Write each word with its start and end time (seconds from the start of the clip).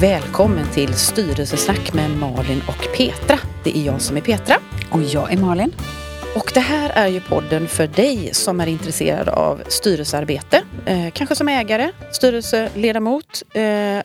välkommen 0.00 0.66
till 0.72 0.94
Styrelsesnack 0.94 1.92
med 1.92 2.10
Malin 2.10 2.62
och 2.68 2.96
Petra. 2.96 3.38
Det 3.64 3.78
är 3.78 3.82
jag 3.82 4.00
som 4.00 4.16
är 4.16 4.20
Petra. 4.20 4.56
Och 4.90 5.02
jag 5.02 5.32
är 5.32 5.36
Malin. 5.36 5.72
Och 6.36 6.50
det 6.54 6.60
här 6.60 6.90
är 6.90 7.08
ju 7.08 7.20
podden 7.20 7.68
för 7.68 7.86
dig 7.86 8.34
som 8.34 8.60
är 8.60 8.66
intresserad 8.66 9.28
av 9.28 9.62
styrelsearbete. 9.68 10.62
Eh, 10.86 11.10
kanske 11.10 11.34
som 11.34 11.48
ägare, 11.48 11.90
styrelseledamot 12.12 13.42
eh, 13.54 13.62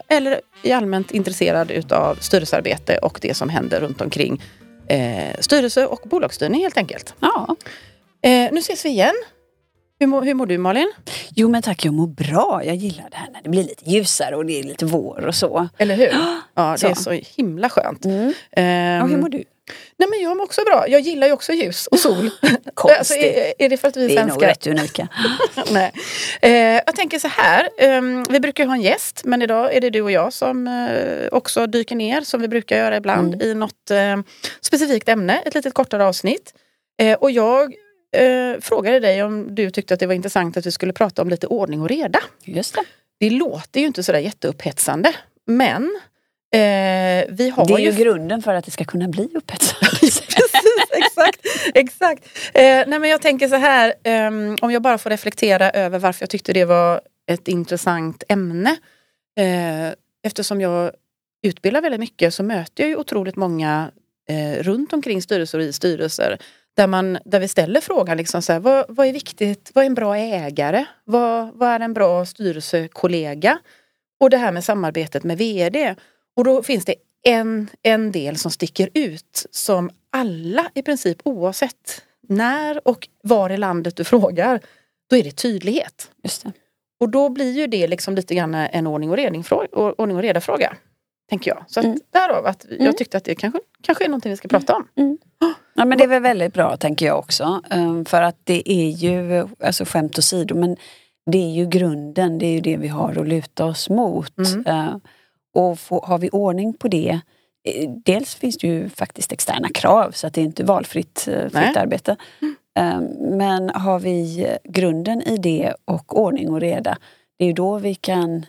eller 0.08 0.42
i 0.62 0.72
allmänt 0.72 1.12
intresserad 1.12 1.72
utav 1.72 2.16
styrelsearbete 2.16 2.98
och 2.98 3.20
det 3.22 3.34
som 3.34 3.50
händer 3.50 3.80
runt 3.80 4.02
omkring 4.02 4.44
eh, 4.88 5.40
styrelse 5.40 5.86
och 5.86 6.02
bolagsstyrning 6.04 6.62
helt 6.62 6.78
enkelt. 6.78 7.14
Ja. 7.20 7.56
Eh, 8.22 8.50
nu 8.52 8.60
ses 8.60 8.86
vi 8.86 8.90
igen. 8.90 9.16
Hur, 10.00 10.08
mår, 10.08 10.22
hur 10.22 10.34
mår 10.34 10.46
du 10.46 10.58
Malin? 10.58 10.92
Jo 11.36 11.50
men 11.50 11.62
tack, 11.62 11.86
jag 11.86 11.94
mår 11.94 12.08
bra. 12.08 12.62
Jag 12.66 12.76
gillar 12.76 13.10
det 13.12 13.18
här 13.18 13.30
när 13.34 13.42
det 13.44 13.50
blir 13.50 13.64
lite 13.64 13.90
ljusare 13.90 14.36
och 14.36 14.46
det 14.46 14.60
är 14.60 14.64
lite 14.64 14.86
vår 14.86 15.26
och 15.28 15.36
så. 15.36 15.68
Eller 15.78 15.96
hur? 15.96 16.12
Ja, 16.58 16.72
det 16.72 16.78
Så. 16.78 16.88
är 16.88 16.94
så 16.94 17.12
himla 17.38 17.70
skönt. 17.70 18.06
Mm. 18.06 18.34
Ehm, 18.52 19.02
Och 19.04 19.10
hur 19.10 19.18
mår 19.18 19.30
du? 19.30 19.44
Nej 19.98 20.10
men 20.10 20.22
jag 20.22 20.38
mår 20.38 20.44
också 20.44 20.62
bra. 20.66 20.86
Jag 20.88 21.02
gillar 21.02 21.28
ju 21.28 21.34
också 21.34 21.54
ljus 21.54 21.88
och 21.88 22.00
sol. 22.00 22.30
Konstigt. 22.74 22.98
alltså, 22.98 23.14
är, 23.16 23.54
är 23.60 23.70
det 23.70 23.78
för 23.78 23.88
att 23.88 23.98
vi 23.98 24.04
är 24.04 24.08
Vi 24.08 24.16
är 24.18 24.26
nog 24.26 24.42
svenskar? 24.42 24.48
rätt 24.48 24.68
unika. 24.68 25.08
Nej. 25.72 25.92
Eh, 26.42 26.52
jag 26.86 26.96
tänker 26.96 27.20
så 27.20 27.28
här. 27.28 27.70
ehm, 27.80 28.24
vi 28.30 28.40
brukar 28.40 28.66
ha 28.66 28.74
en 28.74 28.82
gäst 28.82 29.22
men 29.26 29.42
idag 29.42 29.74
är 29.76 29.82
det 29.82 29.90
du 29.90 30.02
och 30.02 30.12
jag 30.12 30.34
som 30.34 30.68
eh, 30.68 31.28
också 31.32 31.68
dyker 31.68 31.96
ner 31.96 32.22
som 32.22 32.42
vi 32.42 32.48
brukar 32.48 32.78
göra 32.78 32.98
ibland 32.98 33.34
Mm. 33.34 33.48
i 33.48 33.54
något 33.54 33.92
eh, 33.92 34.18
specifikt 34.62 35.10
ämne. 35.10 35.42
Ett 35.46 35.56
litet 35.56 35.74
kortare 35.74 36.06
avsnitt. 36.06 36.54
Eh, 37.02 37.14
och 37.18 37.32
jag 37.32 37.74
eh, 38.16 38.60
frågade 38.62 39.00
dig 39.00 39.24
om 39.24 39.56
du 39.56 39.70
tyckte 39.70 39.94
att 39.94 40.00
det 40.00 40.08
var 40.08 40.14
intressant 40.14 40.58
att 40.58 40.66
vi 40.66 40.72
skulle 40.72 40.94
prata 40.94 41.22
om 41.22 41.30
lite 41.30 41.48
ordning 41.48 41.82
och 41.82 41.90
reda. 41.90 42.20
Just 42.44 42.76
det. 42.76 42.84
Det 43.20 43.30
låter 43.30 43.80
ju 43.80 43.86
inte 43.88 44.04
sådär 44.04 44.20
jätteupphetsande 44.20 45.14
men 45.48 45.84
eh, 46.54 47.26
vi 47.30 47.50
har 47.56 47.68
Det 47.68 47.74
är 47.74 47.78
ju 47.78 47.92
ju 47.92 48.04
grunden 48.04 48.42
för 48.42 48.54
att 48.54 48.66
det 48.66 48.72
ska 48.72 48.86
kunna 48.86 49.08
bli 49.08 49.30
upphetsande. 49.34 49.86
Precis, 50.00 50.22
exakt. 50.92 51.40
exakt. 51.74 52.26
Eh, 52.54 52.62
nej 52.64 53.00
men 53.00 53.10
jag 53.10 53.22
tänker 53.22 53.48
så 53.48 53.56
här, 53.56 53.94
ehm, 54.04 54.58
om 54.62 54.72
jag 54.72 54.82
bara 54.82 54.98
får 54.98 55.10
reflektera 55.10 55.72
över 55.72 56.00
varför 56.00 56.24
jag 56.24 56.30
tyckte 56.30 56.54
det 56.54 56.66
var 56.66 57.02
ett 57.32 57.48
intressant 57.48 58.24
ämne. 58.30 58.78
Eh, 59.40 59.94
eftersom 60.24 60.62
jag 60.62 60.92
utbildar 61.44 61.82
väldigt 61.82 62.00
mycket 62.00 62.34
så 62.34 62.44
möter 62.44 62.84
jag 62.84 62.90
ju 62.90 62.96
otroligt 62.96 63.36
många 63.36 63.92
eh, 64.30 64.64
runt 64.64 64.94
omkring 64.94 65.22
styrelser 65.22 65.58
och 65.58 65.64
i 65.64 65.74
styrelser 65.74 66.38
där, 66.76 66.88
man, 66.88 67.18
där 67.26 67.40
vi 67.40 67.48
ställer 67.48 67.82
frågan 67.82 68.18
liksom 68.18 68.42
så 68.42 68.54
här, 68.54 68.60
vad, 68.60 68.86
vad 68.88 69.08
är 69.08 69.14
viktigt, 69.14 69.72
vad 69.74 69.84
är 69.84 69.86
en 69.86 69.94
bra 69.96 70.18
ägare? 70.18 70.86
Vad, 71.04 71.54
vad 71.54 71.70
är 71.70 71.80
en 71.80 71.94
bra 71.94 72.26
styrelsekollega? 72.26 73.60
Och 74.20 74.30
det 74.30 74.38
här 74.38 74.52
med 74.52 74.64
samarbetet 74.64 75.24
med 75.24 75.38
VD. 75.38 75.96
Och 76.36 76.44
då 76.44 76.64
finns 76.64 76.86
det 76.86 76.96
en, 77.24 77.70
en 77.82 78.12
del 78.12 78.38
som 78.38 78.52
sticker 78.52 78.90
ut 78.94 79.46
som 79.52 79.90
alla 80.10 80.72
i 80.74 80.82
princip 80.82 81.18
oavsett 81.24 82.02
när 82.28 82.88
och 82.88 83.08
var 83.24 83.50
i 83.50 83.58
landet 83.58 83.96
du 83.96 84.04
frågar, 84.04 84.60
då 85.10 85.16
är 85.16 85.24
det 85.24 85.32
tydlighet. 85.32 86.12
Just 86.24 86.44
det. 86.44 86.52
Och 87.00 87.10
då 87.10 87.30
blir 87.30 87.52
ju 87.52 87.68
det 87.68 87.88
liksom 87.88 88.16
lite 88.16 88.36
grann 88.36 88.56
en 88.56 88.88
ordning 88.88 89.10
och, 89.10 89.18
redning, 89.18 89.44
ordning 89.72 90.18
och 90.18 90.24
reda 90.24 90.42
fråga. 90.42 90.76
Tänker 91.30 91.52
jag. 91.52 91.64
Så 91.68 91.80
att 91.80 91.86
Mm. 91.86 92.00
därav 92.14 92.46
att 92.46 92.66
Mm. 92.66 92.86
jag 92.86 92.98
tyckte 92.98 93.18
att 93.18 93.24
det 93.24 93.36
kanske, 93.36 93.60
kanske 93.82 94.04
är 94.06 94.10
någonting 94.10 94.32
vi 94.32 94.38
ska 94.38 94.48
prata 94.48 94.76
om. 94.76 94.88
Ja 95.76 95.86
men 95.86 95.98
det 95.98 96.04
är 96.04 96.08
väl 96.08 96.22
väldigt 96.22 96.54
bra 96.54 96.78
tänker 96.78 97.06
jag 97.06 97.20
också. 97.20 97.62
Ehm, 97.70 98.06
För 98.06 98.22
att 98.22 98.38
det 98.44 98.72
är 98.72 98.90
ju, 98.90 99.48
alltså 99.64 99.86
skämt 99.86 100.18
åsido, 100.18 100.56
men 100.56 100.78
det 101.32 101.38
är 101.38 101.50
ju 101.52 101.66
grunden, 101.66 102.38
det 102.40 102.46
är 102.46 102.52
ju 102.52 102.62
det 102.62 102.78
vi 102.78 102.88
har 102.88 103.20
att 103.22 103.28
luta 103.28 103.66
oss 103.66 103.90
mot. 103.90 104.38
Mm. 104.38 104.66
Eh, 104.66 104.96
Och 105.54 105.80
få, 105.80 106.06
har 106.06 106.18
vi 106.18 106.30
ordning 106.30 106.74
på 106.74 106.88
det, 106.88 107.20
eh, 107.68 107.90
dels 108.06 108.36
finns 108.36 108.58
det 108.58 108.68
ju 108.68 108.90
faktiskt 108.90 109.32
externa 109.32 109.70
krav 109.74 110.12
så 110.12 110.28
att 110.28 110.34
det 110.34 110.42
är 110.42 110.46
inte 110.46 110.64
valfritt 110.64 111.28
eh, 111.28 111.42
fritt 111.42 111.54
Nej. 111.54 111.78
arbete. 111.78 112.16
Eh, 112.78 113.00
Men 113.20 113.70
har 113.70 114.00
vi 114.00 114.48
grunden 114.64 115.22
i 115.22 115.38
det 115.38 115.74
och 115.86 116.20
ordning 116.24 116.50
och 116.50 116.60
reda, 116.62 116.98
det 117.38 117.44
är 117.44 117.48
ju 117.48 117.54
då 117.54 117.78
vi 117.78 117.96
kan 117.96 118.46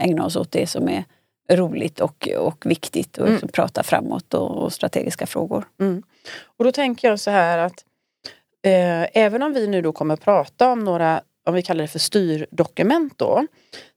ägna 0.00 0.24
oss 0.24 0.36
åt 0.36 0.52
det 0.52 0.66
som 0.66 0.88
är 0.88 1.04
roligt 1.52 2.00
och, 2.00 2.28
och 2.38 2.66
viktigt 2.66 3.16
och 3.18 3.22
Mm. 3.22 3.32
liksom 3.32 3.48
prata 3.48 3.82
framåt 3.82 4.34
och, 4.34 4.50
och 4.50 4.72
strategiska 4.72 5.26
frågor. 5.26 5.64
Och 6.44 6.64
då 6.64 6.72
tänker 6.72 7.08
jag 7.08 7.20
så 7.20 7.30
här 7.30 7.58
att 7.58 7.84
eh, 8.64 9.22
även 9.22 9.42
om 9.42 9.52
vi 9.52 9.66
nu 9.66 9.82
då 9.82 9.92
kommer 9.92 10.16
prata 10.16 10.72
om 10.72 10.84
några, 10.84 11.22
om 11.46 11.54
vi 11.54 11.62
kallar 11.62 11.82
det 11.82 11.88
för 11.88 11.98
styrdokument 11.98 13.18
då, 13.18 13.46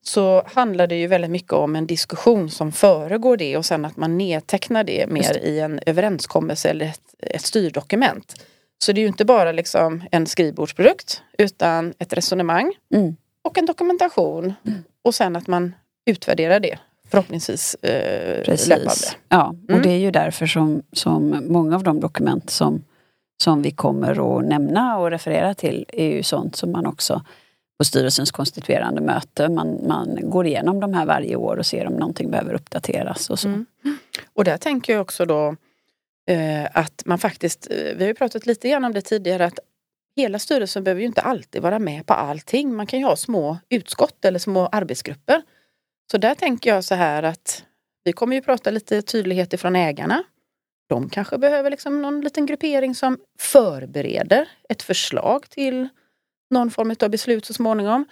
så 0.01 0.43
handlar 0.45 0.87
det 0.87 0.95
ju 0.95 1.07
väldigt 1.07 1.31
mycket 1.31 1.53
om 1.53 1.75
en 1.75 1.87
diskussion 1.87 2.49
som 2.49 2.71
föregår 2.71 3.37
det 3.37 3.57
och 3.57 3.65
sen 3.65 3.85
att 3.85 3.97
man 3.97 4.17
nedtecknar 4.17 4.83
det 4.83 5.07
mer 5.09 5.37
i 5.37 5.59
en 5.59 5.79
överenskommelse 5.85 6.69
eller 6.69 6.85
ett, 6.85 7.01
ett 7.19 7.41
styrdokument. 7.41 8.45
Så 8.77 8.91
det 8.91 8.99
är 8.99 9.03
ju 9.03 9.07
inte 9.07 9.25
bara 9.25 9.51
liksom 9.51 10.03
en 10.11 10.27
skrivbordsprodukt 10.27 11.21
utan 11.37 11.93
ett 11.99 12.13
resonemang 12.13 12.73
Mm. 12.93 13.15
och 13.43 13.57
en 13.57 13.65
dokumentation 13.65 14.53
och 15.01 15.15
sen 15.15 15.35
att 15.35 15.47
man 15.47 15.75
utvärderar 16.05 16.59
det 16.59 16.77
förhoppningsvis 17.09 17.75
eh, 17.75 18.37
löpande. 18.37 18.45
Precis. 18.45 19.17
Ja, 19.29 19.55
och 19.63 19.69
Mm. 19.69 19.81
det 19.81 19.89
är 19.89 19.97
ju 19.99 20.11
därför 20.11 20.45
som, 20.47 20.83
som 20.91 21.43
många 21.47 21.75
av 21.75 21.83
de 21.83 21.99
dokument 21.99 22.49
som, 22.49 22.83
som 23.43 23.61
vi 23.61 23.71
kommer 23.71 24.37
att 24.39 24.45
nämna 24.45 24.97
och 24.97 25.11
referera 25.11 25.53
till 25.53 25.85
är 25.87 26.07
ju 26.07 26.23
sånt 26.23 26.55
som 26.55 26.71
man 26.71 26.85
också 26.85 27.21
på 27.77 27.85
styrelsens 27.85 28.31
konstituerande 28.31 29.01
möte, 29.01 29.49
man, 29.49 29.87
man 29.87 30.19
går 30.21 30.45
igenom 30.47 30.79
de 30.79 30.93
här 30.93 31.05
varje 31.05 31.35
år 31.35 31.57
och 31.57 31.65
ser 31.65 31.87
om 31.87 31.93
någonting 31.93 32.31
behöver 32.31 32.53
uppdateras 32.53 33.29
och 33.29 33.39
så. 33.39 33.47
Mm. 33.47 33.65
Och 34.33 34.43
där 34.43 34.57
tänker 34.57 34.93
jag 34.93 35.01
också 35.01 35.25
då 35.25 35.55
eh, 36.29 36.65
att 36.73 37.01
man 37.05 37.19
faktiskt, 37.19 37.67
eh, 37.71 37.77
vi 37.77 38.03
har 38.03 38.07
ju 38.07 38.13
pratat 38.13 38.45
lite 38.45 38.69
grann 38.69 38.85
om 38.85 38.93
det 38.93 39.01
tidigare, 39.01 39.45
att 39.45 39.59
hela 40.15 40.39
styrelsen 40.39 40.83
behöver 40.83 41.01
ju 41.01 41.07
inte 41.07 41.21
alltid 41.21 41.61
vara 41.61 41.79
med 41.79 42.05
på 42.05 42.13
allting. 42.13 42.75
Man 42.75 42.87
kan 42.87 42.99
ju 42.99 43.05
ha 43.05 43.15
små 43.15 43.57
utskott 43.69 44.25
eller 44.25 44.39
små 44.39 44.67
arbetsgrupper. 44.67 45.41
Så 46.11 46.17
där 46.17 46.35
tänker 46.35 46.69
jag 46.69 46.83
så 46.83 46.95
här 46.95 47.23
att 47.23 47.63
vi 48.03 48.13
kommer 48.13 48.35
ju 48.35 48.41
prata 48.41 48.71
lite 48.71 49.01
tydlighet 49.01 49.53
ifrån 49.53 49.75
ägarna. 49.75 50.23
De 50.87 51.09
kanske 51.09 51.37
behöver 51.37 51.69
liksom 51.69 52.01
någon 52.01 52.21
liten 52.21 52.45
gruppering 52.45 52.95
som 52.95 53.17
förbereder 53.39 54.49
ett 54.69 54.81
förslag 54.81 55.49
till 55.49 55.89
någon 56.49 56.71
form 56.71 56.95
av 57.01 57.09
beslut 57.09 57.45
så 57.45 57.53
småningom. 57.53 58.05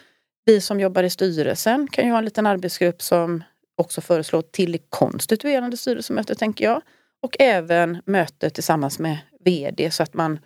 Vi 0.45 0.61
som 0.61 0.79
jobbar 0.79 1.03
i 1.03 1.09
styrelsen 1.09 1.87
kan 1.87 2.05
ju 2.05 2.11
ha 2.11 2.17
en 2.17 2.25
liten 2.25 2.45
arbetsgrupp 2.45 3.01
som 3.01 3.43
också 3.77 4.01
föreslår 4.01 4.41
till 4.41 4.79
konstituerande 4.89 5.77
styrelsemötet 5.77 6.39
tänker 6.39 6.65
jag. 6.65 6.81
Och 7.21 7.35
även 7.39 8.01
möte 8.05 8.49
tillsammans 8.49 8.99
med 8.99 9.17
VD 9.45 9.91
så 9.91 10.03
att 10.03 10.13
man 10.13 10.39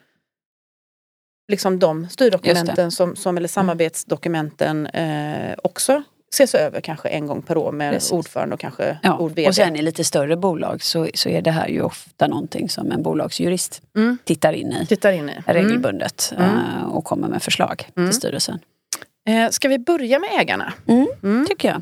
liksom 1.52 1.80
de 1.80 2.10
styrdokumenten 2.10 2.92
som, 2.92 3.16
som, 3.16 3.38
eller 3.38 3.48
samarbetsdokumenten 3.48 4.88
eh, 4.88 5.56
också 5.64 6.04
ses 6.34 6.56
över 6.56 6.82
kanske 6.82 7.10
en 7.10 7.28
gång 7.28 7.42
per 7.42 7.58
år 7.58 7.72
med 7.72 7.94
Precis. 7.94 8.12
ordförande 8.12 8.54
och 8.54 8.60
kanske 8.60 8.98
Ja, 9.04 9.18
ord 9.18 9.40
och 9.48 9.56
sen 9.56 9.76
i 9.76 9.82
lite 9.82 10.04
större 10.04 10.38
bolag 10.38 10.84
så, 10.84 11.08
så 11.14 11.30
är 11.30 11.42
det 11.42 11.52
här 11.52 11.68
ju 11.68 11.82
ofta 11.82 12.28
någonting 12.28 12.70
som 12.70 12.92
en 12.92 13.04
bolagsjurist 13.04 13.82
Mm. 13.96 14.18
tittar 14.24 14.54
in 14.54 14.72
i 14.74 14.86
Tittar 14.86 15.12
in 15.12 15.30
i. 15.30 15.32
Mm. 15.32 15.44
regelbundet 15.46 16.34
Mm. 16.38 16.50
eh, 16.50 16.84
och 16.96 17.04
kommer 17.06 17.28
med 17.28 17.44
förslag 17.44 17.90
Mm. 17.98 18.10
till 18.10 18.18
styrelsen. 18.18 18.60
Eh, 19.28 19.50
ska 19.50 19.68
vi 19.68 19.80
börja 19.80 20.20
med 20.20 20.30
ägarna? 20.40 20.74
Mm, 20.88 21.08
Mm. 21.24 21.46
Tycker 21.48 21.68
jag. 21.68 21.82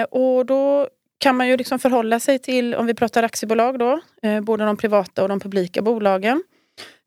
Eh, 0.00 0.04
och 0.04 0.46
då 0.46 0.88
kan 1.18 1.36
man 1.36 1.48
ju 1.48 1.56
liksom 1.56 1.78
förhålla 1.78 2.20
sig 2.20 2.38
till, 2.38 2.74
om 2.74 2.86
vi 2.86 2.94
pratar 2.94 3.22
aktiebolag 3.22 3.78
då, 3.78 4.00
eh, 4.22 4.40
både 4.40 4.64
de 4.64 4.76
privata 4.76 5.22
och 5.22 5.28
de 5.28 5.40
publika 5.40 5.82
bolagen. 5.82 6.42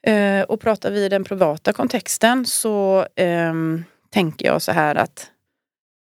Eh, 0.08 0.42
och 0.42 0.62
pratar 0.62 0.92
vi 0.92 1.06
i 1.06 1.10
den 1.10 1.24
privata 1.24 1.74
kontexten 1.74 2.46
så 2.46 3.06
ehm, 3.16 3.84
tänker 4.14 4.46
jag 4.46 4.62
så 4.62 4.72
här 4.72 4.96
att 4.96 5.28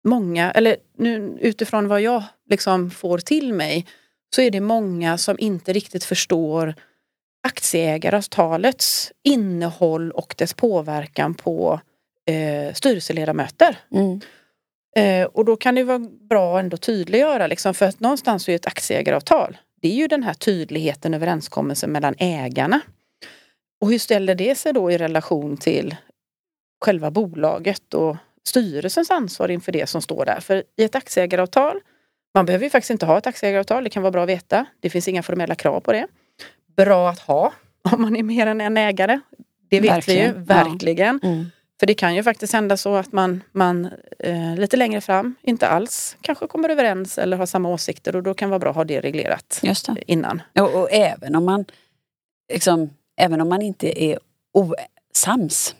många, 0.05 0.51
eller 0.51 0.77
nu, 0.97 1.37
utifrån 1.41 1.87
vad 1.87 2.01
jag 2.01 2.23
liksom 2.49 2.91
får 2.91 3.17
till 3.17 3.53
mig, 3.53 3.85
så 4.35 4.41
är 4.41 4.51
det 4.51 4.61
många 4.61 5.17
som 5.17 5.35
inte 5.39 5.73
riktigt 5.73 6.03
förstår 6.03 6.75
aktieägaravtalets 7.43 9.11
innehåll 9.23 10.11
och 10.11 10.35
dess 10.37 10.53
påverkan 10.53 11.33
på 11.33 11.79
eh, 12.25 12.73
styrelseledamöter. 12.73 13.77
Mm. 13.91 14.21
Eh, 14.95 15.25
och 15.25 15.45
då 15.45 15.55
kan 15.55 15.75
det 15.75 15.83
vara 15.83 15.99
bra 16.29 16.59
ändå 16.59 16.77
tydliggöra, 16.77 17.47
liksom, 17.47 17.73
för 17.73 17.85
att 17.85 17.99
någonstans 17.99 18.49
är 18.49 18.55
ett 18.55 18.65
aktieägaravtal, 18.65 19.57
det 19.81 19.87
är 19.87 19.95
ju 19.95 20.07
den 20.07 20.23
här 20.23 20.33
tydligheten, 20.33 21.13
överenskommelsen 21.13 21.91
mellan 21.91 22.15
ägarna. 22.17 22.81
Och 23.81 23.91
hur 23.91 23.99
ställer 23.99 24.35
det 24.35 24.55
sig 24.55 24.73
då 24.73 24.91
i 24.91 24.97
relation 24.97 25.57
till 25.57 25.95
själva 26.85 27.11
bolaget 27.11 27.93
och 27.93 28.17
styrelsens 28.47 29.11
ansvar 29.11 29.51
inför 29.51 29.71
det 29.71 29.87
som 29.87 30.01
står 30.01 30.25
där? 30.25 30.39
För 30.39 30.63
i 30.77 30.83
ett 30.83 30.95
aktieägaravtal, 30.95 31.79
man 32.33 32.45
behöver 32.45 32.63
ju 32.65 32.69
faktiskt 32.69 32.91
inte 32.91 33.05
ha 33.05 33.17
ett 33.17 33.27
aktieägaravtal, 33.27 33.83
det 33.83 33.89
kan 33.89 34.03
vara 34.03 34.11
bra 34.11 34.23
att 34.23 34.29
veta. 34.29 34.65
Det 34.79 34.89
finns 34.89 35.07
inga 35.07 35.23
formella 35.23 35.55
krav 35.55 35.79
på 35.79 35.91
det. 35.91 36.07
Bra 36.77 37.09
att 37.09 37.19
ha 37.19 37.53
om 37.91 38.01
man 38.01 38.15
är 38.15 38.23
mer 38.23 38.47
än 38.47 38.61
en 38.61 38.77
ägare. 38.77 39.19
Det 39.69 39.79
vet 39.79 40.07
vi 40.07 40.13
ju, 40.13 40.31
Verkligen, 40.31 40.45
ja. 40.47 40.63
verkligen. 40.63 41.19
Mm. 41.23 41.45
För 41.79 41.87
det 41.87 41.93
kan 41.93 42.15
ju 42.15 42.23
faktiskt 42.23 42.53
hända 42.53 42.77
så 42.77 42.95
att 42.95 43.11
man, 43.11 43.43
man 43.51 43.89
eh, 44.19 44.55
lite 44.55 44.77
längre 44.77 45.01
fram 45.01 45.35
inte 45.41 45.67
alls 45.67 46.17
kanske 46.21 46.47
kommer 46.47 46.69
överens 46.69 47.17
eller 47.17 47.37
har 47.37 47.45
samma 47.45 47.69
åsikter 47.69 48.15
och 48.15 48.23
då 48.23 48.33
kan 48.33 48.49
det 48.49 48.51
vara 48.51 48.59
bra 48.59 48.69
att 48.69 48.75
ha 48.75 48.83
det 48.83 49.01
reglerat 49.01 49.59
det. 49.95 50.11
innan. 50.11 50.41
Och, 50.59 50.81
och 50.81 50.91
även 50.91 51.35
om 51.35 51.45
man 51.45 51.65
liksom, 52.53 52.89
även 53.17 53.41
om 53.41 53.49
man 53.49 53.61
inte 53.61 54.03
är 54.03 54.19
osams 54.53 55.75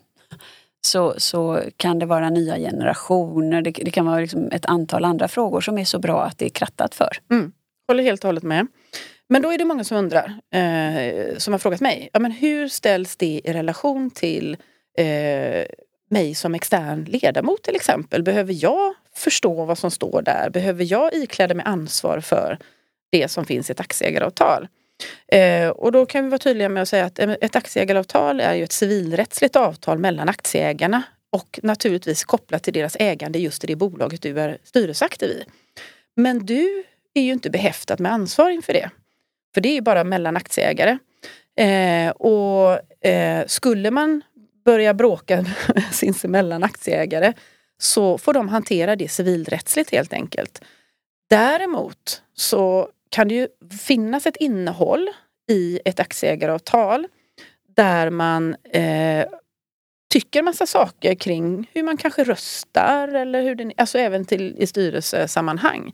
så, 0.85 1.13
så 1.17 1.61
kan 1.77 1.99
det 1.99 2.05
vara 2.05 2.29
nya 2.29 2.57
generationer. 2.57 3.61
Det, 3.61 3.71
det 3.71 3.91
kan 3.91 4.05
vara 4.05 4.19
liksom 4.19 4.51
ett 4.51 4.65
antal 4.65 5.05
andra 5.05 5.27
frågor 5.27 5.61
som 5.61 5.77
är 5.77 5.85
så 5.85 5.99
bra 5.99 6.23
att 6.23 6.37
det 6.37 6.45
är 6.45 6.49
krattat 6.49 6.95
för. 6.95 7.09
Mm. 7.31 7.51
Håller 7.87 8.03
helt 8.03 8.23
och 8.23 8.27
hållet 8.27 8.43
med. 8.43 8.67
Men 9.29 9.41
då 9.41 9.53
är 9.53 9.57
det 9.57 9.65
många 9.65 9.83
som 9.83 9.97
undrar, 9.97 10.39
eh, 10.53 11.37
som 11.37 11.53
har 11.53 11.59
frågat 11.59 11.81
mig, 11.81 12.09
ja, 12.13 12.19
men 12.19 12.31
hur 12.31 12.67
ställs 12.67 13.15
det 13.15 13.41
i 13.43 13.53
relation 13.53 14.11
till 14.11 14.57
eh, 14.97 15.65
mig 16.09 16.35
som 16.35 16.55
extern 16.55 17.03
ledamot 17.03 17.63
till 17.63 17.75
exempel? 17.75 18.23
Behöver 18.23 18.63
jag 18.63 18.93
förstå 19.15 19.65
vad 19.65 19.77
som 19.77 19.91
står 19.91 20.21
där? 20.21 20.49
Behöver 20.49 20.91
jag 20.91 21.13
ikläda 21.13 21.53
mig 21.53 21.65
ansvar 21.65 22.19
för 22.19 22.57
det 23.11 23.27
som 23.27 23.45
finns 23.45 23.69
i 23.69 23.73
ett 23.73 23.79
aktieägaravtal? 23.79 24.67
Eh, 25.27 25.69
och 25.69 25.91
då 25.91 26.05
kan 26.05 26.23
vi 26.23 26.29
vara 26.29 26.39
tydliga 26.39 26.69
med 26.69 26.83
att 26.83 26.89
säga 26.89 27.05
att 27.05 27.19
ett 27.19 27.55
aktieägaravtal 27.55 28.39
är 28.39 28.53
ju 28.53 28.63
ett 28.63 28.71
civilrättsligt 28.71 29.55
avtal 29.55 29.97
mellan 29.97 30.29
aktieägarna 30.29 31.03
och 31.31 31.59
naturligtvis 31.63 32.23
kopplat 32.23 32.63
till 32.63 32.73
deras 32.73 32.95
ägande 32.99 33.39
just 33.39 33.63
i 33.63 33.67
det 33.67 33.75
bolaget 33.75 34.21
du 34.21 34.39
är 34.39 34.57
styrelseaktiv 34.63 35.29
i. 35.29 35.43
Men 36.15 36.45
du 36.45 36.83
är 37.13 37.21
ju 37.21 37.31
inte 37.31 37.49
behäftad 37.49 37.99
med 37.99 38.11
ansvar 38.11 38.49
inför 38.49 38.73
det. 38.73 38.89
För 39.53 39.61
det 39.61 39.69
är 39.69 39.73
ju 39.73 39.81
bara 39.81 40.03
mellan 40.03 40.37
aktieägare. 40.37 40.97
Eh, 41.59 42.09
och 42.09 43.05
eh, 43.05 43.45
skulle 43.47 43.91
man 43.91 44.21
börja 44.65 44.93
bråka 44.93 45.45
sinsemellan 45.91 46.63
aktieägare 46.63 47.33
så 47.77 48.17
får 48.17 48.33
de 48.33 48.49
hantera 48.49 48.95
det 48.95 49.07
civilrättsligt 49.07 49.91
helt 49.91 50.13
enkelt. 50.13 50.63
Däremot 51.29 52.21
så 52.33 52.89
kan 53.15 53.27
det 53.27 53.35
ju 53.35 53.47
finnas 53.79 54.25
ett 54.25 54.35
innehåll 54.35 55.09
i 55.49 55.79
ett 55.85 55.99
aktieägaravtal 55.99 57.07
där 57.75 58.09
man 58.09 58.55
eh, 58.63 59.25
tycker 60.13 60.43
massa 60.43 60.65
saker 60.65 61.15
kring 61.15 61.69
hur 61.73 61.83
man 61.83 61.97
kanske 61.97 62.23
röstar 62.23 63.07
eller 63.07 63.41
hur 63.41 63.55
det, 63.55 63.73
alltså 63.77 63.97
även 63.97 64.25
till 64.25 64.55
i 64.57 64.67
styrelsesammanhang. 64.67 65.93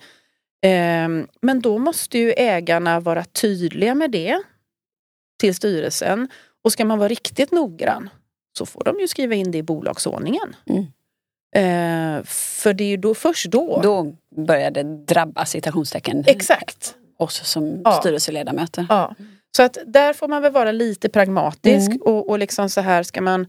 Eh, 0.64 1.10
men 1.42 1.62
då 1.62 1.78
måste 1.78 2.18
ju 2.18 2.34
ägarna 2.38 3.00
vara 3.00 3.24
tydliga 3.24 3.96
med 3.96 4.12
det 4.12 4.42
till 5.40 5.56
styrelsen 5.56 6.28
och 6.64 6.72
ska 6.72 6.86
man 6.86 7.00
vara 7.00 7.10
riktigt 7.10 7.52
noggrann 7.52 8.10
så 8.58 8.66
får 8.66 8.84
de 8.84 9.00
ju 9.00 9.08
skriva 9.08 9.36
in 9.36 9.52
det 9.52 9.58
i 9.58 9.64
bolagsordningen. 9.64 10.56
Mm. 10.66 10.84
Eh, 11.56 12.24
för 12.26 12.74
det 12.74 12.84
är 12.84 12.90
ju 12.90 12.98
då, 12.98 13.14
först 13.14 13.46
då. 13.46 13.82
Då 13.84 14.16
börjar 14.36 14.72
det 14.72 14.84
drabba 14.84 15.46
citationstecken 15.46 16.24
Exakt. 16.28 16.96
Oss 17.22 17.48
som 17.48 17.82
Ja. 17.86 17.92
styrelseledamöter. 17.92 18.86
Ja. 18.90 19.16
Så 19.58 19.64
att 19.64 19.78
där 19.86 20.14
får 20.14 20.28
man 20.28 20.42
väl 20.42 20.52
vara 20.52 20.72
lite 20.72 21.10
pragmatisk 21.10 21.88
Mm. 21.90 22.02
och, 22.02 22.30
och 22.30 22.40
liksom 22.40 22.70
så 22.70 22.82
här 22.82 23.04
ska 23.04 23.22
man 23.22 23.48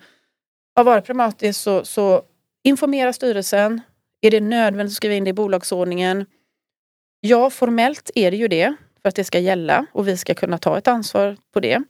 ja, 0.77 0.83
vara 0.83 1.01
pragmatisk 1.03 1.61
så, 1.61 1.85
så 1.85 2.23
informera 2.65 3.13
styrelsen. 3.13 3.81
Är 4.21 4.31
det 4.31 4.41
nödvändigt 4.41 4.93
att 4.93 4.97
skriva 4.97 5.15
in 5.15 5.25
det 5.25 5.31
i 5.31 5.33
bolagsordningen? 5.33 6.27
Ja, 7.21 7.51
formellt 7.51 8.11
är 8.15 8.31
det 8.31 8.37
ju 8.37 8.49
det 8.49 8.75
för 9.03 9.09
att 9.09 9.15
det 9.15 9.25
ska 9.25 9.39
gälla 9.39 9.87
och 9.93 10.09
vi 10.09 10.17
ska 10.17 10.35
kunna 10.35 10.59
ta 10.59 10.79
ett 10.79 10.89
ansvar 10.89 11.37
på 11.53 11.61
det. 11.61 11.83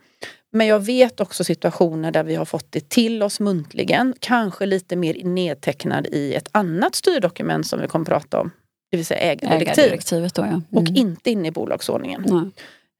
Men 0.55 0.67
jag 0.67 0.81
vet 0.81 1.20
också 1.20 1.44
situationer 1.44 2.11
där 2.11 2.25
vi 2.25 2.35
har 2.35 2.44
fått 2.44 2.73
det 2.73 2.88
till 2.88 3.23
oss 3.23 3.40
muntligen, 3.40 4.14
kanske 4.20 4.67
lite 4.67 4.96
mer 4.96 5.25
nedtecknad 5.25 6.06
i 6.06 6.35
ett 6.35 6.49
annat 6.52 6.94
styrdokument 6.94 7.67
som 7.67 7.81
vi 7.81 7.88
kommer 7.88 8.05
prata 8.05 8.40
om, 8.40 8.50
det 8.92 8.96
vill 8.96 9.06
säga 9.06 9.20
ägardirektiv. 9.20 9.78
Ägardirektivet 9.78 10.34
då 10.34 10.42
ja. 10.42 10.46
Mm. 10.46 10.64
Och 10.70 10.88
inte 10.88 11.30
inne 11.30 11.48
i 11.48 11.50
bolagsordningen. 11.50 12.52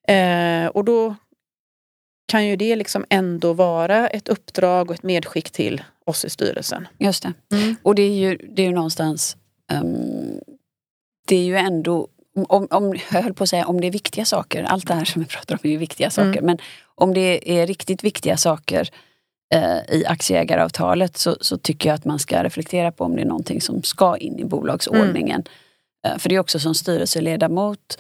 Eh, 0.09 0.67
och 0.67 0.85
då 0.85 1.15
kan 2.27 2.47
ju 2.47 2.57
det 2.57 2.77
liksom 2.77 3.05
ändå 3.09 3.53
vara 3.53 4.09
ett 4.09 4.29
uppdrag 4.29 4.91
och 4.91 4.95
ett 4.95 5.03
medskick 5.03 5.51
till 5.51 5.83
oss 6.07 6.25
i 6.25 6.31
styrelsen. 6.31 6.89
Just 6.99 7.23
det. 7.23 7.33
Och 7.83 7.95
det 7.95 8.03
är 8.03 8.15
ju, 8.15 8.37
det 8.37 8.63
är 8.63 8.67
ju 8.67 8.73
någonstans 8.73 9.37
ehm, 9.73 10.41
Det 11.27 11.37
är 11.37 11.45
ju 11.45 11.57
ändå 11.57 12.09
om, 12.49 12.67
om, 12.71 12.95
jag 13.13 13.23
höll 13.23 13.35
på 13.35 13.43
att 13.43 13.51
säga 13.51 13.67
om 13.67 13.81
det 13.81 13.87
är 13.87 13.91
viktiga 13.91 14.25
saker, 14.25 14.63
allt 14.63 14.87
det 14.87 14.95
här 14.95 15.05
som 15.05 15.23
vi 15.23 15.29
pratar 15.29 15.55
om 15.55 15.59
är 15.63 15.69
ju 15.69 15.77
viktiga 15.77 16.11
saker, 16.11 16.29
Mm. 16.31 16.45
men 16.45 16.59
om 16.95 17.15
det 17.15 17.61
är 17.61 17.67
riktigt 17.67 18.05
viktiga 18.05 18.37
saker 18.37 18.89
eh, 19.55 19.97
i 19.97 20.05
aktieägaravtalet 20.07 21.17
så, 21.17 21.37
så 21.41 21.59
tycker 21.59 21.89
jag 21.89 21.95
att 21.95 22.05
man 22.05 22.19
ska 22.19 22.45
reflektera 22.45 22.93
på 22.93 23.05
om 23.05 23.17
det 23.17 23.23
är 23.23 23.27
någonting 23.27 23.61
som 23.61 23.83
ska 23.83 24.17
in 24.17 24.39
i 24.39 24.45
bolagsordningen. 24.45 25.41
Eh, 25.41 25.53
för 26.19 26.29
det 26.29 26.35
är 26.35 26.39
också 26.39 26.59
som 26.59 26.75
styrelseledamot, 26.75 27.99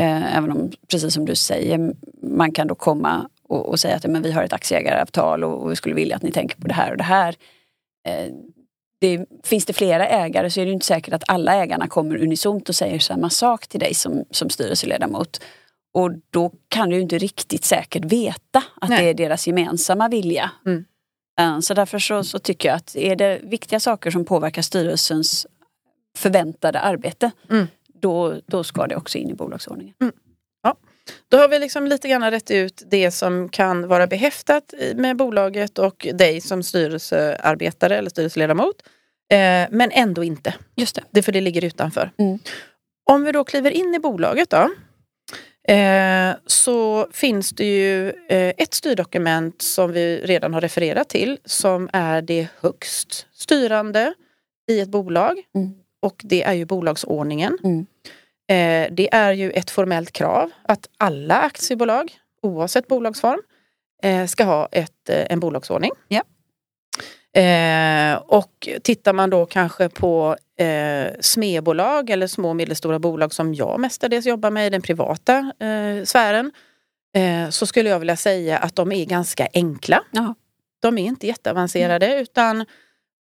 eh, 0.00 0.36
även 0.36 0.50
om 0.50 0.72
precis 0.88 1.14
som 1.14 1.24
du 1.24 1.36
säger, 1.36 1.94
man 2.22 2.52
kan 2.52 2.66
då 2.66 2.74
komma 2.74 3.28
och, 3.48 3.68
och 3.68 3.80
säga 3.80 3.96
att 3.96 4.06
men 4.06 4.22
vi 4.22 4.32
har 4.32 4.42
ett 4.42 4.52
aktieägaravtal 4.52 5.44
och, 5.44 5.62
och 5.62 5.70
vi 5.70 5.76
skulle 5.76 5.94
vilja 5.94 6.16
att 6.16 6.22
ni 6.22 6.32
tänker 6.32 6.56
på 6.56 6.68
det 6.68 6.74
här 6.74 6.90
och 6.90 6.96
det 6.96 7.04
här. 7.04 7.34
Eh, 8.08 8.32
det, 9.00 9.26
finns 9.44 9.66
det 9.66 9.72
flera 9.72 10.06
ägare 10.06 10.50
så 10.50 10.60
är 10.60 10.66
det 10.66 10.72
inte 10.72 10.86
säkert 10.86 11.14
att 11.14 11.24
alla 11.28 11.54
ägarna 11.54 11.88
kommer 11.88 12.16
unisont 12.16 12.68
och 12.68 12.74
säger 12.74 12.98
samma 12.98 13.30
sak 13.30 13.66
till 13.66 13.80
dig 13.80 13.94
som, 13.94 14.24
som 14.30 14.50
styrelseledamot. 14.50 15.40
Och 15.94 16.10
då 16.30 16.52
kan 16.68 16.90
du 16.90 17.00
inte 17.00 17.18
riktigt 17.18 17.64
säkert 17.64 18.04
veta 18.04 18.62
att 18.80 18.88
Nej. 18.88 19.04
det 19.04 19.10
är 19.10 19.14
deras 19.14 19.46
gemensamma 19.46 20.08
vilja. 20.08 20.50
Mm. 20.66 20.84
Eh, 21.40 21.60
Så 21.60 21.74
därför 21.74 21.98
så, 21.98 22.24
så 22.24 22.38
tycker 22.38 22.68
jag 22.68 22.76
att 22.76 22.96
är 22.96 23.16
det 23.16 23.40
viktiga 23.42 23.80
saker 23.80 24.10
som 24.10 24.24
påverkar 24.24 24.62
styrelsens 24.62 25.46
förväntade 26.18 26.80
arbete, 26.80 27.30
Mm. 27.50 27.66
då, 27.94 28.40
då 28.46 28.64
ska 28.64 28.86
det 28.86 28.96
också 28.96 29.18
in 29.18 29.30
i 29.30 29.34
bolagsordningen. 29.34 29.94
Då 31.28 31.38
har 31.38 31.48
vi 31.48 31.58
liksom 31.58 31.86
lite 31.86 32.08
grann 32.08 32.30
rätt 32.30 32.50
ut 32.50 32.82
det 32.86 33.10
som 33.10 33.48
kan 33.48 33.88
vara 33.88 34.06
behäftat 34.06 34.74
med 34.94 35.16
bolaget 35.16 35.78
och 35.78 36.06
dig 36.14 36.40
som 36.40 36.62
styrelsearbetare 36.62 37.98
eller 37.98 38.10
styrelseledamot. 38.10 38.82
Eh, 39.32 39.68
men 39.70 39.90
ändå 39.90 40.24
inte. 40.24 40.54
Just 40.76 40.94
det. 40.96 41.02
Det 41.10 41.22
för 41.22 41.32
det 41.32 41.40
ligger 41.40 41.64
utanför. 41.64 42.10
Mm. 42.18 42.38
Om 43.10 43.24
vi 43.24 43.32
då 43.32 43.44
kliver 43.44 43.70
in 43.70 43.94
i 43.94 43.98
bolaget 43.98 44.50
då. 44.50 44.70
Eh, 45.72 46.34
så 46.46 47.08
finns 47.12 47.50
det 47.50 47.64
ju 47.64 48.08
eh, 48.08 48.54
ett 48.58 48.74
styrdokument 48.74 49.62
som 49.62 49.92
vi 49.92 50.20
redan 50.24 50.54
har 50.54 50.60
refererat 50.60 51.08
till 51.08 51.38
som 51.44 51.90
är 51.92 52.22
det 52.22 52.48
högst 52.60 53.26
styrande 53.32 54.14
i 54.70 54.80
ett 54.80 54.88
bolag. 54.88 55.42
Mm. 55.54 55.74
Och 56.04 56.20
det 56.24 56.42
är 56.42 56.52
ju 56.52 56.64
bolagsordningen. 56.64 57.58
Mm. 57.64 57.86
Eh, 58.48 58.94
det 58.94 59.14
är 59.14 59.32
ju 59.32 59.50
ett 59.50 59.70
formellt 59.70 60.12
krav 60.12 60.50
att 60.62 60.88
alla 60.98 61.40
aktiebolag, 61.40 62.12
oavsett 62.42 62.88
bolagsform, 62.88 63.40
eh, 64.02 64.26
ska 64.26 64.44
ha 64.44 64.68
ett, 64.72 65.08
eh, 65.08 65.26
en 65.30 65.40
bolagsordning. 65.40 65.90
Ja. 66.08 66.22
Eh, 67.40 68.16
och 68.16 68.68
tittar 68.82 69.12
man 69.12 69.30
då 69.30 69.46
kanske 69.46 69.88
på 69.88 70.36
eh, 70.58 71.06
smedbolag 71.20 72.10
eller 72.10 72.26
små 72.26 72.48
och 72.48 72.56
medelstora 72.56 72.98
bolag 72.98 73.34
som 73.34 73.54
jag 73.54 73.80
mestadels 73.80 74.26
jobbar 74.26 74.50
med 74.50 74.66
i 74.66 74.70
den 74.70 74.82
privata 74.82 75.52
eh, 75.60 76.04
sfären. 76.04 76.52
Eh, 77.16 77.50
så 77.50 77.66
skulle 77.66 77.88
jag 77.88 77.98
vilja 77.98 78.16
säga 78.16 78.58
att 78.58 78.76
de 78.76 78.92
är 78.92 79.04
ganska 79.04 79.48
enkla. 79.54 80.02
Ja. 80.10 80.34
De 80.80 80.98
är 80.98 81.04
inte 81.04 81.26
jätteavancerade 81.26 82.20
utan 82.20 82.64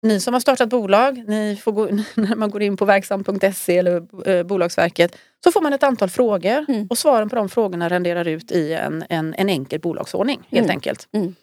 ni 0.02 0.20
som 0.20 0.34
har 0.34 0.40
startat 0.40 0.68
bolag, 0.68 1.24
ni 1.28 1.56
får 1.62 1.72
gå, 1.72 1.84
när 2.14 2.36
man 2.36 2.50
går 2.50 2.62
in 2.62 2.76
på 2.76 2.84
verksam.se 2.84 3.78
eller 3.78 4.28
eh, 4.28 4.42
Bolagsverket 4.42 5.16
så 5.44 5.52
får 5.52 5.60
man 5.60 5.72
ett 5.72 5.82
antal 5.82 6.08
frågor 6.10 6.64
Mm. 6.68 6.86
och 6.90 6.98
svaren 6.98 7.28
på 7.28 7.36
de 7.36 7.48
frågorna 7.48 7.88
renderar 7.88 8.28
ut 8.28 8.52
i 8.52 8.72
en, 8.72 9.04
en, 9.08 9.34
en 9.38 9.48
enkel 9.48 9.80
bolagsordning 9.80 10.40
helt 10.50 10.64
Mm. 10.64 10.70
enkelt. 10.76 11.08
Mm. 11.12 11.34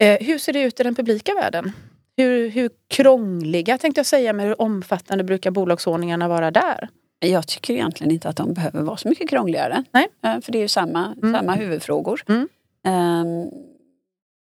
Eh, 0.00 0.26
hur 0.26 0.38
ser 0.38 0.52
det 0.52 0.60
ut 0.62 0.80
i 0.80 0.82
den 0.82 0.94
publika 0.94 1.34
världen? 1.34 1.72
Hur, 2.16 2.48
hur 2.48 2.70
krångliga 2.88 3.78
tänkte 3.78 3.98
jag 3.98 4.06
säga, 4.06 4.32
men 4.32 4.46
hur 4.46 4.62
omfattande 4.62 5.24
brukar 5.24 5.50
bolagsordningarna 5.50 6.28
vara 6.28 6.50
där? 6.50 6.88
Jag 7.20 7.46
tycker 7.46 7.74
egentligen 7.74 8.10
inte 8.12 8.28
att 8.28 8.36
de 8.36 8.54
behöver 8.54 8.82
vara 8.82 8.96
så 8.96 9.08
mycket 9.08 9.30
krångligare. 9.30 9.84
Nej. 9.92 10.08
Eh, 10.24 10.40
För 10.40 10.52
det 10.52 10.58
är 10.58 10.62
ju 10.62 10.68
samma, 10.68 11.14
Mm. 11.22 11.34
samma 11.34 11.54
huvudfrågor. 11.54 12.20
Mm. 12.28 12.48
Ehm, 12.86 13.50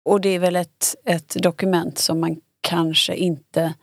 och 0.04 0.20
det 0.20 0.28
är 0.28 0.38
väl 0.38 0.56
ett, 0.56 0.94
ett 1.04 1.36
dokument 1.42 1.98
som 1.98 2.20
man 2.20 2.36
kanske 2.64 3.14
inte 3.14 3.74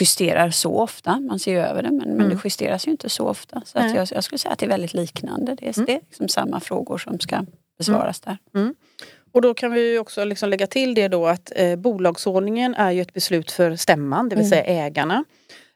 justerar 0.00 0.50
så 0.50 0.78
ofta. 0.80 1.20
Man 1.20 1.38
ser 1.38 1.52
ju 1.52 1.58
över 1.58 1.82
det 1.82 1.90
men, 1.90 2.08
men 2.08 2.20
Mm. 2.20 2.28
det 2.28 2.40
justeras 2.44 2.86
ju 2.86 2.90
inte 2.90 3.08
så 3.08 3.28
ofta. 3.28 3.62
Så 3.66 3.78
jag, 3.78 4.08
jag 4.10 4.24
skulle 4.24 4.38
säga 4.38 4.52
att 4.52 4.58
det 4.58 4.66
är 4.66 4.70
väldigt 4.70 4.94
liknande. 4.94 5.54
Det 5.54 5.68
är, 5.68 5.78
Mm. 5.78 5.86
det 5.86 5.92
är 5.94 6.00
liksom 6.10 6.28
samma 6.28 6.60
frågor 6.60 6.98
som 6.98 7.18
ska 7.20 7.44
besvaras 7.78 8.20
där. 8.20 8.38
Och 9.32 9.42
då 9.42 9.54
kan 9.54 9.72
vi 9.72 9.98
också 9.98 10.24
liksom 10.24 10.48
lägga 10.50 10.66
till 10.66 10.94
det 10.94 11.08
då 11.08 11.26
att 11.26 11.52
eh, 11.56 11.76
bolagsordningen 11.76 12.74
är 12.74 12.90
ju 12.90 13.00
ett 13.02 13.12
beslut 13.12 13.50
för 13.50 13.76
stämman, 13.76 14.28
det 14.28 14.36
vill 14.36 14.44
Mm. 14.46 14.50
säga 14.50 14.64
ägarna. 14.86 15.24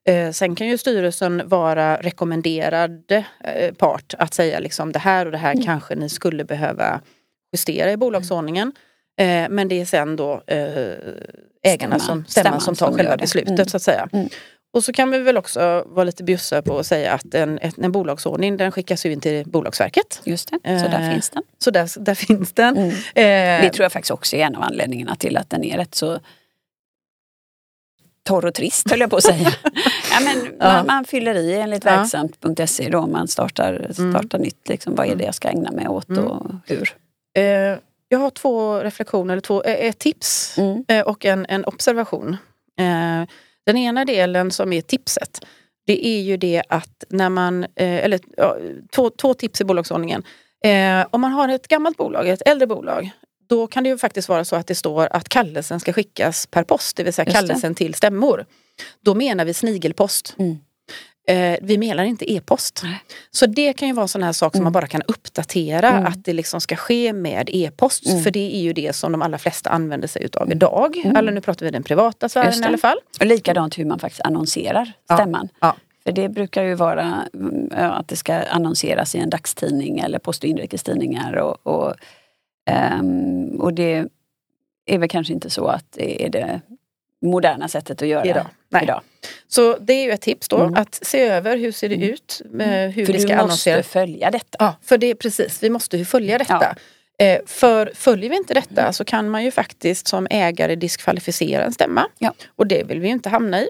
Eh, 0.09 0.31
sen 0.31 0.55
kan 0.55 0.67
ju 0.69 0.79
styrelsen 0.79 1.43
vara 1.49 1.97
rekommenderad 1.97 3.13
eh, 3.45 3.75
part 3.75 4.15
att 4.19 4.35
säga 4.35 4.59
liksom 4.61 4.93
det 4.93 4.99
här 4.99 5.27
och 5.27 5.33
det 5.33 5.39
här 5.39 5.53
Mm. 5.53 5.65
kanske 5.65 5.95
ni 5.95 6.09
skulle 6.09 6.45
behöva 6.45 7.01
justera 7.53 7.93
i 7.93 7.97
bolagsordningen. 7.97 8.73
Eh, 9.17 9.49
men 9.51 9.69
det 9.69 9.81
är 9.81 9.85
sen 9.85 10.17
då 10.17 10.43
eh, 10.47 10.59
ägarna 11.63 11.99
Stämman. 11.99 12.01
som, 12.01 12.25
stämman 12.29 12.61
som 12.61 12.75
tar 12.75 12.87
som 12.87 12.97
själva 12.97 13.17
beslutet 13.17 13.51
Mm. 13.59 13.67
så 13.69 13.77
att 13.77 13.83
säga. 13.83 14.09
Mm. 14.13 14.29
Och 14.73 14.85
så 14.85 14.93
kan 14.93 15.11
vi 15.11 15.19
väl 15.19 15.37
också 15.37 15.85
vara 15.87 16.05
lite 16.05 16.25
bjussiga 16.25 16.63
på 16.63 16.79
att 16.79 16.87
säga 16.87 17.13
att 17.13 17.35
en, 17.35 17.59
ett- 17.59 17.79
en 17.79 17.93
bolagsordning 17.93 18.57
den 18.57 18.73
skickas 18.73 19.07
ju 19.07 19.13
in 19.13 19.21
till 19.21 19.49
Bolagsverket. 19.49 20.21
Just 20.25 20.51
det, 20.51 20.59
så 20.83 20.89
där 20.89 21.01
Eh, 21.09 21.11
finns 21.13 21.31
den. 21.31 21.43
Så 21.59 21.71
där, 21.71 22.01
där 22.01 22.15
finns 22.15 22.53
den. 22.53 22.77
Mm. 22.77 22.89
Eh, 23.15 23.63
Det 23.65 23.71
tror 23.73 23.85
jag 23.85 23.93
faktiskt 23.93 24.11
också 24.11 24.37
är 24.37 24.41
en 24.47 24.57
av 24.57 24.63
anledningarna 24.63 25.17
till 25.17 25.37
att 25.37 25.51
den 25.51 25.65
är 25.65 25.77
rätt 25.79 25.95
så 25.95 26.19
torr 28.23 28.45
och 28.47 28.55
trist 28.55 28.91
höll 28.91 29.01
jag 29.01 29.11
på 29.11 29.17
att 29.17 29.23
säga. 29.23 29.53
ja, 30.13 30.21
men 30.25 30.55
Ja. 30.61 30.73
man, 30.73 30.87
man 30.87 31.05
fyller 31.05 31.35
i 31.35 31.55
enligt 31.55 31.85
Ja. 31.85 31.91
verksamt.se 31.97 32.89
då 32.89 33.07
man 33.07 33.29
startar, 33.29 33.89
startar 33.93 34.39
nytt. 34.39 34.69
Liksom, 34.69 34.95
vad 34.95 35.07
är 35.07 35.17
det 35.17 35.25
jag 35.25 35.35
ska 35.35 35.49
ägna 35.49 35.71
mig 35.71 35.89
åt 35.89 36.09
Mm. 36.09 36.25
och 36.25 36.51
hur? 36.67 36.97
eh, 37.35 37.79
jag 38.09 38.19
har 38.19 38.31
två 38.31 38.79
reflektioner, 38.81 39.35
eller 39.35 39.41
två, 39.41 39.63
eh, 39.63 39.87
ett 39.89 39.99
tips 39.99 40.59
Mm. 40.59 40.85
eh, 40.89 41.01
och 41.07 41.25
en, 41.25 41.47
en 41.49 41.65
observation. 41.65 42.37
Eh, 42.81 43.29
den 43.67 43.77
ena 43.77 44.05
delen 44.05 44.51
som 44.51 44.73
är 44.73 44.81
tipset, 44.81 45.41
det 45.87 46.07
är 46.07 46.21
ju 46.21 46.37
det 46.37 46.63
att 46.69 47.05
när 47.09 47.29
man, 47.29 47.67
eller 47.77 48.21
ja, 48.37 48.57
två, 48.93 49.11
två 49.11 49.35
tips 49.35 49.61
i 49.61 49.65
bolagsordningen. 49.65 50.23
Om 51.11 51.21
man 51.21 51.33
har 51.33 51.49
ett 51.49 51.69
gammalt 51.69 51.97
bolag, 51.97 52.29
ett 52.29 52.43
äldre 52.49 52.67
bolag, 52.67 53.11
då 53.49 53.67
kan 53.67 53.85
det 53.85 53.91
ju 53.91 53.99
faktiskt 53.99 54.29
vara 54.29 54.45
så 54.45 54.57
att 54.57 54.67
det 54.67 54.75
står 54.75 55.09
att 55.13 55.29
kallelsen 55.29 55.81
ska 55.81 55.93
skickas 55.93 56.47
per 56.47 56.63
post, 56.65 56.97
det 56.97 57.03
vill 57.05 57.13
säga 57.13 57.25
Just 57.25 57.35
det. 57.37 57.41
kallelsen 57.41 57.75
till 57.75 57.95
stämmor. 57.95 58.47
Då 59.05 59.15
menar 59.15 59.45
vi 59.45 59.55
snigelpost. 59.55 60.35
Mm. 60.39 60.59
Eh, 61.29 61.57
vi 61.63 61.79
menar 61.79 62.05
inte 62.05 62.33
e-post. 62.33 62.83
Så 63.31 63.47
det 63.47 63.73
kan 63.73 63.89
ju 63.89 63.95
vara 63.95 64.09
sån 64.09 64.23
här 64.23 64.33
sak 64.33 64.53
som 64.53 64.59
Mm. 64.59 64.65
man 64.65 64.73
bara 64.73 64.87
kan 64.87 65.03
uppdatera, 65.03 65.89
Mm. 65.91 66.07
att 66.07 66.25
det 66.25 66.33
liksom 66.33 66.61
ska 66.61 66.77
ske 66.77 67.13
med 67.13 67.51
e-post. 67.53 68.07
Mm. 68.07 68.23
För 68.23 68.31
det 68.31 68.57
är 68.57 68.61
ju 68.61 68.73
det 68.73 68.93
som 68.97 69.13
de 69.13 69.23
allra 69.23 69.39
flesta 69.39 69.71
använder 69.71 70.09
sig 70.09 70.23
utav 70.25 70.53
idag. 70.53 70.97
Mm. 71.05 71.17
Eller 71.17 71.33
nu 71.33 71.41
pratar 71.41 71.67
vi 71.67 71.71
den 71.73 71.83
privata 71.83 72.29
sfären 72.29 72.63
i 72.63 72.65
alla 72.65 72.79
fall. 72.79 72.99
Och 73.21 73.27
likadant 73.27 73.79
hur 73.79 73.85
man 73.85 73.99
faktiskt 73.99 74.21
annonserar 74.23 74.93
Ja. 75.09 75.17
stämman. 75.17 75.49
Ja. 75.61 75.77
För 76.05 76.13
det 76.13 76.29
brukar 76.29 76.63
ju 76.63 76.75
vara 76.75 77.29
mm, 77.35 77.69
ja, 77.71 77.93
att 77.93 78.09
det 78.09 78.17
ska 78.17 78.35
annonseras 78.35 79.15
i 79.15 79.19
en 79.19 79.31
dagstidning 79.31 79.99
eller 79.99 80.19
Post 80.19 80.43
och 80.45 80.49
inrikestidningar. 80.51 81.37
Och, 81.37 81.67
och, 81.67 81.95
ehm, 82.71 83.49
och 83.61 83.73
det 83.75 84.09
är 84.87 84.99
väl 84.99 85.09
kanske 85.09 85.33
inte 85.33 85.51
så 85.51 85.67
att 85.67 85.85
det 85.91 86.25
är 86.25 86.31
det 86.31 86.61
moderna 87.23 87.69
sättet 87.69 88.03
att 88.03 88.09
göra 88.09 88.25
Idag. 88.27 88.47
Nej. 88.69 88.83
idag. 88.83 89.01
Så 89.49 89.77
det 89.79 89.93
är 89.93 90.05
ju 90.05 90.11
ett 90.11 90.21
tips 90.21 90.49
då, 90.49 90.57
Mm. 90.59 90.75
att 90.75 90.99
se 91.03 91.21
över 91.21 91.57
hur 91.57 91.73
ser 91.73 91.89
det 91.89 91.95
Mm. 91.95 92.09
ut, 92.11 92.41
med 92.51 92.93
hur 92.95 93.07
För 93.07 93.13
vi 93.13 93.19
du 93.19 93.25
ska 93.25 93.33
måste 93.33 93.43
annonsera. 93.43 93.83
följa 93.83 94.31
detta. 94.31 94.57
Ja, 94.59 94.75
för 94.83 94.99
det 94.99 95.07
är 95.07 95.15
precis, 95.15 95.63
vi 95.63 95.71
måste 95.71 95.97
ju 95.97 96.05
följa 96.05 96.39
detta. 96.39 96.77
Eh, 97.19 97.39
för 97.47 97.93
följer 97.95 98.31
vi 98.31 98.37
inte 98.37 98.55
detta 98.55 98.81
Mm. 98.81 98.93
så 98.93 99.05
kan 99.05 99.29
man 99.31 99.45
ju 99.45 99.51
faktiskt 99.51 100.09
som 100.09 100.27
ägare 100.31 100.77
diskvalificera 100.77 101.65
en 101.65 101.73
stämma. 101.73 102.07
Ja. 102.19 102.35
Och 102.57 102.67
det 102.67 102.83
vill 102.83 103.01
vi 103.01 103.07
ju 103.07 103.13
inte 103.13 103.29
hamna 103.29 103.61
i. 103.61 103.69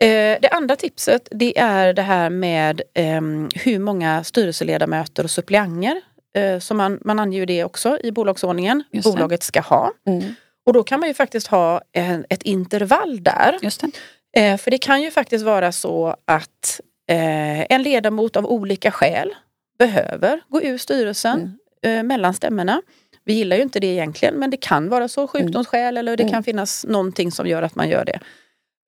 Eh, 0.00 0.38
det 0.40 0.48
andra 0.52 0.76
tipset 0.76 1.28
det 1.30 1.58
är 1.58 1.92
det 1.92 2.02
här 2.02 2.30
med 2.30 2.82
ehm, 2.94 3.48
hur 3.54 3.78
många 3.78 4.24
styrelseledamöter 4.24 5.24
och 5.24 5.30
suppleanter 5.30 6.00
eh, 6.36 6.58
som 6.58 6.76
man, 6.76 6.98
man 7.04 7.18
anger 7.18 7.38
ju 7.38 7.46
det 7.46 7.64
också 7.64 7.98
i 8.04 8.12
bolagsordningen, 8.12 8.84
Just 8.92 9.04
det. 9.06 9.10
bolaget 9.12 9.42
ska 9.42 9.60
ha. 9.60 9.92
Mm. 10.06 10.34
Och 10.68 10.74
då 10.74 10.82
kan 10.82 11.00
man 11.00 11.08
ju 11.08 11.14
faktiskt 11.14 11.46
ha 11.46 11.80
en, 11.92 12.24
ett 12.28 12.42
intervall 12.42 13.22
där. 13.22 13.58
Just 13.62 13.80
det. 14.32 14.40
Eh, 14.40 14.56
för 14.56 14.70
det 14.70 14.78
kan 14.78 15.02
ju 15.02 15.10
faktiskt 15.10 15.44
vara 15.44 15.72
så 15.72 16.16
att 16.24 16.80
eh, 17.10 17.60
en 17.72 17.82
ledamot 17.82 18.36
av 18.36 18.46
olika 18.46 18.90
skäl 18.90 19.34
behöver 19.78 20.40
gå 20.48 20.62
ur 20.62 20.78
styrelsen 20.78 21.58
Mm. 21.82 21.98
eh, 21.98 22.02
mellan 22.02 22.34
stämmorna. 22.34 22.82
Vi 23.24 23.32
gillar 23.32 23.56
ju 23.56 23.62
inte 23.62 23.80
det 23.80 23.86
egentligen 23.86 24.34
men 24.34 24.50
det 24.50 24.56
kan 24.56 24.88
vara 24.88 25.08
så, 25.08 25.26
sjukdomsskäl 25.26 25.96
eller 25.96 26.16
det 26.16 26.22
Mm. 26.22 26.32
kan 26.32 26.42
finnas 26.42 26.84
någonting 26.88 27.32
som 27.32 27.46
gör 27.46 27.62
att 27.62 27.74
man 27.74 27.88
gör 27.88 28.04
det. 28.04 28.20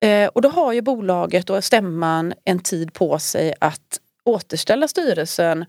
Eh, 0.08 0.28
och 0.28 0.42
då 0.42 0.48
har 0.48 0.72
ju 0.72 0.80
bolaget 0.82 1.50
och 1.50 1.64
stämman 1.64 2.34
en 2.44 2.58
tid 2.58 2.92
på 2.92 3.18
sig 3.18 3.54
att 3.60 4.00
återställa 4.24 4.88
styrelsen 4.88 5.64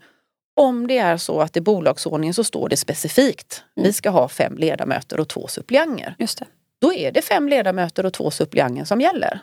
om 0.56 0.86
det 0.86 0.98
är 0.98 1.16
så 1.16 1.40
att 1.40 1.56
i 1.56 1.60
bolagsordningen 1.60 2.34
så 2.34 2.44
står 2.44 2.68
det 2.68 2.76
specifikt, 2.76 3.64
Mm. 3.76 3.86
vi 3.86 3.92
ska 3.92 4.10
ha 4.10 4.28
fem 4.28 4.56
ledamöter 4.56 5.20
och 5.20 5.28
två 5.28 5.46
suppleanter 5.48 6.14
Just 6.18 6.38
det. 6.38 6.46
då 6.80 6.94
är 6.94 7.12
det 7.12 7.22
fem 7.22 7.48
ledamöter 7.48 8.06
och 8.06 8.12
två 8.12 8.30
suppleanter 8.30 8.84
som 8.84 9.00
gäller. 9.00 9.40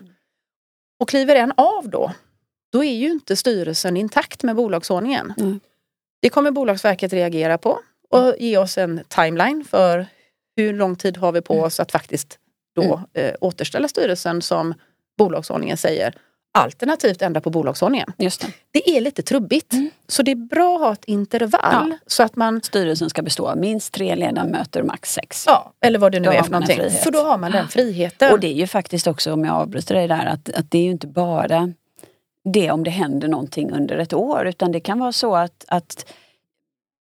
Och 0.99 1.09
kliver 1.09 1.35
en 1.35 1.53
av 1.57 1.89
då, 1.89 2.11
då 2.71 2.83
är 2.83 2.93
ju 2.93 3.11
inte 3.11 3.35
styrelsen 3.35 3.97
intakt 3.97 4.43
med 4.43 4.55
bolagsordningen. 4.55 5.33
Mm. 5.37 5.59
Det 6.21 6.29
kommer 6.29 6.51
Bolagsverket 6.51 7.13
reagera 7.13 7.57
på 7.57 7.79
och 8.09 8.35
ge 8.39 8.57
oss 8.57 8.77
en 8.77 9.01
timeline 9.07 9.63
för 9.65 10.05
hur 10.55 10.73
lång 10.73 10.95
tid 10.95 11.17
har 11.17 11.31
vi 11.31 11.41
på 11.41 11.53
Mm. 11.53 11.65
oss 11.65 11.79
att 11.79 11.91
faktiskt 11.91 12.39
då 12.75 13.01
eh, 13.13 13.35
återställa 13.41 13.87
styrelsen 13.87 14.41
som 14.41 14.73
bolagsordningen 15.17 15.77
säger. 15.77 16.15
Alternativt 16.51 17.21
ändra 17.21 17.41
på 17.41 17.49
bolagsordningen. 17.49 18.13
Just 18.17 18.41
det. 18.41 18.47
Det 18.71 18.97
är 18.97 19.01
lite 19.01 19.21
trubbigt. 19.21 19.73
Mm. 19.73 19.89
Så 20.07 20.23
det 20.23 20.31
är 20.31 20.35
bra 20.35 20.75
att 20.75 20.81
ha 20.81 20.93
ett 20.93 21.05
intervall 21.05 21.95
så 22.07 22.23
att 22.23 22.35
man 22.35 22.61
Styrelsen 22.61 23.09
ska 23.09 23.21
bestå 23.21 23.47
av 23.47 23.57
minst 23.57 23.93
tre 23.93 24.15
ledamöter, 24.15 24.83
max 24.83 25.13
sex. 25.13 25.43
Ja, 25.47 25.73
eller 25.81 25.99
vad 25.99 26.11
det 26.11 26.19
nu 26.19 26.25
Då 26.25 26.31
är 26.31 26.43
för 26.43 26.51
någonting. 26.51 26.91
För 26.91 27.11
då 27.11 27.19
har 27.19 27.37
man 27.37 27.51
den 27.51 27.67
friheten. 27.67 28.31
Och 28.31 28.39
det 28.39 28.47
är 28.47 28.53
ju 28.53 28.67
faktiskt 28.67 29.07
också, 29.07 29.33
om 29.33 29.45
jag 29.45 29.55
avbryter 29.55 29.95
dig 29.95 30.07
där, 30.07 30.25
att, 30.25 30.49
att 30.49 30.71
det 30.71 30.77
är 30.77 30.83
ju 30.83 30.91
inte 30.91 31.07
bara 31.07 31.73
det 32.53 32.71
om 32.71 32.83
det 32.83 32.89
händer 32.89 33.27
någonting 33.27 33.71
under 33.71 33.97
ett 33.97 34.13
år 34.13 34.47
utan 34.47 34.71
det 34.71 34.79
kan 34.79 34.99
vara 34.99 35.11
så 35.11 35.35
att, 35.35 35.65
att 35.67 36.05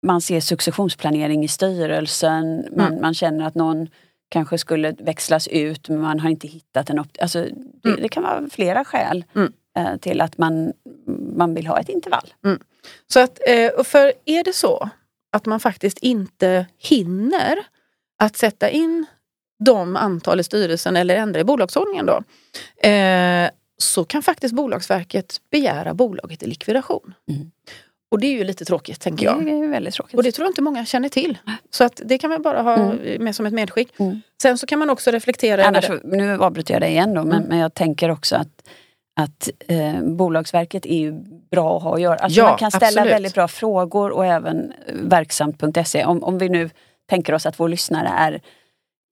man 0.06 0.20
ser 0.20 0.40
successionsplanering 0.40 1.44
i 1.44 1.48
styrelsen, 1.48 2.64
man, 2.76 2.86
Mm. 2.86 3.02
man 3.02 3.14
känner 3.14 3.46
att 3.46 3.54
någon 3.54 3.88
kanske 4.30 4.58
skulle 4.58 4.92
växlas 4.98 5.48
ut 5.48 5.88
men 5.88 6.00
man 6.00 6.20
har 6.20 6.30
inte 6.30 6.48
hittat 6.48 6.90
en... 6.90 6.98
Op- 6.98 7.16
alltså, 7.22 7.42
det, 7.82 7.88
Mm. 7.88 8.02
det 8.02 8.08
kan 8.08 8.22
vara 8.22 8.48
flera 8.50 8.84
skäl 8.84 9.24
Mm. 9.34 9.52
eh, 9.76 9.96
till 9.96 10.20
att 10.20 10.38
man, 10.38 10.72
man 11.36 11.54
vill 11.54 11.66
ha 11.66 11.80
ett 11.80 11.88
intervall. 11.88 12.34
Så 13.06 13.20
att, 13.20 13.38
eh, 13.48 13.70
och 13.70 13.86
för 13.86 14.12
är 14.24 14.44
det 14.44 14.52
så 14.52 14.88
att 15.32 15.46
man 15.46 15.60
faktiskt 15.60 15.98
inte 15.98 16.66
hinner 16.78 17.58
att 18.18 18.36
sätta 18.36 18.70
in 18.70 19.06
de 19.64 19.96
antal 19.96 20.40
i 20.40 20.44
styrelsen 20.44 20.96
eller 20.96 21.16
ändra 21.16 21.40
i 21.40 21.44
bolagsordningen 21.44 22.06
då. 22.06 22.22
Eh, 22.88 23.50
så 23.78 24.04
kan 24.04 24.22
faktiskt 24.22 24.54
Bolagsverket 24.54 25.40
begära 25.50 25.94
bolaget 25.94 26.42
i 26.42 26.46
likvidation. 26.46 27.14
Och 28.10 28.20
det 28.20 28.26
är 28.26 28.32
ju 28.32 28.44
lite 28.44 28.64
tråkigt 28.64 29.00
tänker 29.00 29.26
Det 29.26 29.32
jag. 29.44 29.48
är 29.48 29.56
ju 29.62 29.66
väldigt 29.68 29.94
tråkigt. 29.94 30.14
Och 30.16 30.22
det 30.22 30.32
tror 30.32 30.44
jag 30.44 30.50
inte 30.50 30.62
många 30.62 30.84
känner 30.84 31.08
till. 31.08 31.38
Så 31.70 31.84
att 31.84 32.00
det 32.04 32.18
kan 32.18 32.30
man 32.30 32.42
bara 32.42 32.62
ha 32.62 32.74
Mm. 32.76 33.24
med 33.24 33.36
som 33.36 33.46
ett 33.46 33.52
medskick. 33.52 34.00
Mm. 34.00 34.20
Sen 34.42 34.58
så 34.58 34.66
kan 34.66 34.78
man 34.78 34.90
också 34.90 35.10
reflektera 35.10 35.64
Annars, 35.64 35.90
över 35.90 36.00
det. 36.04 36.16
nu 36.16 36.38
avbryter 36.38 36.74
jag 36.74 36.82
dig 36.82 36.90
igen 36.90 37.14
då, 37.14 37.22
men, 37.24 37.32
Mm. 37.36 37.48
men 37.48 37.58
jag 37.58 37.74
tänker 37.74 38.10
också 38.10 38.36
att, 38.36 38.68
att 39.20 39.50
eh, 39.68 40.00
Bolagsverket 40.02 40.86
är 40.86 40.98
ju 40.98 41.12
bra 41.50 41.76
att 41.76 41.82
ha 41.82 41.94
att 41.94 42.00
göra. 42.00 42.16
Alltså 42.16 42.40
Ja, 42.40 42.48
man 42.48 42.58
kan 42.58 42.70
ställa 42.70 42.86
absolut. 42.86 43.12
väldigt 43.12 43.34
bra 43.34 43.48
frågor 43.48 44.10
och 44.10 44.26
även 44.26 44.72
eh, 44.86 44.94
verksamt.se. 44.94 46.04
Om, 46.04 46.22
om 46.24 46.38
vi 46.38 46.48
nu 46.48 46.70
tänker 47.10 47.32
oss 47.34 47.46
att 47.46 47.60
vår 47.60 47.68
lyssnare 47.68 48.08
är 48.16 48.40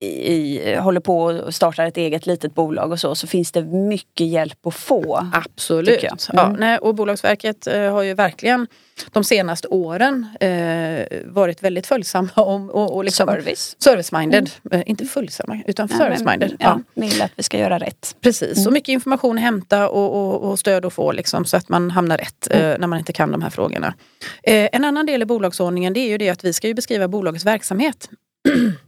i, 0.00 0.74
håller 0.76 1.00
på 1.00 1.22
och 1.24 1.54
startar 1.54 1.86
ett 1.86 1.96
eget 1.96 2.26
litet 2.26 2.54
bolag 2.54 2.92
och 2.92 3.00
så, 3.00 3.14
så 3.14 3.26
finns 3.26 3.52
det 3.52 3.62
mycket 3.64 4.26
hjälp 4.26 4.66
att 4.66 4.74
få. 4.74 5.30
Absolut. 5.32 6.02
jag. 6.02 6.18
Ja, 6.32 6.44
Mm. 6.46 6.60
nej, 6.60 6.78
och 6.78 6.94
Bolagsverket 6.94 7.66
eh, 7.66 7.92
har 7.92 8.02
ju 8.02 8.14
verkligen 8.14 8.66
de 9.12 9.24
senaste 9.24 9.68
åren 9.68 10.26
eh, 10.40 11.06
varit 11.24 11.62
väldigt 11.62 11.86
följsamma 11.86 12.28
om, 12.36 12.70
och, 12.70 12.94
och 12.96 13.04
liksom, 13.04 13.26
Service. 13.26 13.76
service-minded. 13.78 14.50
Eh, 14.70 14.82
inte 14.86 15.04
följsamma 15.04 15.58
utan 15.66 15.88
men, 15.90 15.98
service-minded. 16.00 16.56
Ja, 16.58 16.80
Ja. 16.94 17.02
vill 17.02 17.22
att 17.22 17.32
vi 17.36 17.42
ska 17.42 17.58
göra 17.58 17.78
rätt. 17.78 18.16
Precis, 18.20 18.56
Mm. 18.58 18.66
och 18.66 18.72
mycket 18.72 18.88
information 18.92 19.36
att 19.38 19.42
hämta 19.44 19.88
och, 19.88 20.16
och, 20.34 20.50
och 20.50 20.58
stöd 20.58 20.84
att 20.84 20.92
få 20.92 21.12
liksom, 21.12 21.44
så 21.44 21.56
att 21.56 21.68
man 21.68 21.90
hamnar 21.90 22.18
rätt 22.18 22.48
Mm. 22.50 22.72
eh, 22.72 22.78
när 22.78 22.86
man 22.86 22.98
inte 22.98 23.12
kan 23.12 23.32
de 23.32 23.42
här 23.42 23.50
frågorna. 23.50 23.94
Eh, 24.42 24.68
en 24.72 24.84
annan 24.84 25.06
del 25.06 25.22
i 25.22 25.24
bolagsordningen 25.24 25.92
det 25.92 26.00
är 26.00 26.08
ju 26.08 26.18
det 26.18 26.28
att 26.30 26.44
vi 26.44 26.52
ska 26.52 26.66
ju 26.68 26.74
beskriva 26.74 27.08
bolagets 27.08 27.44
verksamhet. 27.44 28.08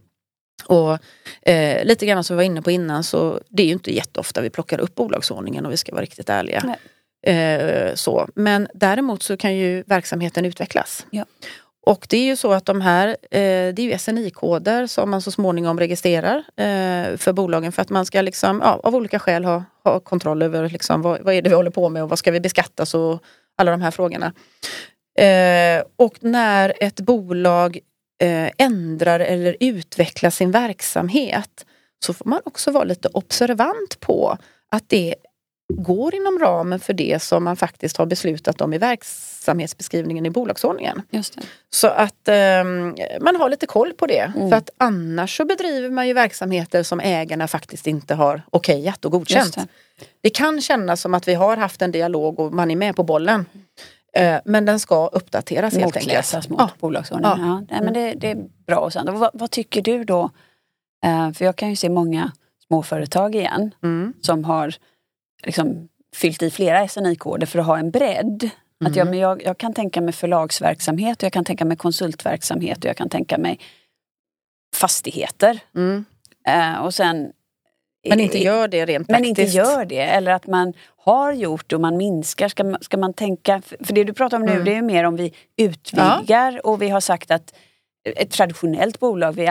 och 0.65 0.97
eh, 1.41 1.85
lite 1.85 2.05
grann 2.05 2.23
som 2.23 2.35
vi 2.35 2.37
var 2.37 2.43
inne 2.43 2.61
på 2.61 2.71
innan 2.71 3.03
så 3.03 3.39
det 3.49 3.63
är 3.63 3.67
ju 3.67 3.73
inte 3.73 3.95
jätteofta 3.95 4.41
vi 4.41 4.49
plockar 4.49 4.79
upp 4.79 4.95
bolagsordningen 4.95 5.65
och 5.65 5.71
vi 5.71 5.77
ska 5.77 5.91
vara 5.91 6.01
riktigt 6.01 6.29
ärliga. 6.29 6.75
Eh, 7.27 7.95
så. 7.95 8.27
Men 8.35 8.67
däremot 8.73 9.23
så 9.23 9.37
kan 9.37 9.55
ju 9.55 9.83
verksamheten 9.87 10.45
utvecklas. 10.45 11.05
Ja. 11.09 11.25
Och 11.83 12.07
det 12.09 12.17
är 12.17 12.25
ju 12.25 12.35
så 12.35 12.53
att 12.53 12.65
de 12.65 12.81
här, 12.81 13.07
eh, 13.07 13.73
det 13.73 13.79
är 13.79 13.81
ju 13.81 13.97
SNI-koder 13.97 14.87
som 14.87 15.09
man 15.09 15.21
så 15.21 15.31
småningom 15.31 15.79
registrerar 15.79 16.37
eh, 16.37 17.17
för 17.17 17.33
bolagen 17.33 17.71
för 17.71 17.81
att 17.81 17.89
man 17.89 18.05
ska 18.05 18.21
liksom, 18.21 18.61
ja, 18.63 18.79
av 18.83 18.95
olika 18.95 19.19
skäl 19.19 19.45
ha, 19.45 19.63
ha 19.83 19.99
kontroll 19.99 20.41
över 20.41 20.69
liksom, 20.69 21.01
vad, 21.01 21.21
vad 21.21 21.33
är 21.33 21.41
det 21.41 21.49
vi 21.49 21.55
håller 21.55 21.71
på 21.71 21.89
med 21.89 22.03
och 22.03 22.09
vad 22.09 22.19
ska 22.19 22.31
vi 22.31 22.39
beskattas 22.39 22.93
och 22.93 23.23
alla 23.57 23.71
de 23.71 23.81
här 23.81 23.91
frågorna. 23.91 24.33
Eh, 25.17 25.83
och 25.95 26.17
när 26.19 26.73
ett 26.79 26.99
bolag 26.99 27.79
ändrar 28.57 29.19
eller 29.19 29.57
utvecklar 29.59 30.29
sin 30.29 30.51
verksamhet 30.51 31.65
så 32.05 32.13
får 32.13 32.25
man 32.25 32.41
också 32.45 32.71
vara 32.71 32.83
lite 32.83 33.07
observant 33.13 33.99
på 33.99 34.37
att 34.69 34.83
det 34.89 35.15
går 35.77 36.15
inom 36.15 36.39
ramen 36.39 36.79
för 36.79 36.93
det 36.93 37.23
som 37.23 37.43
man 37.43 37.55
faktiskt 37.55 37.97
har 37.97 38.05
beslutat 38.05 38.61
om 38.61 38.73
i 38.73 38.77
verksamhetsbeskrivningen 38.77 40.25
i 40.25 40.29
bolagsordningen. 40.29 41.01
Så 41.69 41.87
att 41.87 42.27
eh, 42.27 42.63
man 43.21 43.35
har 43.35 43.49
lite 43.49 43.65
koll 43.65 43.93
på 43.93 44.07
det. 44.07 44.31
Mm. 44.35 44.49
För 44.49 44.57
att 44.57 44.69
annars 44.77 45.37
så 45.37 45.45
bedriver 45.45 45.89
man 45.89 46.07
ju 46.07 46.13
verksamheter 46.13 46.83
som 46.83 46.99
ägarna 46.99 47.47
faktiskt 47.47 47.87
inte 47.87 48.15
har 48.15 48.41
okejat 48.51 49.05
och 49.05 49.11
godkänt. 49.11 49.55
Det. 49.55 49.67
det. 50.21 50.29
kan 50.29 50.61
kännas 50.61 51.01
som 51.01 51.13
att 51.13 51.27
vi 51.27 51.33
har 51.33 51.57
haft 51.57 51.81
en 51.81 51.91
dialog 51.91 52.39
och 52.39 52.53
man 52.53 52.71
är 52.71 52.75
med 52.75 52.95
på 52.95 53.03
bollen. 53.03 53.45
Eh, 54.17 54.39
men 54.45 54.65
den 54.65 54.79
ska 54.79 55.07
uppdateras 55.07 55.73
helt 55.73 55.85
enkelt. 55.85 56.05
Motläsas 56.05 56.49
mot 56.49 56.59
Ja. 56.59 56.69
bolagsordningen. 56.79 57.39
Ja. 57.39 57.47
Ja. 57.47 57.65
nej, 57.69 57.81
men 57.83 57.93
det, 57.93 58.13
det 58.13 58.31
är 58.31 58.37
bra. 58.67 58.77
Och 58.79 58.93
sen, 58.93 59.19
vad, 59.19 59.29
vad 59.33 59.51
tycker 59.51 59.81
du 59.81 60.03
då? 60.03 60.29
Eh, 61.05 61.31
för 61.31 61.45
jag 61.45 61.55
kan 61.55 61.69
ju 61.69 61.75
se 61.75 61.89
många 61.89 62.31
småföretag 62.67 63.35
igen 63.35 63.71
Mm. 63.83 64.13
som 64.21 64.43
har 64.43 64.73
liksom, 65.43 65.87
fyllt 66.15 66.41
i 66.43 66.49
flera 66.51 66.87
SNI-koder 66.87 67.47
för 67.47 67.59
att 67.59 67.65
ha 67.65 67.77
en 67.77 67.91
bredd. 67.91 68.49
Att 68.85 68.95
jag, 68.95 68.97
Mm. 69.07 69.09
men 69.09 69.19
jag, 69.19 69.43
jag 69.43 69.57
kan 69.57 69.73
tänka 69.73 70.01
mig 70.01 70.13
förlagsverksamhet, 70.13 71.17
och 71.17 71.23
jag 71.23 71.33
kan 71.33 71.45
tänka 71.45 71.65
mig 71.65 71.77
konsultverksamhet 71.77 72.77
och 72.77 72.85
jag 72.85 72.97
kan 72.97 73.09
tänka 73.09 73.37
mig 73.37 73.59
fastigheter. 74.75 75.59
Mm. 75.75 76.05
Eh, 76.47 76.81
och 76.85 76.93
sen, 76.93 77.31
Men 78.09 78.19
inte 78.19 78.37
gör 78.43 78.67
det 78.67 78.85
rent 78.85 79.09
men 79.09 79.15
praktiskt. 79.23 79.39
inte 79.39 79.57
gör 79.57 79.85
det. 79.85 80.01
Eller 80.01 80.31
att 80.31 80.47
man 80.47 80.73
har 80.97 81.33
gjort 81.33 81.73
och 81.73 81.81
man 81.81 81.97
minskar. 81.97 82.47
Ska 82.47 82.77
ska 82.81 82.97
man 82.97 83.13
tänka, 83.13 83.61
för 83.79 83.93
det 83.93 84.03
du 84.03 84.13
pratar 84.13 84.37
om 84.37 84.43
nu 84.45 84.51
Mm. 84.51 84.65
det 84.65 84.75
är 84.75 84.81
mer 84.81 85.03
om 85.03 85.15
vi 85.15 85.33
utvidgar 85.57 86.65
och 86.65 86.81
vi 86.81 86.89
har 86.89 86.99
sagt 86.99 87.31
att 87.31 87.53
ett 88.15 88.31
traditionellt 88.31 88.99
bolag, 88.99 89.31
vi, 89.31 89.45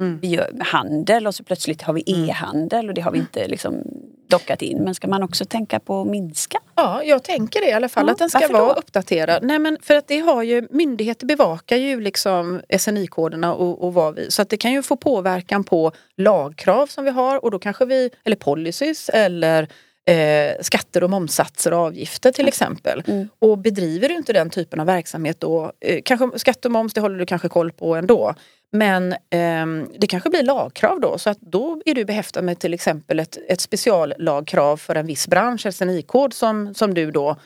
Mm. 0.00 0.18
vi 0.22 0.28
gör 0.28 0.50
handel 0.60 1.26
och 1.26 1.34
så 1.34 1.44
plötsligt 1.44 1.82
har 1.82 1.92
vi 1.94 2.02
e-handel 2.06 2.88
och 2.88 2.94
det 2.94 3.00
har 3.00 3.10
vi 3.12 3.18
inte 3.18 3.48
liksom 3.48 3.82
dockat 4.28 4.62
in. 4.62 4.78
Men 4.78 4.94
ska 4.94 5.08
man 5.08 5.22
också 5.22 5.44
tänka 5.44 5.80
på 5.80 6.00
att 6.00 6.06
minska? 6.06 6.58
Ja, 6.74 7.02
jag 7.04 7.24
tänker 7.24 7.60
det 7.60 7.68
i 7.68 7.72
alla 7.72 7.88
fall. 7.88 8.06
Ja, 8.06 8.12
att 8.12 8.18
den 8.18 8.30
ska 8.30 8.48
vara 8.48 8.74
då? 8.74 8.80
uppdaterad. 8.80 9.42
Nej, 9.42 9.58
men 9.58 9.78
för 9.82 9.94
att 9.94 10.08
det 10.08 10.18
har 10.18 10.42
ju, 10.42 10.66
myndigheter 10.70 11.26
bevakar 11.26 11.76
ju 11.76 12.00
liksom 12.00 12.60
SNI-koderna 12.78 13.54
och, 13.54 13.84
och 13.84 13.94
vad 13.94 14.14
vi... 14.14 14.30
Så 14.30 14.42
att 14.42 14.48
det 14.48 14.56
kan 14.56 14.72
ju 14.72 14.82
få 14.82 14.96
påverkan 14.96 15.64
på 15.64 15.92
lagkrav 16.16 16.86
som 16.86 17.04
vi 17.04 17.10
har 17.10 17.44
och 17.44 17.50
då 17.50 17.58
kanske 17.58 17.84
vi, 17.84 18.10
eller 18.24 18.36
policies 18.36 19.08
eller 19.08 19.68
eh, 20.06 20.52
skatter 20.60 21.04
och 21.04 21.10
momssatser 21.10 21.72
och 21.72 21.78
avgifter 21.78 22.32
till 22.32 22.48
exempel. 22.48 23.02
Mm. 23.06 23.28
Och 23.38 23.58
bedriver 23.58 24.08
du 24.08 24.14
inte 24.14 24.32
den 24.32 24.50
typen 24.50 24.80
av 24.80 24.86
verksamhet 24.86 25.40
då, 25.40 25.72
eh, 25.80 26.00
kanske 26.04 26.38
skatt 26.38 26.64
och 26.64 26.70
moms 26.70 26.94
det 26.94 27.00
håller 27.00 27.18
du 27.18 27.26
kanske 27.26 27.48
koll 27.48 27.72
på 27.72 27.94
ändå. 27.94 28.34
Men 28.72 29.14
ehm, 29.30 29.88
det 29.98 30.06
kanske 30.06 30.30
blir 30.30 30.42
lagkrav 30.42 31.00
då 31.00 31.18
så 31.18 31.30
att 31.30 31.40
då 31.40 31.82
är 31.84 31.94
du 31.94 32.04
behäftad 32.04 32.42
med 32.42 32.58
till 32.58 32.74
exempel 32.74 33.20
ett, 33.20 33.38
ett 33.48 33.60
speciallagkrav 33.60 34.76
för 34.76 34.94
en 34.94 35.06
viss 35.06 35.28
bransch, 35.28 35.74
SNI-kod 35.74 36.34
som, 36.34 36.74
som 36.74 36.94
du 36.94 37.10
då 37.10 37.36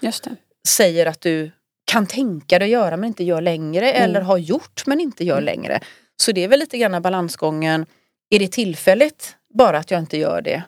säger 0.68 1.06
att 1.06 1.21
du 1.21 1.50
kan 1.85 2.06
tänka 2.06 2.59
dig 2.59 2.66
att 2.66 2.71
göra 2.83 2.97
men 2.97 3.06
inte 3.09 3.25
gör 3.25 3.40
längre 3.40 3.90
Mm. 3.92 4.02
eller 4.11 4.21
har 4.21 4.38
gjort 4.38 4.83
men 4.87 5.00
inte 5.00 5.25
gör 5.25 5.40
längre. 5.40 5.80
Så 6.23 6.33
det 6.33 6.45
är 6.45 6.49
väl 6.49 6.59
lite 6.61 6.78
grann 6.78 7.02
balansgången. 7.02 7.87
Är 8.30 8.38
det 8.38 8.49
tillfälligt 8.52 9.37
bara 9.54 9.78
att 9.78 9.90
jag 9.90 10.00
inte 10.00 10.18
gör 10.18 10.42
det? 10.42 10.62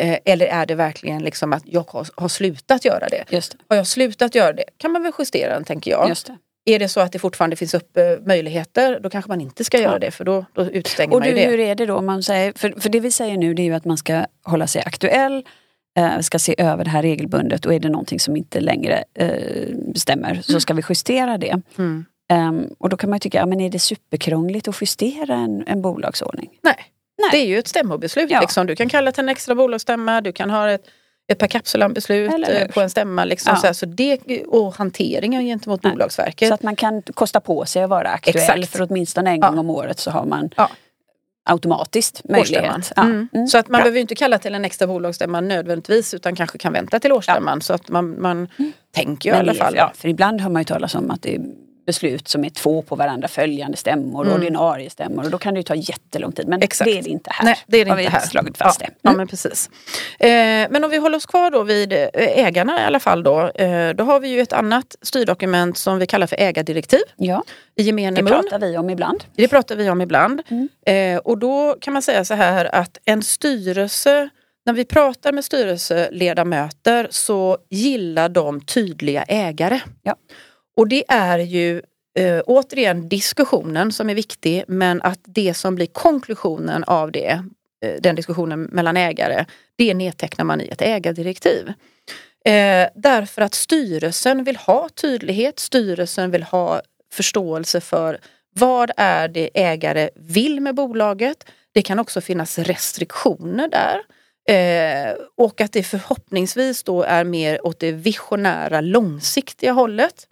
Eh, 0.00 0.18
eller 0.24 0.46
är 0.46 0.66
det 0.66 0.74
verkligen 0.74 1.22
liksom 1.22 1.52
att 1.52 1.62
jag 1.66 1.90
har, 1.90 2.06
har 2.14 2.28
slutat 2.28 2.84
göra 2.84 3.08
det? 3.08 3.24
Det. 3.30 3.56
Har 3.68 3.76
jag 3.76 3.86
slutat 3.86 4.34
göra 4.34 4.52
det 4.52 4.64
kan 4.76 4.92
man 4.92 5.02
väl 5.02 5.12
justera 5.18 5.54
den 5.54 5.64
tänker 5.64 5.90
jag. 5.90 6.08
Är 6.64 6.78
det 6.78 6.88
så 6.88 7.00
att 7.00 7.12
det 7.12 7.18
fortfarande 7.18 7.56
finns 7.56 7.74
upp 7.74 7.96
eh, 7.96 8.04
möjligheter 8.26 9.00
då 9.00 9.10
kanske 9.10 9.28
man 9.28 9.40
inte 9.40 9.64
ska 9.64 9.80
göra 9.80 9.98
det 9.98 10.10
för 10.10 10.24
då, 10.24 10.44
då 10.52 10.64
utestänger 10.64 11.18
man 11.18 11.28
ju 11.28 11.34
det. 11.34 11.46
hur 11.46 11.60
är 11.60 11.74
det 11.74 11.86
då 11.86 12.00
man 12.00 12.22
säger, 12.22 12.52
för, 12.56 12.80
för 12.80 12.88
det 12.88 13.00
vi 13.00 13.10
säger 13.10 13.36
nu 13.36 13.54
det 13.54 13.62
är 13.62 13.64
ju 13.64 13.74
att 13.74 13.84
man 13.84 13.96
ska 13.96 14.26
hålla 14.44 14.66
sig 14.66 14.82
aktuell, 14.86 15.44
eh, 15.98 16.18
ska 16.20 16.38
se 16.38 16.54
över 16.58 16.84
det 16.84 16.90
här 16.90 17.02
regelbundet 17.02 17.66
och 17.66 17.74
är 17.74 17.80
det 17.80 17.88
någonting 17.88 18.20
som 18.20 18.36
inte 18.36 18.60
längre 18.60 19.04
eh, 19.14 19.76
stämmer 19.94 20.40
så 20.42 20.60
ska 20.60 20.74
vi 20.74 20.82
justera 20.88 21.38
det. 21.38 21.60
Mm. 21.78 22.04
Ehm, 22.32 22.68
och 22.78 22.88
då 22.88 22.96
kan 22.96 23.10
man 23.10 23.16
ju 23.16 23.20
tycka, 23.20 23.38
ja, 23.38 23.46
men 23.46 23.60
är 23.60 23.70
det 23.70 23.78
superkrångligt 23.78 24.68
att 24.68 24.80
justera 24.80 25.34
en, 25.34 25.64
en 25.66 25.82
bolagsordning? 25.82 26.50
Nej. 26.62 26.76
Nej. 27.18 27.28
det 27.32 27.36
är 27.36 27.46
ju 27.46 27.58
ett 27.58 27.68
stämmobeslut. 27.68 28.30
Ja. 28.30 28.40
Liksom. 28.40 28.66
Du 28.66 28.76
kan 28.76 28.88
kalla 28.88 29.12
till 29.12 29.22
en 29.22 29.28
extra 29.28 29.54
bolagsstämma, 29.54 30.20
du 30.20 30.32
kan 30.32 30.50
ha 30.50 30.70
ett, 30.70 30.84
ett 31.28 31.74
Eller 31.74 32.52
hur? 32.52 32.62
eh, 32.62 32.68
på 32.68 32.80
en 32.80 32.90
stämma. 32.90 33.24
Liksom, 33.24 33.50
Ja. 33.54 33.60
så 33.60 33.66
här, 33.66 33.74
så 33.74 33.86
det, 33.86 34.44
och 34.46 34.74
hanteringen 34.74 35.42
gentemot 35.44 35.82
Nej. 35.82 35.92
Bolagsverket. 35.92 36.48
Så 36.48 36.54
att 36.54 36.62
man 36.62 36.76
kan 36.76 37.02
kosta 37.02 37.40
på 37.40 37.64
sig 37.64 37.82
att 37.82 37.90
vara 37.90 38.08
aktuell 38.08 38.36
Exakt. 38.62 38.68
för 38.76 38.86
åtminstone 38.90 39.30
en 39.30 39.40
Ja. 39.40 39.48
gång 39.48 39.58
om 39.58 39.70
året 39.70 39.98
så 39.98 40.10
har 40.10 40.24
man 40.24 40.50
Ja. 40.56 40.70
automatiskt 41.44 42.22
möjlighet. 42.28 42.92
Ja. 42.96 43.02
Mm. 43.02 43.28
Mm. 43.32 43.46
Så 43.46 43.58
att 43.58 43.68
man 43.68 43.78
Bra. 43.78 43.82
behöver 43.84 44.00
inte 44.00 44.14
kalla 44.14 44.38
till 44.38 44.54
en 44.54 44.64
extra 44.64 44.86
bolagsstämma 44.86 45.40
nödvändigtvis 45.40 46.14
utan 46.14 46.36
kanske 46.36 46.58
kan 46.58 46.72
vänta 46.72 47.00
till 47.00 47.12
årsstämman 47.12 47.60
så 47.60 47.72
att 47.74 47.88
man, 47.88 48.20
man 48.22 48.48
tänker 48.94 49.30
ju 49.30 49.36
i 49.36 49.38
alla 49.38 49.54
fall. 49.54 49.74
Ja, 49.76 49.92
för 49.94 50.08
ibland 50.08 50.40
hör 50.40 50.50
man 50.50 50.60
ju 50.62 50.64
talas 50.64 50.94
om 50.94 51.10
att 51.10 51.22
det 51.22 51.34
är 51.34 51.40
beslut 51.86 52.28
som 52.28 52.44
är 52.44 52.50
två 52.50 52.82
på 52.82 52.96
varandra 52.96 53.28
följande 53.28 53.76
stämmor, 53.76 54.24
Mm. 54.24 54.36
ordinarie 54.36 54.90
stämmor 54.90 55.24
och 55.24 55.30
då 55.30 55.38
kan 55.38 55.54
det 55.54 55.60
ju 55.60 55.64
ta 55.64 55.74
jättelång 55.74 56.32
tid. 56.32 56.48
Men 56.48 56.62
Exakt. 56.62 56.90
det 56.90 56.98
är 56.98 57.02
det 57.02 57.08
inte 57.10 57.30
här. 57.32 57.44
Nej, 57.44 57.58
det 57.66 57.80
är 57.80 57.84
det 57.84 57.90
har 57.90 57.98
inte 57.98 58.10
vi 58.10 58.16
här. 58.18 58.26
slagit 58.26 58.56
fast 58.58 58.80
ja, 58.80 58.86
det. 58.86 58.92
Ja, 59.02 59.10
Mm. 59.10 59.16
men 59.18 59.28
precis. 59.28 59.70
Eh, 60.20 60.28
men 60.70 60.84
om 60.84 60.90
vi 60.90 60.96
håller 60.96 61.16
oss 61.16 61.26
kvar 61.26 61.50
då 61.50 61.62
vid 61.62 61.92
eh, 61.92 61.98
ägarna 62.14 62.80
i 62.82 62.84
alla 62.84 63.00
fall 63.00 63.22
då. 63.22 63.48
Eh, 63.48 63.90
då 63.94 64.04
har 64.04 64.20
vi 64.20 64.28
ju 64.28 64.40
ett 64.40 64.52
annat 64.52 64.96
styrdokument 65.02 65.78
som 65.78 65.98
vi 65.98 66.06
kallar 66.06 66.26
för 66.26 66.36
ägardirektiv 66.40 67.00
ja, 67.16 67.42
i 67.76 67.82
gemene 67.82 68.16
det 68.16 68.22
mun. 68.22 68.32
pratar 68.32 68.58
vi 68.58 68.76
om 68.78 68.90
ibland. 68.90 69.24
Det 69.36 69.48
pratar 69.48 69.76
vi 69.76 69.90
om 69.90 70.00
ibland. 70.00 70.42
Mm. 70.48 70.68
Eh, 70.86 71.18
och 71.18 71.38
då 71.38 71.76
kan 71.80 71.92
man 71.92 72.02
säga 72.02 72.24
så 72.24 72.34
här 72.34 72.74
att 72.74 72.98
en 73.04 73.22
styrelse, 73.22 74.28
när 74.66 74.72
vi 74.72 74.84
pratar 74.84 75.32
med 75.32 75.44
styrelseledamöter 75.44 77.06
så 77.10 77.58
gillar 77.70 78.28
de 78.28 78.60
tydliga 78.60 79.22
ägare. 79.22 79.80
Ja. 80.02 80.14
Och 80.76 80.88
det 80.88 81.04
är 81.08 81.38
ju 81.38 81.82
eh, 82.18 82.42
återigen 82.46 83.08
diskussionen 83.08 83.92
som 83.92 84.10
är 84.10 84.14
viktig 84.14 84.64
men 84.68 85.02
att 85.02 85.20
det 85.24 85.54
som 85.54 85.74
blir 85.74 85.86
konklusionen 85.86 86.84
av 86.84 87.12
det, 87.12 87.44
eh, 87.84 88.00
den 88.00 88.14
diskussionen 88.14 88.62
mellan 88.62 88.96
ägare, 88.96 89.44
det 89.76 89.94
nedtecknar 89.94 90.44
man 90.44 90.60
i 90.60 90.68
ett 90.68 90.82
ägardirektiv. 90.82 91.72
Eh, 92.44 92.88
därför 92.94 93.42
att 93.42 93.54
styrelsen 93.54 94.44
vill 94.44 94.56
ha 94.56 94.88
tydlighet, 94.88 95.58
styrelsen 95.58 96.30
vill 96.30 96.42
ha 96.42 96.82
förståelse 97.12 97.80
för 97.80 98.18
vad 98.54 98.90
är 98.96 99.28
det 99.28 99.50
ägare 99.54 100.10
vill 100.14 100.60
med 100.60 100.74
bolaget. 100.74 101.44
Det 101.72 101.82
kan 101.82 101.98
också 101.98 102.20
finnas 102.20 102.58
restriktioner 102.58 103.68
där. 103.68 104.00
Eh, 104.48 105.14
och 105.36 105.60
att 105.60 105.72
det 105.72 105.82
förhoppningsvis 105.82 106.82
då 106.82 107.02
är 107.02 107.24
mer 107.24 107.66
åt 107.66 107.80
det 107.80 107.92
visionära 107.92 108.80
långsiktiga 108.80 109.72
hållet. 109.72 110.26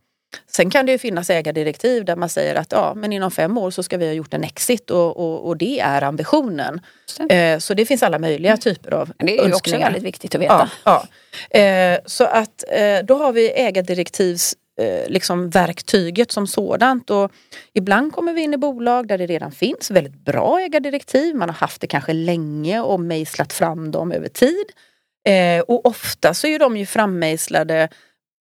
Sen 0.46 0.70
kan 0.70 0.86
det 0.86 0.92
ju 0.92 0.98
finnas 0.98 1.30
ägardirektiv 1.30 2.04
där 2.04 2.16
man 2.16 2.28
säger 2.28 2.54
att 2.54 2.72
ja, 2.72 2.92
men 2.96 3.12
inom 3.12 3.30
fem 3.30 3.58
år 3.58 3.70
så 3.70 3.82
ska 3.82 3.96
vi 3.96 4.06
ha 4.06 4.12
gjort 4.12 4.34
en 4.34 4.44
exit 4.44 4.90
och, 4.90 5.16
och, 5.16 5.46
och 5.46 5.56
det 5.56 5.80
är 5.80 6.02
ambitionen. 6.02 6.80
Eh, 7.30 7.58
så 7.58 7.74
det 7.74 7.86
finns 7.86 8.02
alla 8.02 8.18
möjliga 8.18 8.56
typer 8.56 8.90
av 8.90 9.12
Men 9.18 9.26
det 9.26 9.38
är 9.38 9.46
ju 9.46 9.54
också 9.54 9.78
väldigt 9.78 10.02
viktigt 10.02 10.34
att 10.34 10.40
veta. 10.40 10.70
Ja, 10.84 11.04
ja. 11.52 11.60
Eh, 11.60 11.98
så 12.06 12.24
att 12.24 12.64
eh, 12.68 12.98
då 13.04 13.14
har 13.14 13.32
vi 13.32 13.50
ägardirektivs 13.50 14.54
eh, 14.80 15.08
liksom 15.08 15.50
verktyget 15.50 16.32
som 16.32 16.46
sådant 16.46 17.10
och 17.10 17.32
ibland 17.72 18.12
kommer 18.12 18.32
vi 18.32 18.42
in 18.42 18.54
i 18.54 18.56
bolag 18.56 19.08
där 19.08 19.18
det 19.18 19.26
redan 19.26 19.52
finns 19.52 19.90
väldigt 19.90 20.24
bra 20.24 20.60
ägardirektiv. 20.60 21.36
Man 21.36 21.48
har 21.48 21.56
haft 21.56 21.80
det 21.80 21.86
kanske 21.86 22.12
länge 22.12 22.80
och 22.80 23.00
mejslat 23.00 23.52
fram 23.52 23.90
dem 23.90 24.12
över 24.12 24.28
tid. 24.28 24.64
Och 25.66 25.86
ofta 25.86 26.34
så 26.34 26.46
är 26.46 26.58
de 26.58 26.76
ju 26.76 26.86
frammejslade 26.86 27.88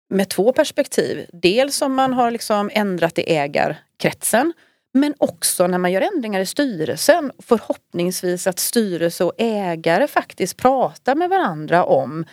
med 0.09 0.29
två 0.29 0.51
perspektiv. 0.51 1.25
Dels 1.33 1.81
om 1.81 1.93
man 1.93 2.13
har 2.13 2.31
liksom 2.31 2.69
ändrat 2.73 3.19
i 3.19 3.33
ägarkretsen 3.33 4.53
men 4.93 5.13
också 5.17 5.67
när 5.67 5.77
man 5.77 5.91
gör 5.91 6.01
ändringar 6.01 6.39
i 6.39 6.45
styrelsen. 6.45 7.31
Förhoppningsvis 7.39 8.47
att 8.47 8.59
styrelse 8.59 9.23
och 9.23 9.33
ägare 9.37 10.07
faktiskt 10.07 10.57
pratar 10.57 11.15
med 11.15 11.29
varandra 11.29 11.83
om 11.83 12.25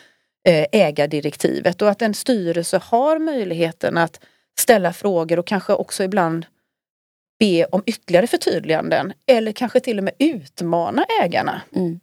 eh, 0.49 0.67
ägardirektivet 0.73 1.83
och 1.83 1.91
att 1.91 2.03
en 2.03 2.15
styrelse 2.15 2.81
har 2.85 3.19
möjligheten 3.19 3.99
att 3.99 4.21
ställa 4.59 4.93
frågor 4.93 5.39
och 5.39 5.47
kanske 5.47 5.73
också 5.73 6.05
ibland 6.05 6.47
be 7.39 7.65
om 7.65 7.83
ytterligare 7.87 8.27
förtydliganden 8.27 9.12
eller 9.27 9.53
kanske 9.53 9.81
till 9.81 9.99
och 9.99 10.05
med 10.05 10.15
utmana 10.19 11.05
ägarna. 11.23 11.62
Mm. 11.75 12.01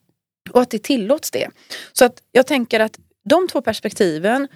Och 0.51 0.61
att 0.61 0.69
det 0.69 0.83
tillåts 0.83 1.31
det. 1.31 1.49
Så 1.93 2.05
att 2.05 2.21
jag 2.31 2.47
tänker 2.47 2.79
att 2.79 2.99
de 3.23 3.47
två 3.47 3.61
perspektiven 3.61 4.47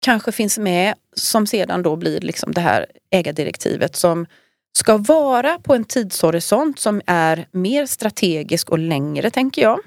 kanske 0.00 0.32
finns 0.32 0.58
med 0.58 0.94
som 1.16 1.46
sedan 1.46 1.82
då 1.82 1.96
blir 1.96 2.20
liksom 2.20 2.52
det 2.52 2.60
här 2.60 2.86
ägardirektivet 3.10 3.96
som 3.96 4.26
ska 4.72 4.96
vara 4.96 5.58
på 5.58 5.74
en 5.74 5.84
tidshorisont 5.84 6.78
som 6.78 7.02
är 7.06 7.48
mer 7.50 7.86
strategisk 7.86 8.70
och 8.70 8.78
längre 8.78 9.30
tänker 9.30 9.62
jag. 9.62 9.80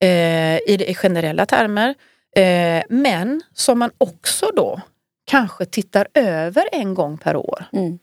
Eh, 0.00 0.58
I, 0.58 0.84
I 0.88 0.94
generella 0.94 1.46
termer. 1.46 1.94
Eh, 2.36 2.82
men 2.88 3.42
som 3.52 3.78
man 3.78 3.90
också 3.98 4.46
då 4.56 4.80
kanske 5.24 5.64
tittar 5.64 6.08
över 6.14 6.68
en 6.72 6.94
gång 6.94 7.18
per 7.18 7.36
år. 7.36 7.64
Mm. 7.72 7.98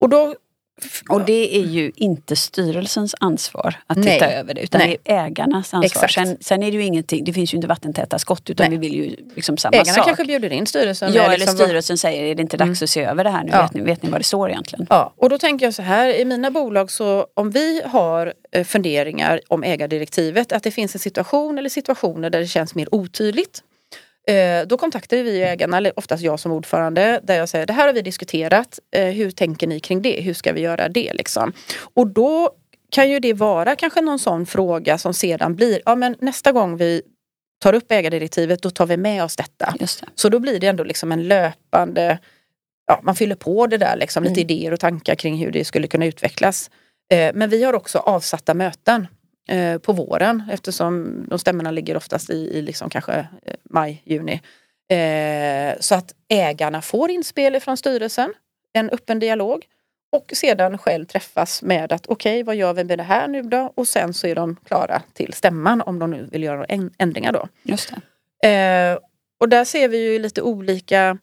Och 0.00 0.08
då 0.08 0.34
Och 1.08 1.24
det 1.24 1.56
är 1.56 1.66
ju 1.66 1.92
inte 1.96 2.36
styrelsens 2.36 3.14
ansvar 3.20 3.74
att 3.86 3.96
Nej. 3.96 4.14
titta 4.14 4.32
över 4.32 4.54
det 4.54 4.60
utan 4.62 4.78
Nej. 4.78 4.96
det 5.04 5.12
är 5.12 5.26
ägarnas 5.26 5.74
ansvar. 5.74 6.08
Sen, 6.08 6.36
sen 6.40 6.62
är 6.62 6.70
det 6.70 6.76
ju 6.76 6.84
ingenting, 6.84 7.24
det 7.24 7.32
finns 7.32 7.54
ju 7.54 7.56
inte 7.56 7.68
vattentäta 7.68 8.18
skott 8.18 8.50
utan 8.50 8.70
Nej. 8.70 8.78
vi 8.78 8.88
vill 8.88 8.96
ju 8.98 9.16
liksom 9.34 9.56
samma 9.56 9.72
Ägarna 9.76 9.92
sak. 9.92 10.04
kanske 10.04 10.24
bjuder 10.24 10.52
in 10.52 10.66
styrelsen. 10.66 11.12
Ja 11.12 11.22
eller 11.22 11.38
liksom 11.38 11.56
styrelsen 11.56 11.98
säger, 11.98 12.22
är 12.22 12.34
det 12.34 12.42
inte 12.42 12.56
dags 12.56 12.82
att 12.82 12.90
se 12.90 13.04
över 13.04 13.24
det 13.24 13.30
här 13.30 13.44
nu? 13.44 13.50
Ja. 13.52 13.62
Vet, 13.62 13.74
ni, 13.74 13.80
vet 13.80 14.02
ni 14.02 14.10
vad 14.10 14.20
det 14.20 14.24
står 14.24 14.50
egentligen? 14.50 14.86
Ja, 14.90 15.12
och 15.16 15.30
då 15.30 15.38
tänker 15.38 15.66
jag 15.66 15.74
så 15.74 15.82
här, 15.82 16.20
i 16.20 16.24
mina 16.24 16.50
bolag 16.50 16.90
så 16.90 17.26
om 17.34 17.50
vi 17.50 17.82
har 17.84 18.32
eh, 18.52 18.64
funderingar 18.64 19.40
om 19.48 19.62
ägardirektivet, 19.62 20.52
att 20.52 20.62
det 20.62 20.70
finns 20.70 20.94
en 20.94 20.98
situation 21.00 21.58
eller 21.58 21.68
situationer 21.68 22.30
där 22.30 22.40
det 22.40 22.46
känns 22.46 22.74
mer 22.74 22.94
otydligt. 22.94 23.62
Eh, 24.28 24.66
Då 24.66 24.76
kontaktar 24.78 25.16
vi 25.16 25.42
ägarna, 25.42 25.76
eller 25.76 25.98
oftast 25.98 26.22
jag 26.22 26.40
som 26.40 26.52
ordförande, 26.52 27.20
där 27.22 27.36
jag 27.36 27.48
säger 27.48 27.66
det 27.66 27.72
här 27.72 27.86
har 27.86 27.94
vi 27.94 28.02
diskuterat. 28.02 28.78
eh, 28.96 29.04
Hur 29.06 29.30
tänker 29.30 29.66
ni 29.66 29.80
kring 29.80 30.02
det? 30.02 30.20
Hur 30.20 30.34
ska 30.34 30.52
vi 30.52 30.60
göra 30.60 30.88
det? 30.88 31.12
Liksom? 31.12 31.52
Och 31.94 32.06
då 32.06 32.50
kan 32.90 33.10
ju 33.10 33.18
det 33.20 33.32
vara 33.32 33.76
kanske 33.76 34.00
någon 34.00 34.18
sån 34.18 34.46
fråga 34.46 34.98
som 34.98 35.14
sedan 35.14 35.54
blir, 35.56 35.80
ja 35.84 35.94
men 35.94 36.16
nästa 36.20 36.52
gång 36.52 36.76
vi 36.76 37.02
tar 37.62 37.72
upp 37.72 37.92
ägardirektivet 37.92 38.62
då 38.62 38.70
tar 38.70 38.86
vi 38.86 38.96
med 38.96 39.24
oss 39.24 39.36
detta. 39.36 39.74
Det. 39.78 40.02
Så 40.14 40.28
då 40.28 40.38
blir 40.38 40.60
det 40.60 40.66
ändå 40.66 40.84
liksom 40.84 41.12
en 41.12 41.28
löpande, 41.28 42.18
ja, 42.86 43.00
man 43.02 43.14
fyller 43.16 43.34
på 43.36 43.66
det 43.66 43.76
där 43.78 43.96
liksom, 43.96 44.22
lite 44.24 44.40
Mm. 44.40 44.50
idéer 44.50 44.72
och 44.72 44.80
tankar 44.80 45.14
kring 45.14 45.36
hur 45.36 45.50
det 45.50 45.64
skulle 45.64 45.86
kunna 45.86 46.06
utvecklas. 46.06 46.70
Eh, 47.12 47.30
men 47.34 47.50
vi 47.50 47.64
har 47.64 47.72
också 47.72 47.98
avsatta 47.98 48.54
möten 48.54 49.06
eh, 49.48 49.78
på 49.78 49.92
våren 49.92 50.42
eftersom 50.50 51.24
de 51.28 51.38
stämmorna 51.38 51.70
ligger 51.70 51.96
oftast 51.96 52.30
i, 52.30 52.58
i 52.58 52.62
liksom 52.62 52.90
kanske 52.90 53.12
eh, 53.42 53.54
maj, 53.70 54.02
juni. 54.04 54.40
Eh, 54.88 55.74
så 55.80 55.94
att 55.94 56.14
ägarna 56.28 56.82
får 56.82 57.10
inspel 57.10 57.60
från 57.60 57.76
styrelsen, 57.76 58.34
en 58.72 58.90
öppen 58.90 59.18
dialog 59.18 59.64
och 60.12 60.32
sedan 60.32 60.78
själv 60.78 61.04
träffas 61.04 61.62
med 61.62 61.92
att 61.92 62.06
okej, 62.06 62.42
vad 62.42 62.56
gör 62.56 62.74
vi 62.74 62.84
med 62.84 62.98
det 62.98 63.02
här 63.02 63.28
nu 63.28 63.42
då? 63.42 63.72
Och 63.74 63.88
sen 63.88 64.14
så 64.14 64.26
är 64.26 64.34
de 64.34 64.56
klara 64.64 65.02
till 65.12 65.32
stämman 65.32 65.82
om 65.82 65.98
de 65.98 66.10
nu 66.10 66.28
vill 66.32 66.42
göra 66.42 66.56
några 66.56 66.88
ändringar 66.98 67.32
då. 67.32 67.48
Just. 67.62 67.92
Eh, 68.44 68.98
och 69.40 69.48
där 69.48 69.64
ser 69.64 69.88
vi 69.88 70.12
ju 70.12 70.18
lite 70.18 70.42
olika 70.42 71.18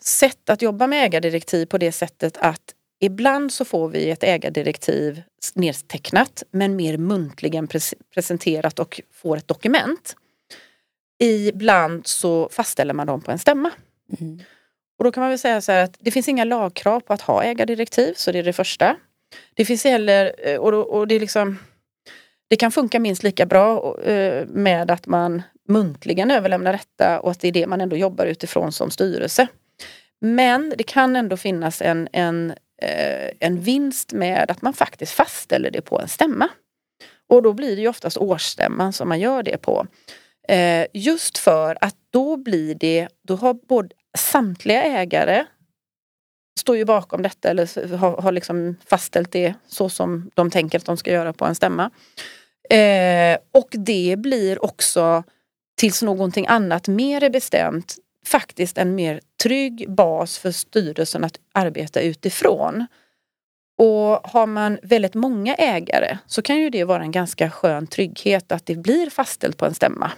sätt 0.00 0.50
att 0.50 0.62
jobba 0.62 0.86
med 0.86 1.04
ägardirektiv 1.04 1.66
på 1.66 1.78
det 1.78 1.92
sättet 1.92 2.36
att 2.36 2.74
ibland 3.00 3.52
så 3.52 3.64
får 3.64 3.88
vi 3.88 4.10
ett 4.10 4.22
ägardirektiv 4.22 5.22
nedtecknat 5.54 6.42
men 6.50 6.76
mer 6.76 6.98
muntligen 6.98 7.68
pres- 7.68 7.94
presenterat 8.14 8.78
och 8.78 9.00
får 9.12 9.36
ett 9.36 9.48
dokument. 9.48 10.16
Ibland 11.18 12.06
så 12.06 12.48
fastställer 12.52 12.94
man 12.94 13.06
dem 13.06 13.20
på 13.20 13.30
en 13.30 13.38
stämma. 13.38 13.70
Mm. 14.20 14.42
Och 14.98 15.04
då 15.04 15.12
kan 15.12 15.20
man 15.20 15.30
väl 15.30 15.38
säga 15.38 15.60
så 15.60 15.72
här 15.72 15.84
att 15.84 15.96
det 16.00 16.10
finns 16.10 16.28
inga 16.28 16.44
lagkrav 16.44 17.00
på 17.00 17.12
att 17.12 17.20
ha 17.20 17.42
ägardirektiv, 17.42 18.14
så 18.16 18.32
det 18.32 18.38
är 18.38 18.42
det 18.42 18.52
första. 18.52 18.96
Det 19.54 19.64
finns 19.64 19.84
heller, 19.84 20.34
eh, 20.38 20.56
och, 20.56 20.72
då, 20.72 20.80
och 20.80 21.08
det 21.08 21.14
är 21.14 21.20
liksom 21.20 21.58
det 22.48 22.56
kan 22.56 22.72
funka 22.72 23.00
minst 23.00 23.22
lika 23.22 23.46
bra 23.46 23.98
eh, 24.02 24.46
med 24.46 24.90
att 24.90 25.06
man 25.06 25.42
muntligen 25.68 26.30
överlämnar 26.30 26.72
detta 26.72 27.20
och 27.20 27.30
att 27.30 27.40
det 27.40 27.48
är 27.48 27.52
det 27.52 27.66
man 27.66 27.80
ändå 27.80 27.96
jobbar 27.96 28.26
utifrån 28.26 28.72
som 28.72 28.90
styrelse. 28.90 29.46
Men 30.20 30.74
det 30.78 30.84
kan 30.84 31.16
ändå 31.16 31.36
finnas 31.36 31.82
en, 31.82 32.08
en, 32.12 32.54
Eh, 32.82 33.30
en 33.40 33.60
vinst 33.60 34.12
med 34.12 34.50
att 34.50 34.62
man 34.62 34.72
faktiskt 34.72 35.12
fastställer 35.12 35.70
det 35.70 35.80
på 35.80 36.00
en 36.00 36.08
stämma. 36.08 36.48
Och 37.28 37.42
då 37.42 37.52
blir 37.52 37.76
det 37.76 37.82
ju 37.82 37.88
oftast 37.88 38.16
årsstämman 38.16 38.92
som 38.92 39.08
man 39.08 39.20
gör 39.20 39.42
det 39.42 39.56
på. 39.56 39.86
Eh, 40.48 40.86
just 40.92 41.38
för 41.38 41.78
att 41.80 41.96
då 42.10 42.36
blir 42.36 42.74
det, 42.74 43.08
då 43.22 43.36
har 43.36 43.54
både 43.54 43.88
samtliga 44.18 44.82
ägare 44.82 45.44
står 46.60 46.76
ju 46.76 46.84
bakom 46.84 47.22
detta 47.22 47.50
eller 47.50 47.96
har, 47.96 48.16
har 48.16 48.32
liksom 48.32 48.76
fastställt 48.86 49.32
det 49.32 49.54
så 49.66 49.88
som 49.88 50.30
de 50.34 50.50
tänker 50.50 50.78
att 50.78 50.84
de 50.84 50.96
ska 50.96 51.12
göra 51.12 51.32
på 51.32 51.44
en 51.44 51.54
stämma. 51.54 51.90
Eh, 52.70 53.38
och 53.52 53.68
det 53.70 54.14
blir 54.18 54.64
också 54.64 55.24
tills 55.76 56.02
någonting 56.02 56.46
annat 56.46 56.88
mer 56.88 57.22
är 57.22 57.30
bestämt 57.30 57.96
faktiskt 58.26 58.78
en 58.78 58.94
mer 58.94 59.20
trygg 59.42 59.84
bas 59.88 60.38
för 60.38 60.50
styrelsen 60.50 61.24
att 61.24 61.38
arbeta 61.52 62.00
utifrån. 62.00 62.86
Och 63.78 64.20
har 64.30 64.46
man 64.46 64.78
väldigt 64.82 65.14
många 65.14 65.54
ägare 65.54 66.18
så 66.26 66.42
kan 66.42 66.58
ju 66.58 66.70
det 66.70 66.84
vara 66.84 67.02
en 67.02 67.12
ganska 67.12 67.50
skön 67.50 67.86
trygghet 67.86 68.52
att 68.52 68.66
det 68.66 68.76
blir 68.76 69.10
fastställt 69.10 69.56
på 69.56 69.66
en 69.66 69.74
stämma. 69.74 70.12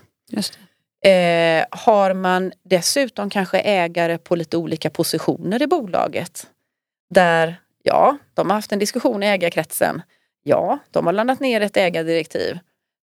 Eh, 1.04 1.64
har 1.70 2.14
man 2.14 2.52
dessutom 2.64 3.30
kanske 3.30 3.60
ägare 3.60 4.18
på 4.18 4.36
lite 4.36 4.56
olika 4.56 4.90
positioner 4.90 5.62
i 5.62 5.66
bolaget. 5.66 6.46
Där, 7.14 7.60
ja, 7.82 8.18
de 8.34 8.50
har 8.50 8.54
haft 8.54 8.72
en 8.72 8.78
diskussion 8.78 9.22
i 9.22 9.26
ägarkretsen. 9.26 10.02
Ja, 10.42 10.78
de 10.90 11.06
har 11.06 11.12
landat 11.12 11.40
ner 11.40 11.60
ett 11.60 11.76
ägardirektiv. 11.76 12.58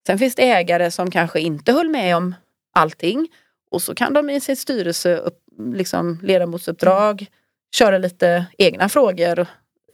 Sen 0.08 0.20
finns 0.20 0.36
det 0.36 0.50
ägare 0.50 0.92
som 0.92 1.12
kanske 1.12 1.40
inte 1.40 1.72
höll 1.72 1.90
med 1.90 2.16
om 2.16 2.36
allting. 2.74 3.28
Och 3.76 3.82
så 3.82 3.96
kan 3.96 4.14
de 4.14 4.30
i 4.30 4.40
sin 4.40 4.56
styrelse, 4.56 5.16
upp, 5.18 5.40
liksom 5.74 6.20
ledamotsuppdrag, 6.24 7.26
köra 7.76 7.98
lite 7.98 8.46
egna 8.58 8.90
frågor 8.90 9.48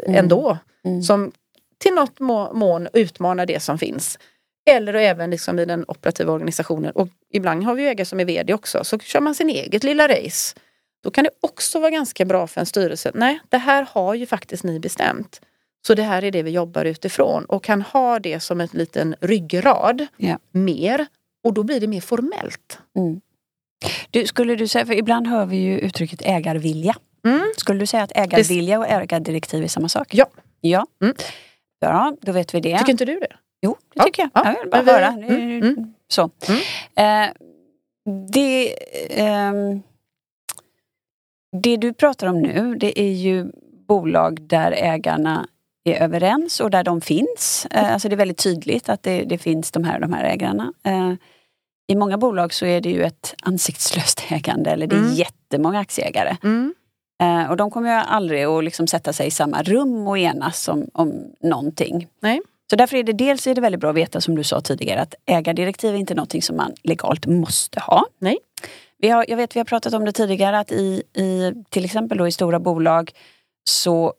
Mm. 0.06 0.16
ändå. 0.20 0.58
Mm. 0.86 1.02
Som 1.04 1.32
till 1.78 1.94
något 1.94 2.20
må- 2.20 2.54
mån 2.54 2.88
utmanar 2.94 3.46
det 3.46 3.60
som 3.60 3.78
finns. 3.78 4.20
Eller 4.66 4.94
även 4.94 5.30
liksom 5.32 5.60
i 5.60 5.66
den 5.66 5.86
operativa 5.88 6.34
organisationen. 6.34 6.92
Och 6.92 7.08
ibland 7.34 7.64
har 7.64 7.76
vi 7.76 7.88
ägare 7.88 8.06
som 8.06 8.20
är 8.20 8.26
vd 8.26 8.54
också. 8.54 8.84
Så 8.84 9.00
kör 9.00 9.20
man 9.22 9.36
sin 9.36 9.50
eget 9.50 9.84
lilla 9.84 10.08
race. 10.08 10.56
Då 11.04 11.12
kan 11.12 11.24
det 11.24 11.30
också 11.42 11.80
vara 11.80 11.90
ganska 11.92 12.26
bra 12.26 12.48
för 12.48 12.60
en 12.60 12.66
styrelse. 12.66 13.12
Nej, 13.14 13.40
det 13.50 13.58
här 13.58 13.88
har 13.92 14.14
ju 14.16 14.26
faktiskt 14.26 14.64
ni 14.64 14.80
bestämt. 14.80 15.42
Så 15.88 15.94
det 15.96 16.04
här 16.04 16.24
är 16.24 16.32
det 16.32 16.44
vi 16.44 16.52
jobbar 16.52 16.86
utifrån. 16.86 17.46
Och 17.46 17.64
kan 17.64 17.82
ha 17.82 18.20
det 18.20 18.40
som 18.40 18.62
en 18.62 18.70
liten 18.72 19.16
ryggrad 19.22 20.08
Ja. 20.18 20.40
mer. 20.52 21.08
Och 21.44 21.54
då 21.54 21.64
blir 21.64 21.80
det 21.80 21.88
mer 21.88 22.02
formellt. 22.02 22.80
Mm. 22.98 23.22
Du, 24.12 24.28
skulle 24.28 24.56
du 24.56 24.68
säga, 24.68 24.86
för 24.86 24.94
ibland 24.94 25.28
hör 25.28 25.46
vi 25.46 25.58
ju 25.58 25.80
uttrycket 25.80 26.22
ägarvilja. 26.22 26.96
Mm. 27.26 27.42
Skulle 27.58 27.80
du 27.80 27.86
säga 27.86 28.04
att 28.04 28.12
ägarvilja 28.16 28.80
och 28.80 28.88
ägardirektiv 28.88 29.64
är 29.64 29.68
samma 29.68 29.90
sak? 29.90 30.08
Ja. 30.12 30.26
Ja. 30.62 30.86
Mm. 31.04 31.16
Bra, 31.82 32.14
då 32.22 32.32
vet 32.32 32.54
vi 32.56 32.60
det. 32.60 32.78
Tycker 32.78 32.92
inte 32.92 33.06
du 33.06 33.20
det? 33.20 33.36
Jo, 33.62 33.78
det 33.80 33.88
Ja, 33.94 34.04
tycker 34.04 34.22
jag. 34.22 34.30
ja. 34.34 34.54
Jag 34.54 34.62
vill 34.62 34.70
bara 34.70 34.82
höra. 34.84 35.08
Mm, 35.08 35.62
mm. 35.62 35.94
Så. 36.08 36.30
Eh, 36.96 37.28
det, 38.32 38.76
ehm, 39.22 39.82
det 41.62 41.78
du 41.78 41.94
pratar 41.94 42.28
om 42.28 42.40
nu, 42.42 42.76
det 42.76 43.00
är 43.00 43.12
ju 43.12 43.52
bolag 43.88 44.42
där 44.42 44.72
ägarna 44.72 45.48
är 45.84 46.02
överens 46.02 46.60
och 46.60 46.72
där 46.72 46.84
de 46.84 47.02
finns. 47.02 47.68
Eh, 47.72 47.94
alltså 47.94 48.10
det 48.10 48.16
är 48.16 48.18
väldigt 48.18 48.44
tydligt 48.44 48.90
att 48.90 49.04
det, 49.04 49.24
det 49.24 49.38
finns 49.38 49.72
de 49.72 49.84
här 49.84 50.00
de 50.00 50.14
här 50.14 50.24
ägarna. 50.24 50.74
Eh, 50.84 51.14
I 51.92 51.96
många 51.96 52.18
bolag 52.18 52.54
så 52.54 52.66
är 52.66 52.82
det 52.82 52.90
ju 52.90 53.04
ett 53.04 53.36
ansiktslöst 53.42 54.24
ägande 54.30 54.72
eller 54.72 54.88
det 54.88 54.96
är 54.96 55.00
Mm. 55.00 55.14
jättemånga 55.14 55.80
aktieägare. 55.80 56.38
Mm. 56.44 56.74
Eh, 57.24 57.50
och 57.52 57.58
de 57.58 57.72
kommer 57.72 57.90
ju 57.90 57.96
aldrig 57.96 58.44
att 58.44 58.64
liksom 58.64 58.88
sätta 58.88 59.14
sig 59.14 59.28
i 59.28 59.32
samma 59.32 59.64
rum 59.64 60.08
och 60.08 60.18
enas 60.18 60.68
om, 60.68 60.90
om 60.94 61.14
någonting. 61.44 62.08
Nej. 62.22 62.42
Så 62.70 62.76
därför 62.76 62.98
är 62.98 63.04
det 63.04 63.14
dels 63.14 63.48
är 63.48 63.56
det 63.56 63.62
väldigt 63.62 63.82
bra 63.82 63.90
att 63.90 63.96
veta 63.96 64.22
som 64.22 64.36
du 64.36 64.44
sa 64.44 64.62
tidigare 64.62 65.02
att 65.02 65.16
ägardirektiv 65.26 65.94
är 65.96 65.98
inte 65.98 66.16
någonting 66.16 66.42
som 66.42 66.58
man 66.58 66.74
legalt 66.84 67.26
måste 67.26 67.80
ha. 67.80 68.06
Nej. 68.20 68.38
Vi 68.98 69.10
har, 69.10 69.26
jag 69.28 69.38
vet 69.38 69.56
vi 69.56 69.60
har 69.60 69.66
pratat 69.66 69.94
om 69.94 70.06
det 70.06 70.12
tidigare 70.12 70.60
att 70.60 70.72
i, 70.72 71.04
i 71.14 71.54
till 71.70 71.86
exempel 71.86 72.18
då 72.18 72.28
i 72.28 72.32
stora 72.32 72.60
bolag 72.60 73.12
så 73.70 74.14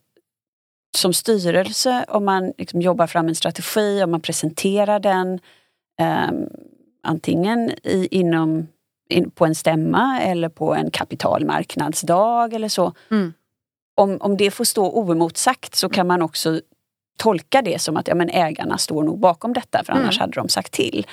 som 0.96 1.12
styrelse 1.12 2.04
om 2.08 2.24
man 2.24 2.52
liksom 2.58 2.80
jobbar 2.82 3.06
fram 3.06 3.28
en 3.28 3.34
strategi, 3.34 4.02
om 4.02 4.10
man 4.10 4.20
presenterar 4.20 5.00
den 5.00 5.40
ehm, 6.00 6.48
antingen 7.02 7.70
i, 7.82 8.08
inom, 8.10 8.68
in, 9.08 9.30
på 9.30 9.46
en 9.46 9.54
stämma 9.54 10.20
eller 10.20 10.48
på 10.48 10.74
en 10.74 10.90
kapitalmarknadsdag 10.90 12.54
eller 12.54 12.68
så. 12.68 12.92
Mm. 13.10 13.32
Om, 13.94 14.18
om 14.20 14.36
det 14.36 14.50
får 14.50 14.64
stå 14.64 14.90
oemotsagt 14.92 15.74
så 15.74 15.88
kan 15.88 16.06
man 16.06 16.22
också 16.22 16.60
tolka 17.18 17.62
det 17.62 17.78
som 17.80 17.96
att 17.96 18.08
ja, 18.08 18.14
men 18.14 18.28
ägarna 18.30 18.78
står 18.78 19.02
nog 19.02 19.18
bakom 19.20 19.52
detta 19.52 19.84
för 19.84 19.92
annars 19.92 20.16
Mm. 20.16 20.20
hade 20.20 20.32
de 20.40 20.48
sagt 20.48 20.72
till. 20.72 21.06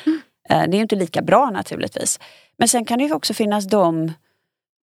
Eh, 0.49 0.63
Det 0.67 0.77
är 0.77 0.81
inte 0.81 0.95
lika 0.95 1.21
bra 1.21 1.49
naturligtvis. 1.49 2.19
Men 2.57 2.67
sen 2.67 2.85
kan 2.85 2.97
det 2.97 3.03
ju 3.05 3.13
också 3.13 3.33
finnas 3.33 3.65
de, 3.67 4.11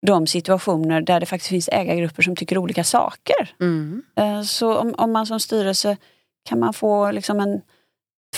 de 0.06 0.26
situationer 0.26 1.00
där 1.00 1.20
det 1.20 1.26
faktiskt 1.26 1.48
finns 1.50 1.68
ägargrupper 1.72 2.22
som 2.22 2.36
tycker 2.36 2.58
olika 2.58 2.84
saker. 2.84 3.54
Mm. 3.60 4.02
Eh, 4.16 4.42
Så 4.42 4.76
om, 4.76 4.94
om 4.98 5.12
man 5.12 5.26
som 5.26 5.40
styrelse 5.40 5.96
kan 6.48 6.58
man 6.60 6.72
få 6.72 7.10
liksom 7.10 7.40
en 7.40 7.60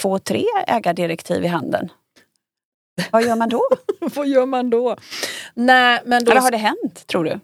två, 0.03 0.19
tre 0.19 0.45
ägardirektiv 0.67 1.45
i 1.45 1.47
handen. 1.49 1.89
Vad 3.11 3.25
gör 3.25 3.37
man 3.37 3.49
då? 3.49 3.63
Vad 4.01 4.29
gör 4.29 4.47
man 4.47 4.71
då? 4.71 4.97
Nej, 5.55 6.01
men 6.05 6.25
då 6.25 6.31
Eller 6.31 6.41
har 6.41 6.51
det 6.51 6.57
hänt, 6.57 7.07
tror 7.07 7.25
du? 7.25 7.41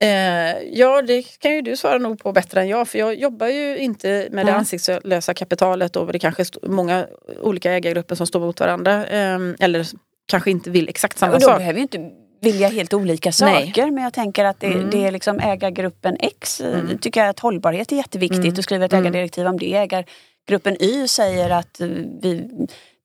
Eh, 0.00 0.58
ja, 0.72 1.02
det 1.02 1.22
kan 1.38 1.52
ju 1.52 1.62
du 1.62 1.76
svara 1.76 1.98
nog 1.98 2.22
på 2.22 2.32
bättre 2.32 2.60
än 2.60 2.68
jag. 2.68 2.88
För 2.88 2.98
jag 2.98 3.14
jobbar 3.14 3.46
ju 3.46 3.78
inte 3.78 4.08
med 4.30 4.46
det 4.46 4.50
Nej. 4.50 4.58
ansiktslösa 4.58 5.34
kapitalet 5.34 5.96
och 5.96 6.12
det 6.12 6.18
kanske 6.18 6.42
är 6.42 6.68
många 6.68 7.06
olika 7.40 7.72
ägargrupper 7.72 8.14
som 8.14 8.26
står 8.26 8.40
mot 8.40 8.60
varandra. 8.60 9.06
Eh, 9.06 9.38
eller 9.60 9.86
kanske 10.26 10.50
inte 10.50 10.70
vill 10.70 10.88
exakt 10.88 11.18
samma 11.18 11.32
då 11.32 11.40
sak. 11.40 11.58
behöver 11.58 11.78
ju 11.78 11.82
inte 11.82 12.10
vilja 12.40 12.68
helt 12.68 12.94
olika 12.94 13.32
saker 13.32 13.82
Nej. 13.82 13.90
men 13.90 14.04
jag 14.04 14.12
tänker 14.12 14.44
att 14.44 14.60
det, 14.60 14.66
mm. 14.66 14.90
det 14.90 15.06
är 15.06 15.12
liksom 15.12 15.40
ägargruppen 15.40 16.16
X 16.20 16.60
mm. 16.60 16.98
tycker 16.98 17.20
jag 17.20 17.28
att 17.28 17.40
hållbarhet 17.40 17.92
är 17.92 17.96
jätteviktigt 17.96 18.44
mm. 18.44 18.58
och 18.58 18.64
skriver 18.64 18.86
ett 18.86 18.92
mm. 18.92 19.04
ägardirektiv 19.04 19.46
om 19.46 19.58
det. 19.58 19.74
Ägargruppen 19.74 20.82
Y 20.82 21.08
säger 21.08 21.50
att 21.50 21.80
vi, 22.22 22.50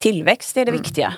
tillväxt 0.03 0.57
är 0.57 0.65
det 0.65 0.71
mm. 0.71 0.81
viktiga. 0.81 1.13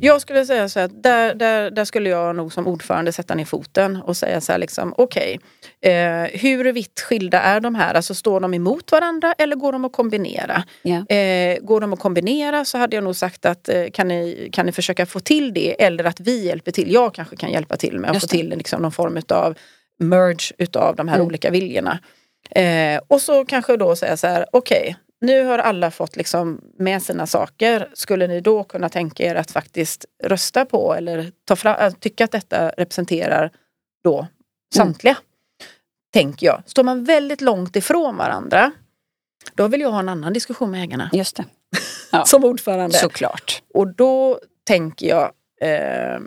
Jag 0.00 0.20
skulle 0.20 0.46
säga 0.46 0.68
så 0.68 0.80
att 0.80 1.02
där, 1.02 1.34
där, 1.34 1.70
där 1.70 1.84
skulle 1.84 2.10
jag 2.10 2.36
nog 2.36 2.52
som 2.52 2.66
ordförande 2.66 3.12
sätta 3.12 3.34
ner 3.34 3.44
foten 3.44 3.96
och 3.96 4.16
säga 4.16 4.40
så 4.40 4.52
här 4.52 4.58
liksom 4.58 4.94
okej, 4.96 5.40
okay, 5.80 5.92
eh, 5.92 6.28
hur 6.32 6.72
vitt 6.72 7.00
skilda 7.00 7.40
är 7.40 7.60
de 7.60 7.74
här? 7.74 7.94
Alltså 7.94 8.14
står 8.14 8.40
de 8.40 8.54
emot 8.54 8.92
varandra 8.92 9.34
eller 9.38 9.56
går 9.56 9.72
de 9.72 9.84
att 9.84 9.92
kombinera? 9.92 10.64
Yeah. 10.84 11.06
Eh, 11.06 11.58
går 11.60 11.80
de 11.80 11.92
att 11.92 11.98
kombinera 11.98 12.64
så 12.64 12.78
hade 12.78 12.96
jag 12.96 13.04
nog 13.04 13.16
sagt 13.16 13.46
att 13.46 13.68
eh, 13.68 13.84
kan, 13.92 14.08
ni, 14.08 14.48
kan 14.52 14.66
ni 14.66 14.72
försöka 14.72 15.06
få 15.06 15.20
till 15.20 15.54
det 15.54 15.82
eller 15.82 16.04
att 16.04 16.20
vi 16.20 16.44
hjälper 16.44 16.72
till. 16.72 16.92
Jag 16.92 17.14
kanske 17.14 17.36
kan 17.36 17.50
hjälpa 17.50 17.76
till 17.76 18.00
med 18.00 18.10
att 18.10 18.20
få 18.20 18.26
till 18.26 18.48
liksom, 18.48 18.82
någon 18.82 18.92
form 18.92 19.20
av 19.28 19.54
merge 19.98 20.52
utav 20.58 20.96
de 20.96 21.08
här 21.08 21.16
mm. 21.16 21.26
olika 21.26 21.50
viljorna. 21.50 21.98
Eh, 22.50 23.00
och 23.08 23.20
så 23.20 23.44
kanske 23.44 23.76
då 23.76 23.96
säga 23.96 24.16
så 24.16 24.26
här, 24.26 24.46
okej, 24.52 24.80
okay, 24.80 24.94
nu 25.20 25.44
har 25.44 25.58
alla 25.58 25.90
fått 25.90 26.16
liksom 26.16 26.60
med 26.78 27.02
sina 27.02 27.26
saker. 27.26 27.90
Skulle 27.94 28.26
ni 28.26 28.40
då 28.40 28.64
kunna 28.64 28.88
tänka 28.88 29.22
er 29.22 29.34
att 29.34 29.50
faktiskt 29.50 30.04
rösta 30.24 30.64
på 30.64 30.94
eller 30.94 31.32
ta 31.44 31.56
fram, 31.56 31.76
äh, 31.80 31.92
tycka 31.92 32.24
att 32.24 32.32
detta 32.32 32.68
representerar 32.68 33.50
då 34.04 34.26
samtliga? 34.74 35.12
Mm. 35.12 35.22
Tänker 36.12 36.46
jag. 36.46 36.62
Står 36.66 36.82
man 36.82 37.04
väldigt 37.04 37.40
långt 37.40 37.76
ifrån 37.76 38.16
varandra, 38.16 38.72
då 39.54 39.68
vill 39.68 39.80
jag 39.80 39.90
ha 39.90 39.98
en 39.98 40.08
annan 40.08 40.32
diskussion 40.32 40.70
med 40.70 40.82
ägarna. 40.82 41.10
Just 41.12 41.36
det. 41.36 41.44
Ja. 42.12 42.24
Som 42.24 42.44
ordförande. 42.44 42.98
Såklart. 42.98 43.62
Och 43.74 43.86
då 43.94 44.40
tänker 44.64 45.06
jag 45.06 45.32
eh, 45.60 46.20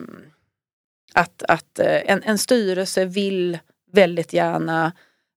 att, 1.14 1.44
att 1.44 1.80
eh, 1.80 2.12
en, 2.12 2.24
en 2.24 2.38
styrelse 2.38 3.06
vill 3.06 3.60
väldigt 3.92 4.34
gärna 4.34 4.92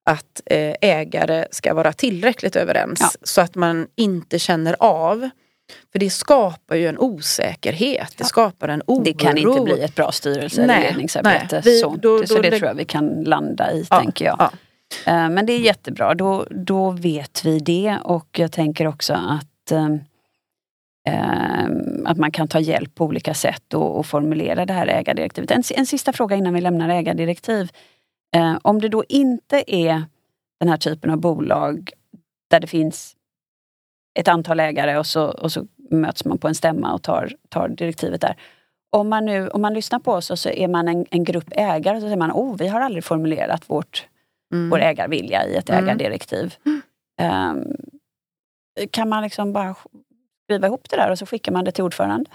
att 0.05 0.41
eh, 0.47 0.75
ägare 0.81 1.47
ska 1.51 1.75
vara 1.75 1.93
tillräckligt 1.93 2.57
överens 2.57 2.99
ja. 3.01 3.11
så 3.23 3.41
att 3.41 3.55
man 3.55 3.87
inte 3.97 4.39
känner 4.39 4.77
av. 4.79 5.29
För 5.93 5.99
det 5.99 6.11
skapar 6.11 6.77
ju 6.77 6.87
en 6.87 6.99
osäkerhet, 6.99 8.15
det 8.17 8.25
skapar 8.25 8.69
en 8.69 8.83
oro. 8.87 9.03
Det 9.05 9.13
kan 9.13 9.39
inte 9.39 9.61
bli 9.61 9.81
ett 9.81 9.95
bra 9.95 10.13
styrelse 10.13 10.63
eller 10.63 10.81
ledningsarbete. 10.81 11.63
Vi, 11.65 11.79
så, 11.79 11.97
då, 11.97 12.27
så 12.27 12.43
det 12.43 12.51
tror 12.51 12.69
jag 12.69 12.75
vi 12.75 12.85
kan 12.85 13.25
landa 13.25 13.73
i, 13.73 13.87
ja, 13.91 14.01
tänker 14.01 14.25
jag. 14.25 14.37
Ja. 14.39 14.51
Eh, 15.07 15.29
men 15.31 15.47
det 15.47 15.53
är 15.53 15.59
jättebra, 15.59 16.15
då, 16.15 16.47
då 16.51 16.91
vet 16.91 17.45
vi 17.45 17.59
det 17.59 17.99
och 18.05 18.39
jag 18.39 18.53
tänker 18.53 18.87
också 18.87 19.13
att 19.13 19.73
eh, 19.73 19.89
att 22.05 22.19
man 22.19 22.33
kan 22.33 22.49
ta 22.49 22.61
hjälp 22.61 22.95
på 22.95 23.05
olika 23.05 23.35
sätt 23.35 23.75
och, 23.75 23.99
och 23.99 24.07
formulera 24.07 24.67
det 24.67 24.73
här 24.73 24.87
ägardirektivet. 24.87 25.51
En, 25.51 25.63
en 25.77 25.87
sista 25.87 26.13
fråga 26.13 26.37
innan 26.37 26.55
vi 26.55 26.61
lämnar 26.61 26.89
ägardirektiv. 26.89 27.69
Eh, 28.37 28.59
om 28.63 28.81
det 28.81 28.89
då 28.89 29.05
inte 29.09 29.75
är 29.75 30.05
den 30.61 30.69
här 30.69 30.77
typen 30.77 31.11
av 31.11 31.19
bolag 31.19 31.91
där 32.51 32.61
det 32.61 32.67
finns 32.67 33.17
ett 34.15 34.29
antal 34.29 34.61
ägare 34.61 34.99
och 34.99 35.07
så, 35.07 35.25
och 35.25 35.53
så 35.53 35.67
möts 35.91 36.25
man 36.25 36.39
på 36.39 36.49
en 36.49 36.55
stämma 36.55 36.95
och 36.95 37.03
tar, 37.03 37.33
tar 37.49 37.69
direktivet 37.69 38.21
där. 38.21 38.37
Om 38.91 39.09
man, 39.09 39.25
nu, 39.25 39.49
om 39.49 39.63
man 39.63 39.75
lyssnar 39.75 39.99
på 39.99 40.13
oss 40.13 40.31
och 40.31 40.39
så 40.39 40.49
är 40.49 40.69
man 40.69 40.89
en, 40.89 41.07
en 41.11 41.25
grupp 41.25 41.49
ägare 41.51 42.01
så 42.01 42.07
säger 42.07 42.17
man 42.17 42.33
oh, 42.33 42.57
vi 42.57 42.69
har 42.69 42.81
aldrig 42.81 43.05
formulerat 43.05 43.71
vårt, 43.71 44.07
mm. 44.53 44.71
vår 44.71 44.81
ägarvilja 44.81 45.47
i 45.47 45.57
ett 45.57 45.71
mm. 45.71 45.85
ägardirektiv. 45.85 46.55
Um, 47.23 47.77
kan 48.91 49.09
man 49.09 49.23
liksom 49.23 49.53
bara 49.53 49.75
skriva 50.45 50.67
ihop 50.67 50.91
det 50.91 50.97
där 50.97 51.11
och 51.11 51.19
så 51.19 51.27
skickar 51.27 51.53
man 51.53 51.65
det 51.65 51.73
till 51.73 51.85
ordförande? 51.85 52.31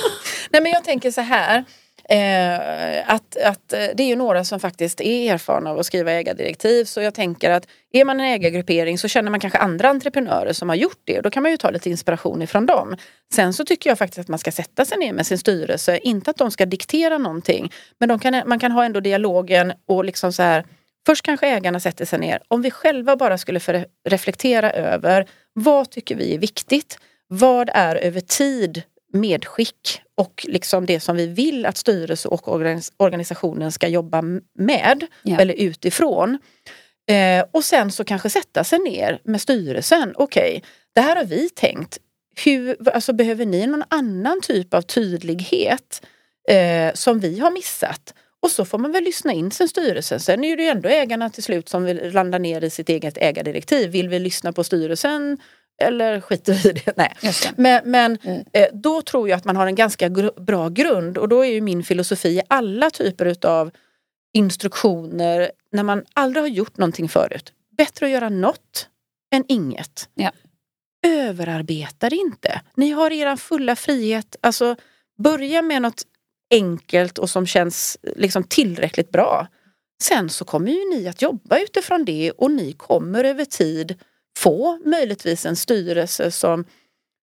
Nej 0.50 0.62
men 0.62 0.72
jag 0.72 0.84
tänker 0.84 1.10
så 1.10 1.20
här. 1.20 1.64
Eh, 2.12 3.14
att, 3.14 3.36
att 3.36 3.72
eh, 3.72 3.86
det 3.94 4.02
är 4.02 4.06
ju 4.06 4.16
några 4.16 4.44
som 4.44 4.60
faktiskt 4.60 5.00
är 5.00 5.34
erfarna 5.34 5.70
av 5.70 5.78
att 5.78 5.86
skriva 5.86 6.12
ägardirektiv 6.12 6.84
så 6.84 7.00
jag 7.00 7.14
tänker 7.14 7.50
att 7.50 7.66
är 7.92 8.04
man 8.04 8.20
en 8.20 8.26
ägargruppering 8.26 8.98
så 8.98 9.08
känner 9.08 9.30
man 9.30 9.40
kanske 9.40 9.58
andra 9.58 9.88
entreprenörer 9.88 10.52
som 10.52 10.68
har 10.68 10.76
gjort 10.76 11.00
det 11.04 11.16
och 11.16 11.22
då 11.22 11.30
kan 11.30 11.42
man 11.42 11.52
ju 11.52 11.56
ta 11.56 11.70
lite 11.70 11.90
inspiration 11.90 12.42
ifrån 12.42 12.66
dem. 12.66 12.96
Sen 13.34 13.52
så 13.52 13.64
tycker 13.64 13.90
jag 13.90 13.98
faktiskt 13.98 14.18
att 14.18 14.28
man 14.28 14.38
ska 14.38 14.52
sätta 14.52 14.84
sig 14.84 14.98
ner 14.98 15.12
med 15.12 15.26
sin 15.26 15.38
styrelse, 15.38 15.98
inte 15.98 16.30
att 16.30 16.36
de 16.36 16.50
ska 16.50 16.66
diktera 16.66 17.18
någonting 17.18 17.72
men 17.98 18.08
de 18.08 18.18
kan, 18.18 18.42
man 18.46 18.58
kan 18.58 18.72
ha 18.72 18.84
ändå 18.84 19.00
dialogen 19.00 19.72
och 19.86 20.04
liksom 20.04 20.32
så 20.32 20.42
här 20.42 20.64
Först 21.06 21.24
kanske 21.24 21.48
ägarna 21.48 21.80
sätter 21.80 22.04
sig 22.04 22.18
ner. 22.18 22.42
Om 22.48 22.62
vi 22.62 22.70
själva 22.70 23.16
bara 23.16 23.38
skulle 23.38 23.60
reflektera 24.08 24.70
över 24.70 25.26
vad 25.52 25.90
tycker 25.90 26.16
vi 26.16 26.34
är 26.34 26.38
viktigt? 26.38 26.98
Vad 27.28 27.70
är 27.74 27.96
över 27.96 28.20
tid 28.20 28.82
medskick 29.12 30.00
och 30.14 30.46
liksom 30.48 30.86
det 30.86 31.00
som 31.00 31.16
vi 31.16 31.26
vill 31.26 31.66
att 31.66 31.76
styrelse 31.76 32.28
och 32.28 32.48
organisationen 32.96 33.72
ska 33.72 33.88
jobba 33.88 34.22
med 34.58 35.06
ja. 35.22 35.40
eller 35.40 35.54
utifrån. 35.54 36.38
Eh, 37.08 37.44
och 37.50 37.64
sen 37.64 37.92
så 37.92 38.04
kanske 38.04 38.30
sätta 38.30 38.64
sig 38.64 38.78
ner 38.78 39.20
med 39.24 39.40
styrelsen. 39.40 40.14
Okej, 40.16 40.56
okay, 40.56 40.60
det 40.94 41.00
här 41.00 41.16
har 41.16 41.24
vi 41.24 41.48
tänkt. 41.48 41.98
Hur, 42.44 42.88
alltså 42.88 43.12
behöver 43.12 43.46
ni 43.46 43.66
någon 43.66 43.84
annan 43.88 44.40
typ 44.40 44.74
av 44.74 44.82
tydlighet 44.82 46.02
eh, 46.48 46.94
som 46.94 47.20
vi 47.20 47.38
har 47.38 47.50
missat? 47.50 48.14
Och 48.42 48.50
så 48.50 48.64
får 48.64 48.78
man 48.78 48.92
väl 48.92 49.04
lyssna 49.04 49.32
in 49.32 49.50
sin 49.50 49.68
styrelse. 49.68 50.20
Sen 50.20 50.44
är 50.44 50.56
det 50.56 50.62
ju 50.62 50.68
ändå 50.68 50.88
ägarna 50.88 51.30
till 51.30 51.42
slut 51.42 51.68
som 51.68 51.84
vill 51.84 52.12
landa 52.12 52.38
ner 52.38 52.64
i 52.64 52.70
sitt 52.70 52.88
eget 52.88 53.18
ägardirektiv. 53.18 53.90
Vill 53.90 54.08
vi 54.08 54.18
lyssna 54.18 54.52
på 54.52 54.64
styrelsen 54.64 55.38
eller 55.82 56.20
skiter 56.20 56.52
vi 56.52 56.68
i 56.68 56.72
det? 56.72 56.96
Nej. 56.96 57.16
det. 57.22 57.52
Men, 57.56 57.90
men 57.90 58.18
mm. 58.22 58.44
eh, 58.52 58.66
då 58.72 59.02
tror 59.02 59.28
jag 59.28 59.36
att 59.36 59.44
man 59.44 59.56
har 59.56 59.66
en 59.66 59.74
ganska 59.74 60.08
gr 60.08 60.40
bra 60.40 60.68
grund 60.68 61.18
och 61.18 61.28
då 61.28 61.44
är 61.44 61.50
ju 61.50 61.60
min 61.60 61.84
filosofi 61.84 62.28
i 62.28 62.42
alla 62.48 62.90
typer 62.90 63.26
utav 63.26 63.70
instruktioner 64.32 65.50
när 65.72 65.82
man 65.82 66.04
aldrig 66.14 66.42
har 66.42 66.48
gjort 66.48 66.76
någonting 66.76 67.08
förut. 67.08 67.52
Bättre 67.76 68.06
att 68.06 68.12
göra 68.12 68.28
något 68.28 68.88
än 69.34 69.44
inget. 69.48 70.08
Ja. 70.14 70.30
Överarbeta 71.06 72.10
det 72.10 72.16
inte. 72.16 72.60
Ni 72.74 72.90
har 72.90 73.10
er 73.10 73.36
fulla 73.36 73.76
frihet. 73.76 74.36
Alltså 74.40 74.76
börja 75.18 75.62
med 75.62 75.82
något 75.82 76.02
enkelt 76.50 77.18
och 77.18 77.30
som 77.30 77.46
känns 77.46 77.98
liksom 78.16 78.44
tillräckligt 78.44 79.10
bra. 79.10 79.46
Sen 80.02 80.30
så 80.30 80.44
kommer 80.44 80.72
ju 80.72 80.90
ni 80.90 81.08
att 81.08 81.22
jobba 81.22 81.58
utifrån 81.58 82.04
det 82.04 82.30
och 82.30 82.50
ni 82.50 82.72
kommer 82.72 83.24
över 83.24 83.44
tid 83.44 84.02
få 84.42 84.78
möjligtvis 84.84 85.46
en 85.46 85.56
styrelse 85.56 86.30
som 86.30 86.64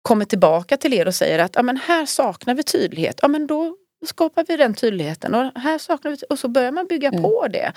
kommer 0.02 0.26
tillbaka 0.26 0.78
till 0.78 0.94
er 0.94 1.08
och 1.08 1.16
säger 1.16 1.40
att 1.40 1.56
ja, 1.56 1.64
men 1.64 1.78
här 1.78 2.06
saknar 2.06 2.56
vi 2.56 2.64
tydlighet. 2.64 3.20
Ja, 3.22 3.28
men 3.28 3.48
då 3.48 3.76
skapar 4.06 4.46
vi 4.48 4.58
den 4.58 4.74
tydligheten 4.74 5.36
och 5.36 5.62
här 5.62 5.78
saknar 5.78 6.12
vi 6.12 6.18
och 6.30 6.40
så 6.40 6.48
börjar 6.48 6.72
man 6.72 6.88
bygga 6.88 7.08
mm. 7.08 7.22
på 7.22 7.48
det. 7.48 7.74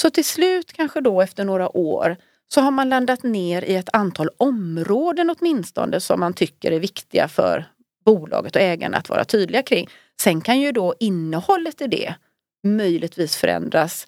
Så 0.00 0.10
till 0.10 0.24
slut 0.24 0.72
kanske 0.72 1.00
då 1.00 1.20
efter 1.20 1.44
några 1.44 1.76
år 1.76 2.16
så 2.54 2.60
har 2.60 2.70
man 2.70 2.88
landat 2.88 3.22
ner 3.22 3.62
i 3.62 3.74
ett 3.74 3.88
antal 3.92 4.28
områden 4.36 5.34
åtminstone 5.38 6.00
som 6.00 6.20
man 6.20 6.34
tycker 6.34 6.72
är 6.72 6.80
viktiga 6.80 7.28
för 7.28 7.64
bolaget 8.04 8.56
och 8.56 8.62
ägarna 8.62 8.96
att 8.96 9.08
vara 9.08 9.24
tydliga 9.24 9.62
kring. 9.62 9.88
Sen 10.22 10.40
kan 10.40 10.60
ju 10.60 10.72
då 10.72 10.94
innehållet 11.00 11.80
i 11.80 11.86
det 11.86 12.14
möjligtvis 12.62 13.36
förändras 13.36 14.06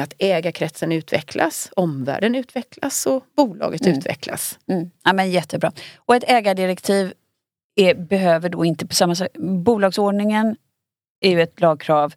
att 0.00 0.14
ägarkretsen 0.18 0.92
utvecklas, 0.92 1.70
omvärlden 1.76 2.34
utvecklas 2.34 3.06
och 3.06 3.24
bolaget 3.36 3.80
mm. 3.86 3.98
utvecklas. 3.98 4.58
Mm. 4.68 4.90
Ja, 5.04 5.12
men 5.12 5.30
jättebra. 5.30 5.72
Och 5.96 6.16
ett 6.16 6.24
ägardirektiv 6.26 7.12
är, 7.76 7.94
behöver 7.94 8.48
då 8.48 8.64
inte 8.64 8.86
på 8.86 8.94
samma 8.94 9.14
sätt... 9.14 9.32
Bolagsordningen 9.38 10.56
är 11.20 11.30
ju 11.30 11.42
ett 11.42 11.60
lagkrav 11.60 12.14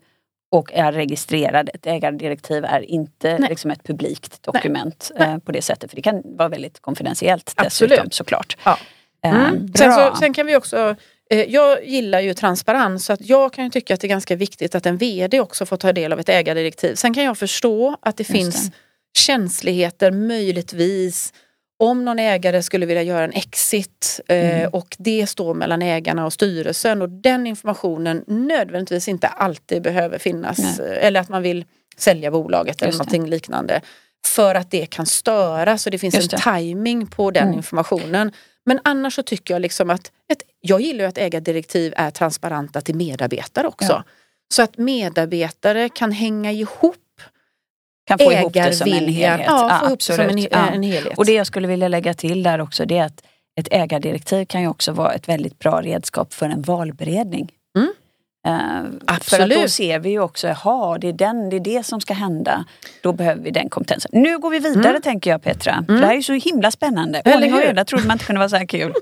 och 0.51 0.73
är 0.73 0.91
registrerad. 0.91 1.69
Ett 1.73 1.87
ägardirektiv 1.87 2.65
är 2.65 2.81
inte 2.81 3.37
liksom 3.37 3.71
ett 3.71 3.83
publikt 3.83 4.43
dokument 4.43 5.11
eh, 5.15 5.37
på 5.37 5.51
det 5.51 5.61
sättet. 5.61 5.89
För 5.89 5.95
det 5.95 6.01
kan 6.01 6.21
vara 6.25 6.49
väldigt 6.49 6.79
konfidentiellt 6.81 7.53
Absolut. 7.55 7.89
dessutom 7.89 8.11
såklart. 8.11 8.57
Ja. 8.65 8.77
Mm. 9.21 9.73
sen, 9.73 9.93
så, 9.93 10.15
sen 10.15 10.33
kan 10.33 10.45
vi 10.45 10.55
också 10.55 10.95
jag 11.35 11.85
gillar 11.85 12.19
ju 12.19 12.33
transparens 12.33 13.05
så 13.05 13.13
att 13.13 13.29
jag 13.29 13.53
kan 13.53 13.71
tycka 13.71 13.93
att 13.93 14.01
det 14.01 14.07
är 14.07 14.09
ganska 14.09 14.35
viktigt 14.35 14.75
att 14.75 14.85
en 14.85 14.97
VD 14.97 15.39
också 15.39 15.65
får 15.65 15.77
ta 15.77 15.93
del 15.93 16.13
av 16.13 16.19
ett 16.19 16.29
ägardirektiv. 16.29 16.95
Sen 16.95 17.13
kan 17.13 17.23
jag 17.23 17.37
förstå 17.37 17.97
att 18.01 18.17
det 18.17 18.21
Just 18.21 18.31
finns 18.31 18.67
det. 18.67 18.73
känsligheter 19.17 20.11
möjligtvis 20.11 21.33
om 21.79 22.05
någon 22.05 22.19
ägare 22.19 22.63
skulle 22.63 22.85
vilja 22.85 23.03
göra 23.03 23.23
en 23.23 23.31
exit 23.31 24.21
eh, 24.27 24.59
mm. 24.59 24.69
och 24.73 24.95
det 24.99 25.27
står 25.27 25.53
mellan 25.53 25.81
ägarna 25.81 26.25
och 26.25 26.33
styrelsen 26.33 27.01
och 27.01 27.09
den 27.09 27.47
informationen 27.47 28.23
nödvändigtvis 28.27 29.07
inte 29.07 29.27
alltid 29.27 29.81
behöver 29.81 30.17
finnas 30.17 30.59
Nej. 30.59 30.91
Eh, 30.91 31.05
eller 31.07 31.19
att 31.19 31.29
man 31.29 31.41
vill 31.41 31.65
sälja 31.97 32.31
bolaget 32.31 32.67
Just 32.67 32.81
eller 32.81 32.91
någonting 32.93 33.23
det. 33.23 33.29
liknande. 33.29 33.81
För 34.25 34.55
att 34.55 34.71
det 34.71 34.85
kan 34.85 35.05
störas 35.05 35.85
och 35.85 35.91
det 35.91 35.97
finns 35.97 36.15
Just 36.15 36.33
en 36.33 36.39
timing 36.39 37.07
på 37.07 37.31
den 37.31 37.43
mm. 37.43 37.57
informationen. 37.57 38.31
Men 38.65 38.79
annars 38.83 39.15
så 39.15 39.23
tycker 39.23 39.53
jag 39.53 39.61
liksom 39.61 39.89
att 39.89 40.11
ett, 40.31 40.43
jag 40.59 40.81
gillar 40.81 41.03
ju 41.03 41.09
att 41.09 41.17
ägardirektiv 41.17 41.93
är 41.97 42.11
transparenta 42.11 42.81
till 42.81 42.95
medarbetare 42.95 43.67
också. 43.67 43.91
Ja. 43.91 44.03
Så 44.53 44.61
att 44.61 44.77
medarbetare 44.77 45.89
kan 45.89 46.11
hänga 46.11 46.51
ihop 46.51 46.95
kan 48.07 48.19
få 48.19 48.31
ihop 48.31 48.53
det 48.53 48.73
som 48.73 48.93
en 48.93 49.07
helhet. 49.07 49.47
Ja, 49.47 49.79
få 49.81 49.87
ihop 49.87 50.01
som 50.01 50.19
en, 50.19 50.37
ja. 50.37 50.47
en 50.51 50.83
helhet. 50.83 51.17
Och 51.17 51.25
det 51.25 51.33
jag 51.33 51.47
skulle 51.47 51.67
vilja 51.67 51.87
lägga 51.87 52.13
till 52.13 52.43
där 52.43 52.61
också 52.61 52.85
det 52.85 52.97
är 52.97 53.05
att 53.05 53.23
ett 53.59 53.67
ägardirektiv 53.71 54.45
kan 54.45 54.61
ju 54.61 54.67
också 54.67 54.91
vara 54.91 55.13
ett 55.13 55.29
väldigt 55.29 55.59
bra 55.59 55.81
redskap 55.81 56.33
för 56.33 56.45
en 56.45 56.61
valberedning. 56.61 57.51
Mm. 58.45 58.99
För 59.21 59.39
att 59.39 59.49
då 59.49 59.67
ser 59.67 59.99
vi 59.99 60.09
ju 60.09 60.19
också, 60.19 60.47
jaha, 60.47 60.97
det 60.97 61.09
är, 61.09 61.13
den, 61.13 61.49
det 61.49 61.55
är 61.55 61.59
det 61.59 61.85
som 61.85 62.01
ska 62.01 62.13
hända. 62.13 62.65
Då 63.01 63.13
behöver 63.13 63.41
vi 63.41 63.51
den 63.51 63.69
kompetensen. 63.69 64.11
Nu 64.13 64.39
går 64.39 64.49
vi 64.49 64.59
vidare 64.59 64.89
mm. 64.89 65.01
tänker 65.01 65.31
jag 65.31 65.43
Petra. 65.43 65.85
Mm. 65.87 66.01
Det 66.01 66.07
här 66.07 66.17
är 66.17 66.21
så 66.21 66.33
himla 66.33 66.71
spännande. 66.71 67.21
Ordning 67.25 67.53
och 67.53 67.59
reda 67.59 67.85
trodde 67.85 68.07
man 68.07 68.15
inte 68.15 68.25
kunde 68.25 68.39
vara 68.39 68.49
så 68.49 68.55
här 68.55 68.65
kul. 68.65 68.93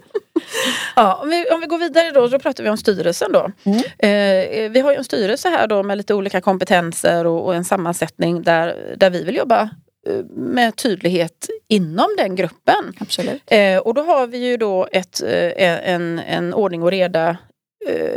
ja, 0.95 1.19
om, 1.23 1.29
vi, 1.29 1.45
om 1.49 1.61
vi 1.61 1.67
går 1.67 1.77
vidare 1.77 2.11
då, 2.11 2.27
då 2.27 2.39
pratar 2.39 2.63
vi 2.63 2.69
om 2.69 2.77
styrelsen 2.77 3.31
då. 3.31 3.51
Mm. 3.63 3.77
Eh, 3.77 4.71
vi 4.71 4.79
har 4.79 4.91
ju 4.91 4.97
en 4.97 5.03
styrelse 5.03 5.49
här 5.49 5.67
då 5.67 5.83
med 5.83 5.97
lite 5.97 6.13
olika 6.13 6.41
kompetenser 6.41 7.27
och, 7.27 7.45
och 7.45 7.55
en 7.55 7.65
sammansättning 7.65 8.41
där, 8.41 8.95
där 8.97 9.09
vi 9.09 9.23
vill 9.23 9.35
jobba 9.35 9.61
eh, 10.07 10.25
med 10.35 10.75
tydlighet 10.75 11.47
inom 11.67 12.07
den 12.17 12.35
gruppen. 12.35 12.93
Absolut. 12.99 13.41
Eh, 13.45 13.77
och 13.77 13.93
då 13.93 14.01
har 14.01 14.27
vi 14.27 14.37
ju 14.37 14.57
då 14.57 14.87
ett, 14.91 15.21
eh, 15.21 15.93
en, 15.93 16.19
en 16.19 16.53
ordning 16.53 16.83
och 16.83 16.91
reda 16.91 17.29
eh, 17.29 17.35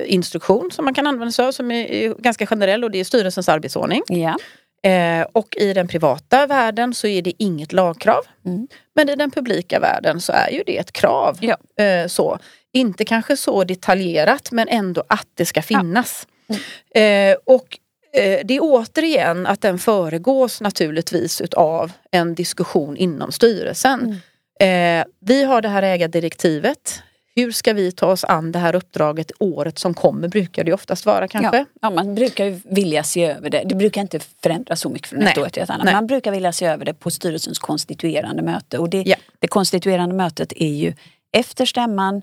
instruktion 0.06 0.70
som 0.70 0.84
man 0.84 0.94
kan 0.94 1.06
använda 1.06 1.32
sig 1.32 1.44
av 1.44 1.52
som 1.52 1.70
är, 1.70 1.84
är 1.86 2.14
ganska 2.14 2.46
generell 2.46 2.84
och 2.84 2.90
det 2.90 3.00
är 3.00 3.04
styrelsens 3.04 3.48
arbetsordning. 3.48 4.02
Ja. 4.08 4.36
Eh, 4.84 5.26
och 5.32 5.56
i 5.56 5.72
den 5.72 5.88
privata 5.88 6.46
världen 6.46 6.94
så 6.94 7.06
är 7.06 7.22
det 7.22 7.32
inget 7.38 7.72
lagkrav. 7.72 8.24
Mm. 8.46 8.68
Men 8.94 9.08
i 9.08 9.16
den 9.16 9.30
publika 9.30 9.80
världen 9.80 10.20
så 10.20 10.32
är 10.32 10.50
ju 10.50 10.62
det 10.66 10.78
ett 10.78 10.92
krav. 10.92 11.38
Ja. 11.40 11.84
Eh, 11.84 12.06
så. 12.06 12.38
Inte 12.72 13.04
kanske 13.04 13.36
så 13.36 13.64
detaljerat 13.64 14.52
men 14.52 14.68
ändå 14.68 15.04
att 15.08 15.28
det 15.34 15.44
ska 15.44 15.62
finnas. 15.62 16.26
Ja. 16.46 16.56
Mm. 16.94 17.32
Eh, 17.32 17.36
och 17.44 17.78
eh, 18.12 18.40
det 18.44 18.56
är 18.56 18.60
återigen 18.62 19.46
att 19.46 19.60
den 19.60 19.78
föregås 19.78 20.60
naturligtvis 20.60 21.40
utav 21.40 21.92
en 22.10 22.34
diskussion 22.34 22.96
inom 22.96 23.32
styrelsen. 23.32 24.00
Mm. 24.60 25.00
Eh, 25.00 25.06
vi 25.20 25.44
har 25.44 25.62
det 25.62 25.68
här 25.68 25.82
ägardirektivet 25.82 27.02
hur 27.36 27.52
ska 27.52 27.72
vi 27.72 27.92
ta 27.92 28.06
oss 28.06 28.24
an 28.24 28.52
det 28.52 28.58
här 28.58 28.74
uppdraget 28.74 29.32
året 29.38 29.78
som 29.78 29.94
kommer 29.94 30.28
brukar 30.28 30.64
det 30.64 30.72
oftast 30.72 31.06
vara 31.06 31.28
kanske. 31.28 31.58
Ja, 31.58 31.64
ja 31.82 31.90
man 31.90 32.14
brukar 32.14 32.44
ju 32.44 32.60
vilja 32.64 33.02
se 33.02 33.24
över 33.24 33.50
det. 33.50 33.62
Det 33.66 33.74
brukar 33.74 34.00
inte 34.00 34.20
förändras 34.42 34.80
så 34.80 34.88
mycket 34.88 35.08
från 35.08 35.22
ett 35.22 35.38
år 35.38 35.48
till 35.48 35.62
ett 35.62 35.70
annat. 35.70 35.92
Man 35.92 36.06
brukar 36.06 36.32
vilja 36.32 36.52
se 36.52 36.66
över 36.66 36.84
det 36.84 36.94
på 36.94 37.10
styrelsens 37.10 37.58
konstituerande 37.58 38.42
möte 38.42 38.78
och 38.78 38.90
det, 38.90 39.02
ja. 39.06 39.16
det 39.38 39.48
konstituerande 39.48 40.14
mötet 40.14 40.52
är 40.56 40.74
ju 40.74 40.94
efter 41.32 41.66
stämman 41.66 42.22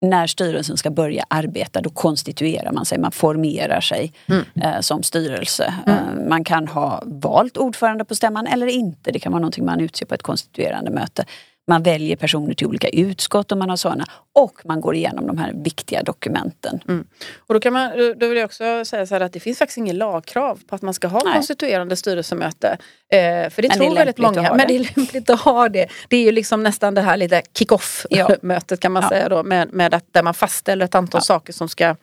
när 0.00 0.26
styrelsen 0.26 0.76
ska 0.76 0.90
börja 0.90 1.24
arbeta 1.28 1.80
då 1.80 1.90
konstituerar 1.90 2.72
man 2.72 2.84
sig, 2.84 2.98
man 2.98 3.12
formerar 3.12 3.80
sig 3.80 4.12
mm. 4.26 4.44
eh, 4.54 4.80
som 4.80 5.02
styrelse. 5.02 5.74
Mm. 5.86 5.98
Eh, 5.98 6.28
man 6.28 6.44
kan 6.44 6.68
ha 6.68 7.02
valt 7.06 7.56
ordförande 7.56 8.04
på 8.04 8.14
stämman 8.14 8.46
eller 8.46 8.66
inte. 8.66 9.10
Det 9.10 9.18
kan 9.18 9.32
vara 9.32 9.40
någonting 9.40 9.64
man 9.64 9.80
utser 9.80 10.06
på 10.06 10.14
ett 10.14 10.22
konstituerande 10.22 10.90
möte. 10.90 11.24
Man 11.68 11.82
väljer 11.82 12.16
personer 12.16 12.54
till 12.54 12.66
olika 12.66 12.88
utskott 12.88 13.52
om 13.52 13.58
man 13.58 13.70
har 13.70 13.76
sådana 13.76 14.04
och 14.32 14.60
man 14.64 14.80
går 14.80 14.94
igenom 14.94 15.26
de 15.26 15.38
här 15.38 15.52
viktiga 15.54 16.02
dokumenten. 16.02 16.80
Mm. 16.88 17.06
Och 17.36 17.54
då, 17.54 17.60
kan 17.60 17.72
man, 17.72 17.90
då 18.16 18.28
vill 18.28 18.38
jag 18.38 18.44
också 18.44 18.84
säga 18.84 19.06
så 19.06 19.14
att 19.14 19.32
det 19.32 19.40
finns 19.40 19.58
faktiskt 19.58 19.78
inget 19.78 19.94
lagkrav 19.94 20.60
på 20.68 20.74
att 20.74 20.82
man 20.82 20.94
ska 20.94 21.08
ha 21.08 21.22
Nej. 21.24 21.34
konstituerande 21.34 21.96
styrelsemöte. 21.96 22.78
Eh, 23.12 23.50
för 23.50 23.62
det 23.62 23.68
men 23.68 23.78
tror 23.78 23.88
det 23.90 23.94
väldigt 23.94 24.18
många. 24.18 24.54
Men 24.54 24.68
det 24.68 24.76
är 24.76 24.96
lämpligt 24.96 25.30
att 25.30 25.40
ha 25.40 25.68
det. 25.68 25.88
Det 26.08 26.16
är 26.16 26.22
ju 26.22 26.32
liksom 26.32 26.62
nästan 26.62 26.94
det 26.94 27.00
här 27.00 27.16
lite 27.16 27.42
kick-off 27.58 28.06
ja. 28.10 28.36
kan 28.80 28.92
man 28.92 29.02
ja. 29.02 29.08
säga 29.08 29.28
då 29.28 29.42
med, 29.42 29.72
med 29.72 29.94
att 29.94 30.04
där 30.12 30.22
man 30.22 30.34
fastställer 30.34 30.84
ett 30.84 30.94
antal 30.94 31.18
ja. 31.18 31.24
saker 31.24 31.52
som 31.52 31.68
ska 31.68 31.96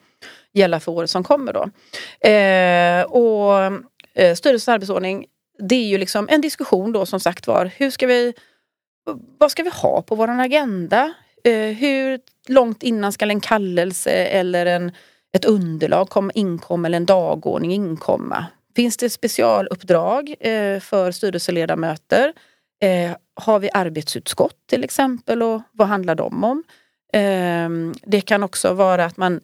gälla 0.54 0.80
för 0.80 0.92
året 0.92 1.10
som 1.10 1.24
kommer 1.24 1.54
då. 1.54 1.70
Eh, 2.30 3.04
och 3.04 3.64
eh, 4.16 4.36
styrelsens 4.36 4.70
arbetsordning 4.70 5.26
det 5.60 5.76
är 5.76 5.88
ju 5.88 5.98
liksom 5.98 6.28
en 6.32 6.42
diskussion 6.42 6.92
då 6.92 7.06
som 7.06 7.20
sagt 7.20 7.48
var. 7.48 7.72
Hur 7.78 7.92
ska 7.92 8.08
vi 8.08 8.34
vad 9.38 9.52
ska 9.52 9.64
vi 9.64 9.70
ha 9.70 10.02
på 10.02 10.16
vår 10.16 10.28
agenda? 10.28 11.14
Eh, 11.44 11.76
hur 11.76 12.20
långt 12.48 12.84
innan 12.84 13.12
ska 13.12 13.26
en 13.26 13.40
kallelse 13.40 14.12
eller 14.12 14.66
en, 14.66 14.92
ett 15.36 15.46
underlag 15.46 16.10
komma, 16.10 16.32
inkomma 16.36 16.88
eller 16.88 16.98
en 16.98 17.06
dagordning 17.06 17.74
inkomma? 17.74 18.46
Finns 18.76 18.98
det 18.98 19.10
specialuppdrag 19.10 20.36
eh, 20.40 20.80
för 20.80 21.12
styrelseledamöter? 21.12 22.34
Eh, 22.82 23.18
har 23.36 23.60
vi 23.60 23.70
arbetsutskott 23.74 24.58
till 24.68 24.84
exempel 24.84 25.44
och 25.44 25.62
vad 25.72 25.88
handlar 25.88 26.16
de 26.16 26.44
om? 26.44 26.64
det 28.04 28.22
kan 28.22 28.44
också 28.44 28.74
vara 28.74 29.06
att 29.06 29.18
man 29.18 29.42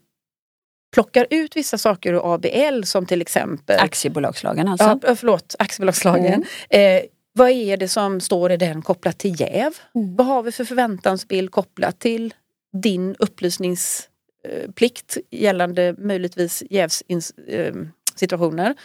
plockar 0.93 1.27
ut 1.29 1.55
vissa 1.55 1.77
saker 1.77 2.13
ur 2.13 2.33
ABL 2.33 2.83
som 2.83 3.05
till 3.05 3.21
exempel 3.21 3.79
Aktiebolagslagen 3.79 4.67
alltså? 4.67 4.99
Ja, 5.01 5.15
förlåt, 5.15 5.55
aktiebolagslagen. 5.59 6.45
Mm. 6.69 7.01
Vad 7.33 7.49
är 7.49 7.77
det 7.77 7.87
som 7.87 8.19
står 8.19 8.51
i 8.51 8.57
den 8.57 8.81
kopplat 8.81 9.17
till 9.17 9.41
jäv? 9.41 9.73
Mm. 9.95 10.15
Vad 10.15 10.27
har 10.27 10.43
vi 10.43 10.51
för 10.51 10.65
förväntansbild 10.65 11.51
kopplat 11.51 11.99
till 11.99 12.33
din 12.73 13.15
upplysningsplikt 13.19 15.17
gällande 15.29 15.95
möjligtvis 15.97 16.63
jävssituationer? 16.69 18.75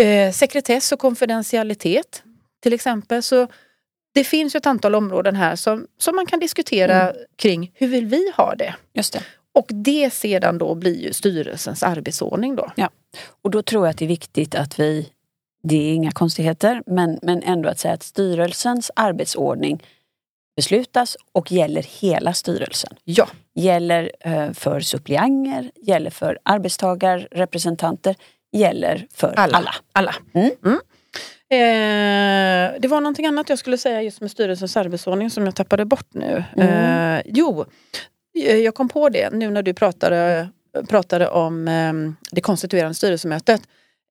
Eh, 0.00 0.32
sekretess 0.32 0.92
och 0.92 0.98
konfidentialitet 0.98 2.22
till 2.62 2.72
exempel. 2.72 3.22
Så 3.22 3.46
det 4.14 4.24
finns 4.24 4.54
ett 4.54 4.66
antal 4.66 4.94
områden 4.94 5.36
här 5.36 5.56
som, 5.56 5.86
som 5.98 6.16
man 6.16 6.26
kan 6.26 6.40
diskutera 6.40 7.10
mm. 7.10 7.22
kring 7.36 7.70
hur 7.74 7.88
vill 7.88 8.06
vi 8.06 8.32
ha 8.36 8.54
det? 8.54 8.74
Just 8.92 9.12
det. 9.12 9.22
Och 9.52 9.66
det 9.68 10.12
sedan 10.12 10.58
då 10.58 10.74
blir 10.74 11.00
ju 11.00 11.12
styrelsens 11.12 11.82
arbetsordning 11.82 12.56
då. 12.56 12.72
Ja. 12.76 12.90
Och 13.42 13.50
då 13.50 13.62
tror 13.62 13.86
jag 13.86 13.90
att 13.90 13.98
det 13.98 14.04
är 14.04 14.08
viktigt 14.08 14.54
att 14.54 14.80
vi 14.80 15.08
det 15.62 15.76
är 15.76 15.94
inga 15.94 16.10
konstigheter, 16.10 16.82
men, 16.86 17.18
men 17.22 17.42
ändå 17.42 17.68
att 17.68 17.78
säga 17.78 17.94
att 17.94 18.02
styrelsens 18.02 18.90
arbetsordning 18.96 19.82
beslutas 20.56 21.16
och 21.32 21.52
gäller 21.52 21.82
hela 22.00 22.32
styrelsen. 22.32 22.92
Ja. 23.04 23.28
Gäller 23.54 24.12
eh, 24.20 24.52
för 24.52 24.80
suppleanter, 24.80 25.70
gäller 25.76 26.10
för 26.10 26.38
arbetstagarrepresentanter, 26.42 28.16
gäller 28.52 29.06
för 29.12 29.34
alla. 29.36 29.56
Alla. 29.56 29.74
alla. 29.92 30.14
Mm. 30.34 30.50
Mm. 30.64 30.78
Eh, 31.52 32.80
det 32.80 32.88
var 32.88 33.00
någonting 33.00 33.26
annat 33.26 33.48
jag 33.48 33.58
skulle 33.58 33.78
säga 33.78 34.02
just 34.02 34.20
med 34.20 34.30
styrelsens 34.30 34.76
arbetsordning 34.76 35.30
som 35.30 35.44
jag 35.44 35.54
tappade 35.54 35.84
bort 35.84 36.14
nu. 36.14 36.44
Mm. 36.56 37.16
Eh, 37.16 37.22
jo, 37.24 37.64
eh, 38.38 38.56
jag 38.56 38.74
kom 38.74 38.88
på 38.88 39.08
det 39.08 39.30
nu 39.32 39.50
när 39.50 39.62
du 39.62 39.74
pratade, 39.74 40.48
pratade 40.88 41.28
om 41.28 41.68
eh, 41.68 41.92
det 42.30 42.40
konstituerande 42.40 42.94
styrelsemötet. 42.94 43.62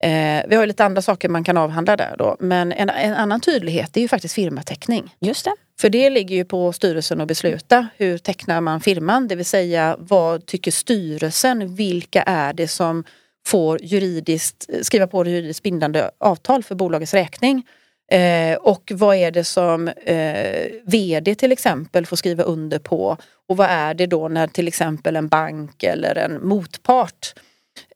Eh, 0.04 0.44
vi 0.48 0.56
har 0.56 0.66
lite 0.66 0.86
andra 0.86 1.02
saker 1.02 1.30
man 1.30 1.44
kan 1.44 1.58
avhandla 1.58 1.98
där 1.98 2.16
då. 2.18 2.36
Men 2.40 2.72
en, 2.72 2.90
en, 2.90 3.14
annan 3.14 3.42
tydlighet 3.42 3.98
är 3.98 4.02
ju 4.02 4.08
faktiskt 4.08 4.36
firmateckning. 4.36 5.16
Just 5.20 5.46
det. 5.46 5.56
För 5.80 5.90
det 5.90 6.10
ligger 6.10 6.36
ju 6.36 6.46
på 6.46 6.74
styrelsen 6.74 7.22
att 7.22 7.28
besluta. 7.28 7.88
Hur 7.98 8.18
tecknar 8.18 8.62
man 8.62 8.82
firman? 8.82 9.28
Det 9.28 9.36
vill 9.36 9.46
säga 9.46 9.96
vad 10.00 10.46
tycker 10.46 10.72
styrelsen? 10.72 11.76
Vilka 11.76 12.22
är 12.22 12.54
det 12.54 12.68
som 12.68 13.04
får 13.48 13.84
juridiskt, 13.84 14.70
skriva 14.82 15.08
på 15.08 15.26
juridiskt 15.26 15.64
bindande 15.64 16.10
avtal 16.18 16.64
för 16.64 16.76
bolagets 16.76 17.14
räkning? 17.14 17.68
Eh, 18.12 18.58
och 18.58 18.92
vad 18.96 19.16
är 19.16 19.32
det 19.32 19.44
som 19.44 19.88
eh, 19.88 20.66
VD 20.84 21.36
till 21.36 21.52
exempel 21.52 22.06
får 22.06 22.16
skriva 22.16 22.44
under 22.44 22.80
på? 22.80 23.18
Och 23.50 23.58
vad 23.58 23.68
är 23.70 23.94
det 23.94 24.06
då 24.06 24.28
när 24.28 24.48
till 24.48 24.68
exempel 24.68 25.16
en 25.16 25.28
bank 25.28 25.84
eller 25.84 26.16
en 26.16 26.48
motpart 26.48 27.34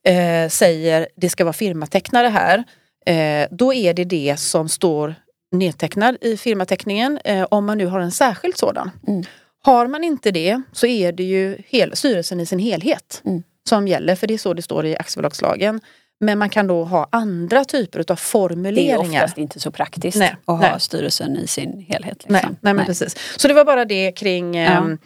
eh, 0.08 0.50
säger 0.50 1.08
det 1.16 1.30
ska 1.30 1.44
vara 1.44 1.54
firmatecknare 1.54 2.28
här, 2.28 2.64
eh, 3.06 3.48
då 3.52 3.74
är 3.74 3.94
det 3.94 4.04
det 4.04 4.40
som 4.40 4.70
står 4.70 5.16
nedtecknad 5.52 6.18
i 6.22 6.38
firmateckningen 6.38 7.20
eh, 7.24 7.48
om 7.52 7.66
man 7.66 7.78
nu 7.78 7.86
har 7.86 8.00
en 8.00 8.12
särskild 8.12 8.58
sådan. 8.58 8.92
Mm. 9.08 9.24
Har 9.64 9.88
man 9.88 10.04
inte 10.04 10.32
det 10.32 10.62
så 10.72 10.88
är 10.88 11.12
det 11.12 11.24
ju 11.24 11.58
hel, 11.68 11.96
styrelsen 11.96 12.40
i 12.40 12.46
sin 12.46 12.60
helhet 12.60 13.22
mm. 13.26 13.44
som 13.70 13.88
gäller, 13.88 14.16
för 14.16 14.28
det 14.28 14.34
är 14.34 14.38
så 14.38 14.54
det 14.54 14.62
står 14.62 14.86
i 14.86 14.98
aktiebolagslagen. 14.98 15.82
Men 16.20 16.40
man 16.40 16.50
kan 16.50 16.68
då 16.68 16.84
ha 16.84 17.08
andra 17.12 17.66
typer 17.66 18.12
av 18.12 18.16
formuleringar. 18.16 18.98
Det 18.98 19.16
är 19.16 19.24
oftast 19.24 19.38
inte 19.38 19.60
så 19.60 19.72
praktiskt 19.72 20.18
nej, 20.18 20.36
att 20.46 20.60
nej. 20.60 20.72
ha 20.72 20.80
styrelsen 20.80 21.38
i 21.38 21.48
sin 21.48 21.86
helhet. 21.88 22.18
Liksom. 22.18 22.34
Nej, 22.34 22.46
nej, 22.62 22.74
men 22.74 22.86
precis. 22.86 23.18
Så 23.38 23.48
det 23.48 23.54
var 23.54 23.66
bara 23.66 23.86
det 23.86 24.12
kring... 24.12 24.56
Ja. 24.56 24.72
Ehm, 24.72 24.98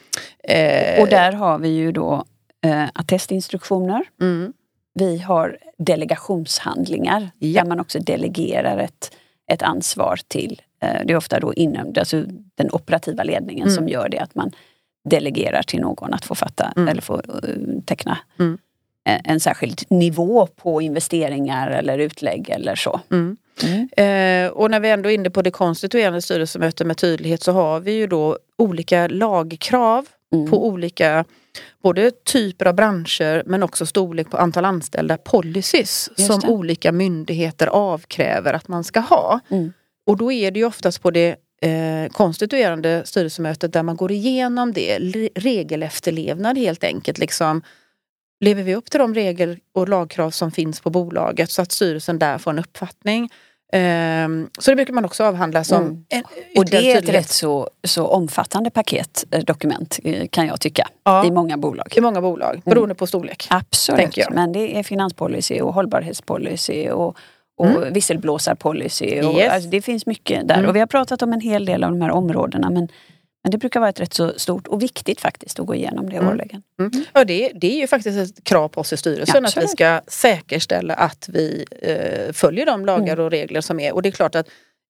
eh, 0.44 1.02
och 1.02 1.08
där 1.08 1.32
har 1.32 1.60
vi 1.60 1.70
ju 1.70 1.92
då 1.92 2.26
eh, 2.66 2.84
attestinstruktioner. 2.94 4.04
Mm. 4.22 4.54
Vi 5.00 5.18
har 5.18 5.58
delegationshandlingar 5.78 7.30
ja. 7.40 7.62
där 7.62 7.70
man 7.70 7.80
också 7.80 8.00
delegerar 8.00 8.78
ett, 8.78 9.12
ett 9.52 9.62
ansvar 9.62 10.20
till, 10.28 10.62
eh, 10.82 11.06
det 11.06 11.14
är 11.14 11.18
ofta 11.18 11.40
då 11.40 11.54
inom 11.54 11.94
alltså 11.98 12.24
den 12.56 12.72
operativa 12.72 13.24
ledningen 13.24 13.68
mm. 13.68 13.76
som 13.76 13.90
gör 13.90 14.10
det 14.10 14.20
att 14.20 14.36
man 14.36 14.52
delegerar 15.10 15.64
till 15.64 15.80
någon 15.80 16.14
att 16.14 16.26
få 16.26 16.36
fatta 16.36 16.74
mm. 16.76 16.88
eller 16.88 17.02
få 17.02 17.16
uh, 17.16 17.82
teckna 17.86 18.18
mm. 18.40 18.58
en 19.06 19.40
särskild 19.40 19.82
nivå 19.90 20.48
på 20.48 20.82
investeringar 20.82 21.70
eller 21.70 21.98
utlägg 21.98 22.50
eller 22.50 22.76
så. 22.76 23.00
Mm. 23.12 23.38
Mm. 23.64 23.90
Eh, 23.98 24.52
och 24.52 24.72
när 24.72 24.80
vi 24.80 24.90
ändå 24.90 25.10
är 25.10 25.14
inne 25.14 25.30
på 25.30 25.42
det 25.42 25.52
konstituerande 25.52 26.22
styrelsemötet 26.22 26.88
med 26.88 26.98
tydlighet 26.98 27.44
så 27.44 27.52
har 27.52 27.80
vi 27.80 27.92
ju 27.92 28.08
då 28.08 28.38
olika 28.58 29.08
lagkrav 29.08 30.06
mm. 30.34 30.50
på 30.50 30.68
olika 30.68 31.26
både 31.88 32.12
typer 32.12 32.66
av 32.66 32.74
branscher 32.76 33.44
men 33.46 33.64
också 33.64 33.86
storlek 33.86 34.30
på 34.30 34.38
antal 34.38 34.66
anställda 34.66 35.18
policies 35.18 36.10
som 36.28 36.50
olika 36.50 36.92
myndigheter 36.92 37.68
avkräver 37.68 38.54
att 38.54 38.68
man 38.68 38.84
ska 38.84 39.00
ha. 39.00 39.40
Mm. 39.50 39.74
Och 40.08 40.18
då 40.18 40.32
är 40.32 40.52
det 40.52 40.60
ju 40.60 40.66
oftast 40.66 41.02
på 41.02 41.12
det 41.12 41.36
eh, 41.62 42.12
konstituerande 42.12 43.02
styrelsemötet 43.06 43.74
där 43.74 43.84
man 43.84 43.96
går 43.96 44.12
igenom 44.12 44.74
det, 44.74 44.98
regelefterlevnad 45.36 46.58
helt 46.58 46.84
enkelt. 46.84 47.18
Liksom, 47.18 47.62
lever 48.40 48.64
vi 48.64 48.76
upp 48.76 48.92
till 48.92 49.00
de 49.00 49.14
regler 49.14 49.60
och 49.74 49.90
lagkrav 49.90 50.32
som 50.32 50.52
finns 50.52 50.80
på 50.82 50.90
bolaget 50.90 51.52
så 51.52 51.62
att 51.62 51.72
styrelsen 51.72 52.20
där 52.20 52.38
får 52.38 52.52
en 52.52 52.60
uppfattning. 52.60 53.30
Ehm, 53.74 54.50
så 54.60 54.72
det 54.72 54.76
brukar 54.76 54.94
man 54.94 55.06
också 55.06 55.24
avhandla 55.24 55.64
som 55.64 55.82
Mm. 55.84 56.04
en 56.10 56.24
Och 56.58 56.66
det 56.66 56.92
är 56.92 56.98
ett 56.98 57.10
rätt 57.10 57.30
så, 57.30 57.70
så 57.84 58.08
omfattande 58.08 58.70
paket 58.70 59.26
eh, 59.32 59.44
dokument 59.44 60.00
eh, 60.04 60.28
kan 60.28 60.48
jag 60.48 60.62
tycka. 60.62 60.88
Ja. 61.04 61.26
I 61.26 61.32
många 61.32 61.58
bolag. 61.58 61.94
i 61.98 62.02
många 62.02 62.22
bolag 62.22 62.62
beroende 62.66 62.96
på 62.96 63.08
storlek. 63.08 63.48
Absolut, 63.50 64.18
men 64.32 64.52
det 64.52 64.78
är 64.80 64.84
finanspolicy 64.84 65.62
och 65.62 65.74
hållbarhetspolicy 65.74 66.90
och, 66.90 67.18
och 67.58 67.96
visselblåsarpolicy. 67.96 69.22
Och, 69.22 69.34
Yes. 69.34 69.54
alltså, 69.54 69.70
det 69.70 69.82
finns 69.82 70.06
mycket 70.06 70.48
där. 70.48 70.56
Mm. 70.56 70.70
Och 70.70 70.76
vi 70.76 70.80
har 70.80 70.88
pratat 70.88 71.22
om 71.22 71.34
en 71.34 71.42
hel 71.42 71.66
del 71.66 71.84
av 71.84 71.92
de 71.92 72.02
här 72.02 72.12
områdena 72.12 72.70
men, 72.70 72.88
men 73.48 73.52
det 73.52 73.58
brukar 73.58 73.80
vara 73.80 73.90
ett 73.90 74.00
rätt 74.00 74.14
så 74.14 74.34
stort 74.40 74.68
och 74.68 74.82
viktigt 74.82 75.22
faktiskt 75.22 75.60
att 75.60 75.66
gå 75.66 75.76
igenom 75.76 76.10
det 76.10 76.16
Mm. 76.16 76.28
årligen. 76.30 76.64
Mm. 76.80 76.92
Ja, 77.14 77.24
det, 77.26 77.52
det 77.56 77.68
är 77.76 77.78
ju 77.82 77.88
faktiskt 77.88 78.18
ett 78.38 78.44
krav 78.44 78.68
på 78.70 78.82
oss 78.82 78.94
i 78.94 78.98
styrelsen 78.98 79.46
att 79.46 79.58
vi 79.58 79.68
ska 79.68 80.02
säkerställa 80.08 80.94
att 80.94 81.30
vi 81.34 81.66
eh, 81.82 82.34
följer 82.34 82.66
de 82.66 82.86
lagar 82.86 83.14
Mm. 83.14 83.26
och 83.26 83.32
regler 83.32 83.62
som 83.62 83.80
är. 83.80 83.94
Och 83.94 84.02
det 84.02 84.10
är 84.10 84.12
klart 84.12 84.36
att 84.36 84.50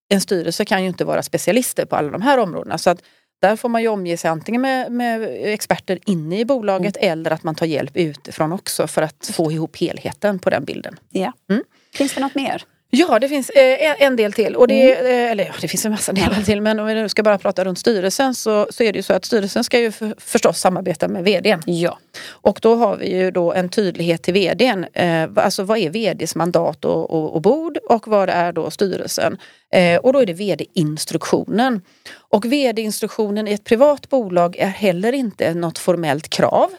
en 0.10 0.22
styrelse 0.22 0.66
kan 0.66 0.82
ju 0.82 0.88
inte 0.88 1.06
vara 1.06 1.24
specialister 1.24 1.86
på 1.86 1.96
alla 1.96 2.10
de 2.12 2.22
här 2.22 2.38
områdena. 2.38 2.78
Så 2.78 2.90
att 2.90 3.02
där 3.42 3.56
får 3.56 3.70
man 3.70 3.82
ju 3.82 3.88
omge 3.88 4.18
sig 4.18 4.30
antingen 4.32 4.62
med, 4.62 4.92
med 4.92 5.22
experter 5.54 6.00
inne 6.06 6.40
i 6.40 6.46
bolaget 6.46 6.98
Mm. 6.98 7.12
eller 7.12 7.32
att 7.32 7.44
man 7.44 7.56
tar 7.56 7.66
hjälp 7.66 7.98
utifrån 7.98 8.52
också 8.52 8.88
för 8.88 9.02
att 9.02 9.30
få 9.34 9.52
ihop 9.52 9.78
helheten 9.78 10.40
på 10.40 10.50
den 10.50 10.66
bilden. 10.66 11.00
Ja. 11.10 11.34
Mm. 11.50 11.64
Finns 11.94 12.14
det 12.14 12.22
något 12.22 12.36
mer? 12.36 12.64
Ja, 12.90 13.20
det 13.20 13.28
finns 13.30 13.50
eh, 13.50 14.02
en- 14.04 14.16
del 14.16 14.34
till. 14.34 14.56
Och 14.56 14.68
det, 14.68 14.94
Mm. 14.96 15.06
eh, 15.26 15.32
eller 15.32 15.46
ja, 15.46 15.54
det 15.62 15.68
finns 15.68 15.86
en 15.86 15.92
massa 15.92 16.12
delar 16.14 16.42
till 16.44 16.62
men 16.62 16.80
om 16.80 16.88
vi 16.88 16.94
nu 16.96 17.10
ska 17.10 17.24
bara 17.24 17.38
prata 17.38 17.66
runt 17.66 17.80
styrelsen 17.80 18.36
så, 18.36 18.68
så 18.70 18.84
är 18.84 18.94
det 18.94 19.00
ju 19.00 19.04
så 19.04 19.14
att 19.14 19.26
styrelsen 19.26 19.64
ska 19.64 19.80
ju 19.80 19.92
för, 19.92 20.16
förstås 20.18 20.60
samarbeta 20.60 21.08
med 21.08 21.24
vdn. 21.24 21.62
Ja. 21.66 21.98
Och 22.30 22.60
då 22.62 22.76
har 22.76 22.96
vi 22.98 23.10
ju 23.18 23.32
då 23.32 23.54
en 23.54 23.70
tydlighet 23.70 24.24
till 24.24 24.34
vdn. 24.34 24.86
Eh, 24.94 25.30
alltså 25.36 25.64
vad 25.64 25.78
är 25.78 25.90
vds 25.90 26.36
mandat 26.36 26.86
och, 26.86 27.10
och, 27.12 27.36
och 27.36 27.42
bord 27.42 27.78
och 27.90 28.08
vad 28.08 28.30
är 28.30 28.52
då 28.52 28.72
styrelsen? 28.72 29.38
Eh, 29.74 29.98
och 30.00 30.14
då 30.14 30.20
är 30.20 30.26
det 30.26 30.34
vd-instruktionen. 30.34 31.82
Och 32.30 32.46
vd-instruktionen 32.46 33.48
i 33.48 33.54
ett 33.54 33.64
privat 33.64 34.10
bolag 34.10 34.56
är 34.58 34.68
heller 34.68 35.14
inte 35.14 35.54
något 35.54 35.78
formellt 35.78 36.30
krav. 36.30 36.70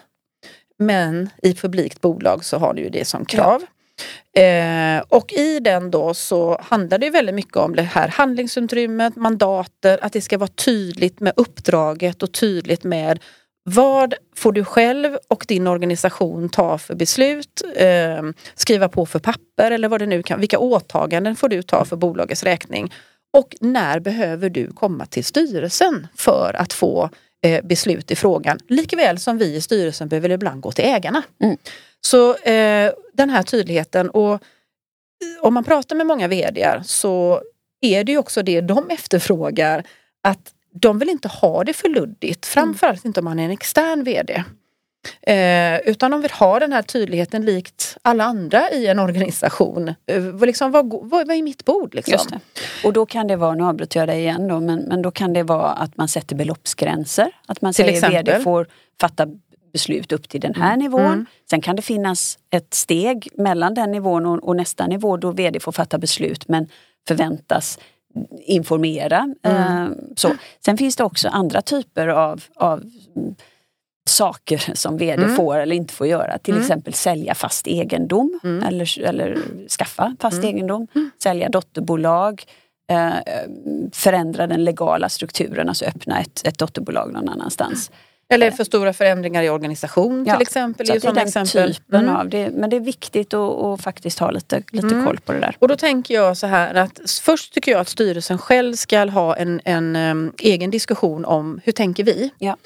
Men 0.79 1.29
i 1.43 1.53
publikt 1.53 2.01
bolag 2.01 2.45
så 2.45 2.57
har 2.57 2.73
du 2.73 2.81
ju 2.81 2.89
det 2.89 3.05
som 3.05 3.25
krav. 3.25 3.61
Eh, 4.33 5.03
och 5.09 5.33
i 5.33 5.59
den 5.59 5.91
då 5.91 6.13
så 6.13 6.61
handlar 6.61 6.97
det 6.97 7.09
väldigt 7.09 7.35
mycket 7.35 7.57
om 7.57 7.75
det 7.75 7.81
här 7.81 8.07
handlingsutrymmet, 8.07 9.15
mandater, 9.15 9.99
att 10.01 10.13
det 10.13 10.21
ska 10.21 10.37
vara 10.37 10.47
tydligt 10.47 11.19
med 11.19 11.33
uppdraget 11.35 12.23
och 12.23 12.31
tydligt 12.31 12.83
med 12.83 13.19
vad 13.63 14.13
får 14.35 14.51
du 14.51 14.63
själv 14.63 15.17
och 15.27 15.45
din 15.47 15.67
organisation 15.67 16.49
ta 16.49 16.77
för 16.77 16.95
beslut, 16.95 17.61
eh, 17.75 18.23
skriva 18.55 18.89
på 18.89 19.05
för 19.05 19.19
papper 19.19 19.71
eller 19.71 19.87
vad 19.87 20.01
det 20.01 20.05
nu 20.05 20.23
kan, 20.23 20.39
vilka 20.39 20.59
åtaganden 20.59 21.35
får 21.35 21.49
du 21.49 21.61
ta 21.61 21.85
för 21.85 21.95
bolagets 21.95 22.43
räkning? 22.43 22.93
Och 23.37 23.55
när 23.61 23.99
behöver 23.99 24.49
du 24.49 24.67
komma 24.67 25.05
till 25.05 25.25
styrelsen 25.25 26.07
för 26.15 26.55
att 26.59 26.73
få 26.73 27.09
eh, 27.45 27.65
beslut 27.65 28.11
i 28.11 28.15
frågan? 28.15 28.59
Likväl 28.67 29.19
som 29.19 29.37
vi 29.37 29.55
i 29.55 29.61
styrelsen 29.61 30.07
behöver 30.07 30.29
ibland 30.29 30.61
gå 30.61 30.71
till 30.71 30.85
ägarna. 30.85 31.23
Mm. 31.43 31.57
Så 32.01 32.35
eh, 32.35 32.91
den 33.13 33.29
här 33.29 33.43
tydligheten 33.43 34.09
och 34.09 34.33
eh, 34.33 34.39
om 35.41 35.53
man 35.53 35.63
pratar 35.63 35.95
med 35.95 36.07
många 36.07 36.27
vdar 36.27 36.81
så 36.85 37.41
är 37.81 38.03
det 38.03 38.11
ju 38.11 38.17
också 38.17 38.43
det 38.43 38.61
de 38.61 38.89
efterfrågar 38.89 39.83
att 40.23 40.53
de 40.73 40.99
vill 40.99 41.09
inte 41.09 41.27
ha 41.27 41.63
det 41.63 41.73
för 41.73 41.89
luddigt, 41.89 42.45
framförallt 42.45 43.05
inte 43.05 43.19
om 43.19 43.23
man 43.23 43.39
är 43.39 43.45
en 43.45 43.51
extern 43.51 44.03
vd. 44.03 44.43
Eh, 45.21 45.79
utan 45.79 46.11
de 46.11 46.21
vill 46.21 46.31
ha 46.31 46.59
den 46.59 46.73
här 46.73 46.81
tydligheten 46.81 47.45
likt 47.45 47.97
alla 48.01 48.23
andra 48.23 48.71
i 48.71 48.87
en 48.87 48.99
organisation. 48.99 49.93
Eh, 50.05 50.45
liksom, 50.45 50.71
vad, 50.71 50.89
vad, 50.89 51.27
vad 51.27 51.31
är 51.31 51.43
mitt 51.43 51.65
bord? 51.65 51.95
Liksom? 51.95 52.39
Och 52.83 52.93
då 52.93 53.05
kan 53.05 53.27
det 53.27 53.35
vara, 53.35 53.55
nu 53.55 53.63
avbryter 53.63 53.99
jag 53.99 54.09
dig 54.09 54.19
igen 54.19 54.47
då, 54.47 54.59
men, 54.59 54.79
men 54.79 55.01
då 55.01 55.11
kan 55.11 55.33
det 55.33 55.43
vara 55.43 55.69
att 55.69 55.97
man 55.97 56.07
sätter 56.07 56.35
beloppsgränser. 56.35 57.31
Att 57.45 57.61
man 57.61 57.73
Till 57.73 57.85
säger 57.85 57.97
exempel. 57.97 58.25
vd 58.25 58.43
får 58.43 58.67
fatta 59.01 59.27
beslut 59.71 60.11
upp 60.11 60.29
till 60.29 60.41
den 60.41 60.55
här 60.55 60.77
nivån. 60.77 61.01
Mm. 61.05 61.25
Sen 61.49 61.61
kan 61.61 61.75
det 61.75 61.81
finnas 61.81 62.39
ett 62.49 62.73
steg 62.73 63.27
mellan 63.37 63.73
den 63.73 63.91
nivån 63.91 64.25
och, 64.25 64.43
och 64.43 64.55
nästa 64.55 64.87
nivå 64.87 65.17
då 65.17 65.31
vd 65.31 65.59
får 65.59 65.71
fatta 65.71 65.97
beslut 65.97 66.47
men 66.47 66.67
förväntas 67.07 67.79
informera. 68.45 69.33
Mm. 69.43 69.83
Eh, 69.83 69.89
så. 70.15 70.31
Sen 70.65 70.77
finns 70.77 70.95
det 70.95 71.03
också 71.03 71.27
andra 71.27 71.61
typer 71.61 72.07
av, 72.07 72.43
av 72.55 72.79
mm, 73.15 73.35
saker 74.09 74.71
som 74.75 74.97
vd 74.97 75.23
Mm. 75.23 75.35
får 75.35 75.57
eller 75.59 75.75
inte 75.75 75.93
får 75.93 76.07
göra. 76.07 76.37
Till 76.37 76.53
Mm. 76.53 76.61
exempel 76.63 76.93
sälja 76.93 77.35
fast 77.35 77.67
egendom 77.67 78.39
Mm. 78.43 78.63
eller, 78.67 78.99
eller 79.01 79.37
skaffa 79.77 80.15
fast 80.19 80.37
Mm. 80.37 80.55
egendom. 80.55 80.87
Sälja 81.23 81.49
dotterbolag. 81.49 82.43
Eh, 82.91 83.13
förändra 83.93 84.47
den 84.47 84.63
legala 84.63 85.09
strukturen, 85.09 85.69
alltså 85.69 85.85
öppna 85.85 86.19
ett, 86.21 86.41
ett 86.47 86.57
dotterbolag 86.57 87.13
någon 87.13 87.29
annanstans. 87.29 87.91
Eller 88.33 88.51
för 88.51 88.63
stora 88.63 88.93
förändringar 88.93 89.43
i 89.43 89.49
organisation 89.49 90.25
Ja, 90.27 90.33
till 90.33 90.41
exempel. 90.41 90.87
Så 90.87 90.93
det 90.93 90.97
är 90.97 90.99
sådana 90.99 91.19
den 91.19 91.27
exempel. 91.27 91.75
typen 91.75 92.03
Mm. 92.03 92.15
av 92.15 92.29
det. 92.29 92.49
Men 92.49 92.69
det 92.69 92.75
är 92.75 92.79
viktigt 92.79 93.33
att, 93.33 93.81
faktiskt 93.81 94.19
ha 94.19 94.31
lite, 94.31 94.63
lite 94.71 94.87
Mm. 94.87 95.05
koll 95.05 95.19
på 95.19 95.31
det 95.33 95.39
där. 95.39 95.55
Och 95.59 95.67
då 95.67 95.75
tänker 95.75 96.13
jag 96.13 96.37
så 96.37 96.47
här 96.47 96.75
att 96.75 96.99
först 97.21 97.53
tycker 97.53 97.71
jag 97.71 97.81
att 97.81 97.89
styrelsen 97.89 98.37
själv 98.37 98.73
ska 98.75 99.05
ha 99.05 99.35
en, 99.35 99.61
en 99.65 99.95
em, 99.95 100.33
egen 100.39 100.71
diskussion 100.71 101.25
om 101.25 101.61
hur 101.63 101.71
tänker 101.71 102.03
vi? 102.03 102.31
Ja. 102.37 102.57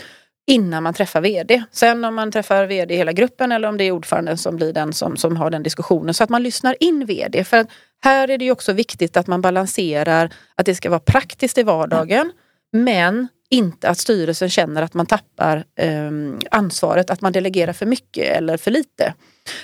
Innan 0.47 0.84
man 0.84 0.93
träffar 0.93 1.22
VD. 1.22 1.64
Sen 1.72 2.05
om 2.05 2.16
man 2.16 2.32
träffar 2.32 2.66
VD 2.66 2.93
i 2.93 2.97
hela 2.97 3.11
gruppen 3.14 3.51
eller 3.51 3.68
om 3.68 3.78
det 3.78 3.84
är 3.84 3.91
ordföranden 3.91 4.38
som 4.38 4.55
blir 4.55 4.74
den 4.74 4.93
som, 4.93 5.18
som 5.18 5.38
har 5.38 5.49
den 5.49 5.64
diskussionen. 5.64 6.14
Så 6.14 6.24
att 6.24 6.30
man 6.30 6.43
lyssnar 6.43 6.76
in 6.80 7.05
VD. 7.05 7.43
För 7.43 7.57
att 7.57 7.68
här 8.03 8.28
är 8.28 8.38
det 8.38 8.45
ju 8.45 8.51
också 8.51 8.74
viktigt 8.74 9.18
att 9.18 9.28
man 9.28 9.41
balanserar 9.41 10.30
att 10.55 10.66
det 10.66 10.76
ska 10.76 10.89
vara 10.89 10.99
praktiskt 10.99 11.57
i 11.57 11.64
vardagen. 11.64 12.32
Men 12.74 13.28
inte 13.54 13.89
att 13.89 13.97
styrelsen 13.97 14.49
känner 14.49 14.82
att 14.82 14.93
man 14.93 15.06
tappar 15.06 15.64
em, 15.76 16.39
ansvaret, 16.51 17.10
att 17.10 17.22
man 17.22 17.32
delegerar 17.32 17.74
för 17.74 17.86
mycket 17.86 18.38
eller 18.38 18.58
för 18.58 18.72
lite. 18.72 19.14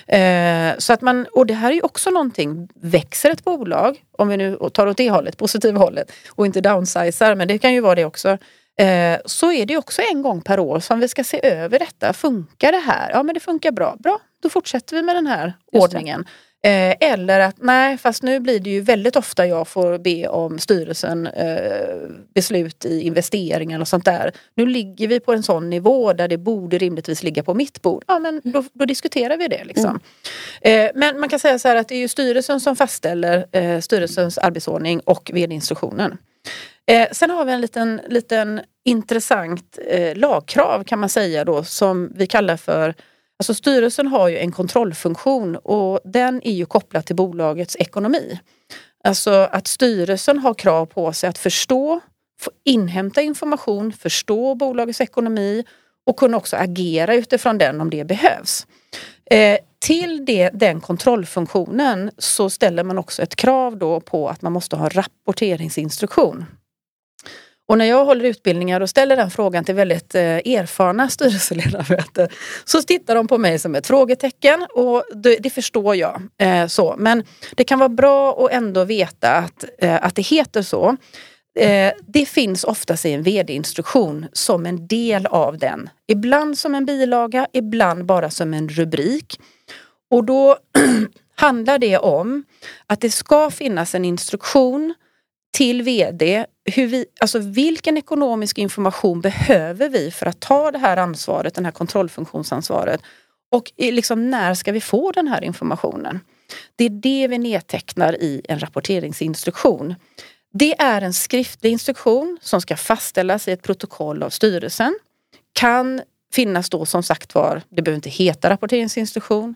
Eh, 0.08 0.78
så 0.78 0.94
att 0.94 1.02
man, 1.02 1.26
och 1.32 1.46
det 1.46 1.54
här 1.54 1.70
är 1.72 1.76
ju 1.76 1.82
också 1.82 2.10
någonting, 2.10 2.70
växer 2.76 3.30
ett 3.30 3.44
bolag, 3.44 4.04
om 4.12 4.28
vi 4.28 4.38
nu 4.38 4.58
tar 4.74 4.88
åt 4.88 4.98
det 4.98 5.10
hållet, 5.10 5.38
positiva 5.38 5.80
hållet, 5.80 6.12
och 6.30 6.46
inte 6.46 6.62
downsizar, 6.62 7.36
men 7.36 7.48
det 7.48 7.58
kan 7.58 7.74
ju 7.74 7.82
vara 7.82 7.96
det 7.96 8.06
också, 8.06 8.30
eh, 8.80 9.18
så 9.26 9.52
är 9.52 9.66
det 9.66 9.78
också 9.78 10.02
en 10.14 10.22
gång 10.22 10.42
per 10.42 10.60
år 10.60 10.80
som 10.80 11.00
vi 11.00 11.08
ska 11.08 11.24
se 11.24 11.46
över 11.46 11.80
detta. 11.80 12.14
Funkar 12.14 12.72
det 12.72 12.78
här? 12.78 13.12
Ja 13.12 13.24
men 13.24 13.34
det 13.34 13.40
funkar 13.40 13.72
bra. 13.72 13.96
Bra, 14.00 14.20
då 14.44 14.50
fortsätter 14.50 14.96
vi 14.96 15.04
med 15.04 15.16
den 15.16 15.28
här 15.28 15.54
det. 15.72 15.80
ordningen. 15.80 16.26
Eh, 16.64 16.96
eller 17.00 17.40
att 17.40 17.56
nej, 17.58 17.98
fast 17.98 18.24
nu 18.24 18.40
blir 18.40 18.60
det 18.60 18.70
ju 18.70 18.82
väldigt 18.82 19.16
ofta 19.16 19.48
jag 19.48 19.68
får 19.68 19.98
be 19.98 20.28
om 20.28 20.60
styrelsen 20.60 21.28
eh, 21.28 22.10
beslut 22.36 22.86
i 22.86 23.02
investeringar 23.02 23.80
och 23.80 23.88
sånt 23.88 24.06
där. 24.06 24.32
Nu 24.56 24.66
ligger 24.66 25.08
vi 25.08 25.20
på 25.20 25.34
en 25.34 25.44
sån 25.44 25.70
nivå 25.70 26.14
där 26.14 26.28
det 26.28 26.38
borde 26.38 26.78
rimligtvis 26.78 27.24
ligga 27.24 27.44
på 27.44 27.54
mitt 27.54 27.82
bord. 27.82 28.04
Ja 28.08 28.20
men 28.20 28.42
då, 28.44 28.64
då 28.74 28.86
diskuterar 28.86 29.38
vi 29.38 29.48
det 29.48 29.64
liksom. 29.64 30.00
Eh, 30.62 30.92
men 30.96 31.20
man 31.20 31.30
kan 31.30 31.40
säga 31.40 31.60
så 31.60 31.68
här 31.68 31.76
att 31.76 31.88
det 31.88 31.96
är 31.96 32.00
ju 32.00 32.08
styrelsen 32.08 32.60
som 32.60 32.76
fastställer 32.76 33.46
eh, 33.52 33.80
styrelsens 33.80 34.38
arbetsordning 34.38 35.00
och 35.00 35.32
vd-instruktionen. 35.34 36.18
Eh, 36.90 37.08
sen 37.12 37.30
har 37.30 37.46
vi 37.46 37.52
en 37.52 37.62
liten, 37.62 38.02
liten 38.08 38.62
intressant 38.86 39.80
eh, 39.88 40.18
lagkrav 40.18 40.84
kan 40.84 41.00
man 41.00 41.10
säga 41.10 41.46
då 41.46 41.64
som 41.64 42.12
vi 42.16 42.28
kallar 42.28 42.58
för 42.58 42.96
Alltså 43.40 43.54
styrelsen 43.54 44.08
har 44.08 44.28
ju 44.28 44.38
en 44.38 44.52
kontrollfunktion 44.52 45.56
och 45.56 46.00
den 46.04 46.42
är 46.44 46.52
ju 46.52 46.66
kopplad 46.66 47.06
till 47.06 47.16
bolagets 47.16 47.76
ekonomi. 47.80 48.40
Alltså 49.04 49.32
att 49.32 49.68
styrelsen 49.68 50.40
har 50.40 50.54
krav 50.54 50.86
på 50.86 51.14
sig 51.14 51.30
att 51.30 51.38
förstå, 51.38 52.00
få 52.42 52.52
inhämta 52.66 53.22
information, 53.22 53.94
förstå 53.94 54.56
bolagets 54.56 55.02
ekonomi 55.02 55.64
och 56.06 56.18
kunna 56.18 56.38
också 56.38 56.56
agera 56.58 57.16
utifrån 57.16 57.58
den 57.58 57.82
om 57.82 57.90
det 57.90 58.06
behövs. 58.06 58.68
Eh, 59.32 59.58
till 59.80 60.26
det, 60.26 60.50
den 60.54 60.82
kontrollfunktionen 60.82 62.12
så 62.18 62.50
ställer 62.50 62.84
man 62.84 62.98
också 62.98 63.22
ett 63.22 63.36
krav 63.36 63.78
då 63.78 64.00
på 64.00 64.30
att 64.30 64.42
man 64.42 64.54
måste 64.54 64.76
ha 64.76 64.90
rapporteringsinstruktion. 64.90 66.46
Och 67.70 67.78
när 67.78 67.86
jag 67.86 68.06
håller 68.06 68.26
utbildningar 68.26 68.82
och 68.82 68.90
ställer 68.90 69.16
den 69.16 69.32
frågan 69.32 69.66
till 69.66 69.76
väldigt 69.76 70.16
eh, 70.16 70.24
erfarna 70.24 71.10
styrelseledamöter 71.10 72.34
så 72.66 72.82
tittar 72.82 73.16
de 73.16 73.28
på 73.28 73.38
mig 73.38 73.60
som 73.60 73.76
ett 73.76 73.88
frågetecken 73.88 74.68
och 74.76 75.04
det, 75.16 75.36
det 75.36 75.50
förstår 75.50 75.96
jag. 75.96 76.22
Eh, 76.38 76.68
så. 76.68 76.96
Men 76.98 77.24
det 77.56 77.64
kan 77.64 77.80
vara 77.80 77.90
bra 77.90 78.46
att 78.46 78.52
ändå 78.52 78.84
veta 78.84 79.32
att, 79.32 79.66
eh, 79.78 80.06
att 80.06 80.16
det 80.16 80.22
heter 80.22 80.62
så. 80.62 80.98
Eh, 81.60 81.94
det 82.08 82.26
finns 82.26 82.64
oftast 82.64 83.06
i 83.06 83.12
en 83.12 83.24
vd-instruktion 83.24 84.26
som 84.34 84.66
en 84.66 84.88
del 84.88 85.26
av 85.26 85.58
den. 85.58 85.90
Ibland 86.08 86.58
som 86.58 86.76
en 86.76 86.86
bilaga, 86.86 87.48
ibland 87.54 88.06
bara 88.06 88.30
som 88.30 88.54
en 88.54 88.70
rubrik. 88.70 89.40
Och 90.12 90.24
då 90.24 90.58
handlar 91.36 91.78
det 91.78 91.98
om 91.98 92.44
att 92.88 93.02
det 93.02 93.10
ska 93.10 93.50
finnas 93.50 93.96
en 93.96 94.06
instruktion 94.06 94.94
till 95.52 95.82
VD, 95.82 96.46
hur 96.66 96.88
vi, 96.88 97.06
alltså 97.20 97.40
vilken 97.40 97.98
ekonomisk 97.98 98.58
information 98.58 99.22
behöver 99.22 99.90
vi 99.90 100.12
för 100.12 100.26
att 100.26 100.40
ta 100.40 100.72
det 100.72 100.78
här 100.78 100.98
ansvaret, 100.98 101.56
det 101.56 101.64
här 101.64 101.72
kontrollfunktionsansvaret 101.72 103.02
Och 103.52 103.72
liksom, 103.78 104.30
när 104.30 104.54
ska 104.54 104.72
vi 104.72 104.82
få 104.82 105.12
den 105.12 105.28
här 105.28 105.44
informationen? 105.44 106.20
Det 106.76 106.86
är 106.86 106.90
det 106.90 107.28
vi 107.28 107.38
nedtecknar 107.38 108.22
i 108.22 108.42
en 108.50 108.60
rapporteringsinstruktion. 108.60 109.96
Det 110.54 110.82
är 110.82 111.02
en 111.02 111.14
skriftlig 111.14 111.72
instruktion 111.72 112.38
som 112.42 112.62
ska 112.62 112.78
fastställas 112.78 113.48
i 113.48 113.52
ett 113.52 113.62
protokoll 113.62 114.24
av 114.24 114.30
styrelsen. 114.30 115.00
Kan 115.54 116.02
finnas 116.34 116.70
då 116.70 116.86
som 116.86 117.04
sagt 117.04 117.36
var, 117.36 117.62
det 117.70 117.82
behöver 117.82 117.96
inte 117.96 118.10
heta 118.10 118.50
rapporteringsinstruktion. 118.50 119.56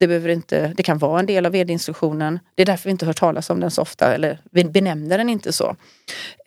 Det, 0.00 0.06
behöver 0.06 0.28
inte, 0.28 0.72
det 0.76 0.82
kan 0.82 0.98
vara 0.98 1.20
en 1.20 1.26
del 1.26 1.46
av 1.46 1.52
vd-instruktionen. 1.52 2.38
Det 2.54 2.62
är 2.62 2.66
därför 2.66 2.84
vi 2.84 2.90
inte 2.90 3.06
hör 3.06 3.12
talas 3.12 3.50
om 3.50 3.60
den 3.60 3.70
så 3.70 3.82
ofta, 3.82 4.14
eller 4.14 4.38
vi 4.50 4.64
benämner 4.64 5.18
den 5.18 5.28
inte 5.28 5.52
så. 5.52 5.76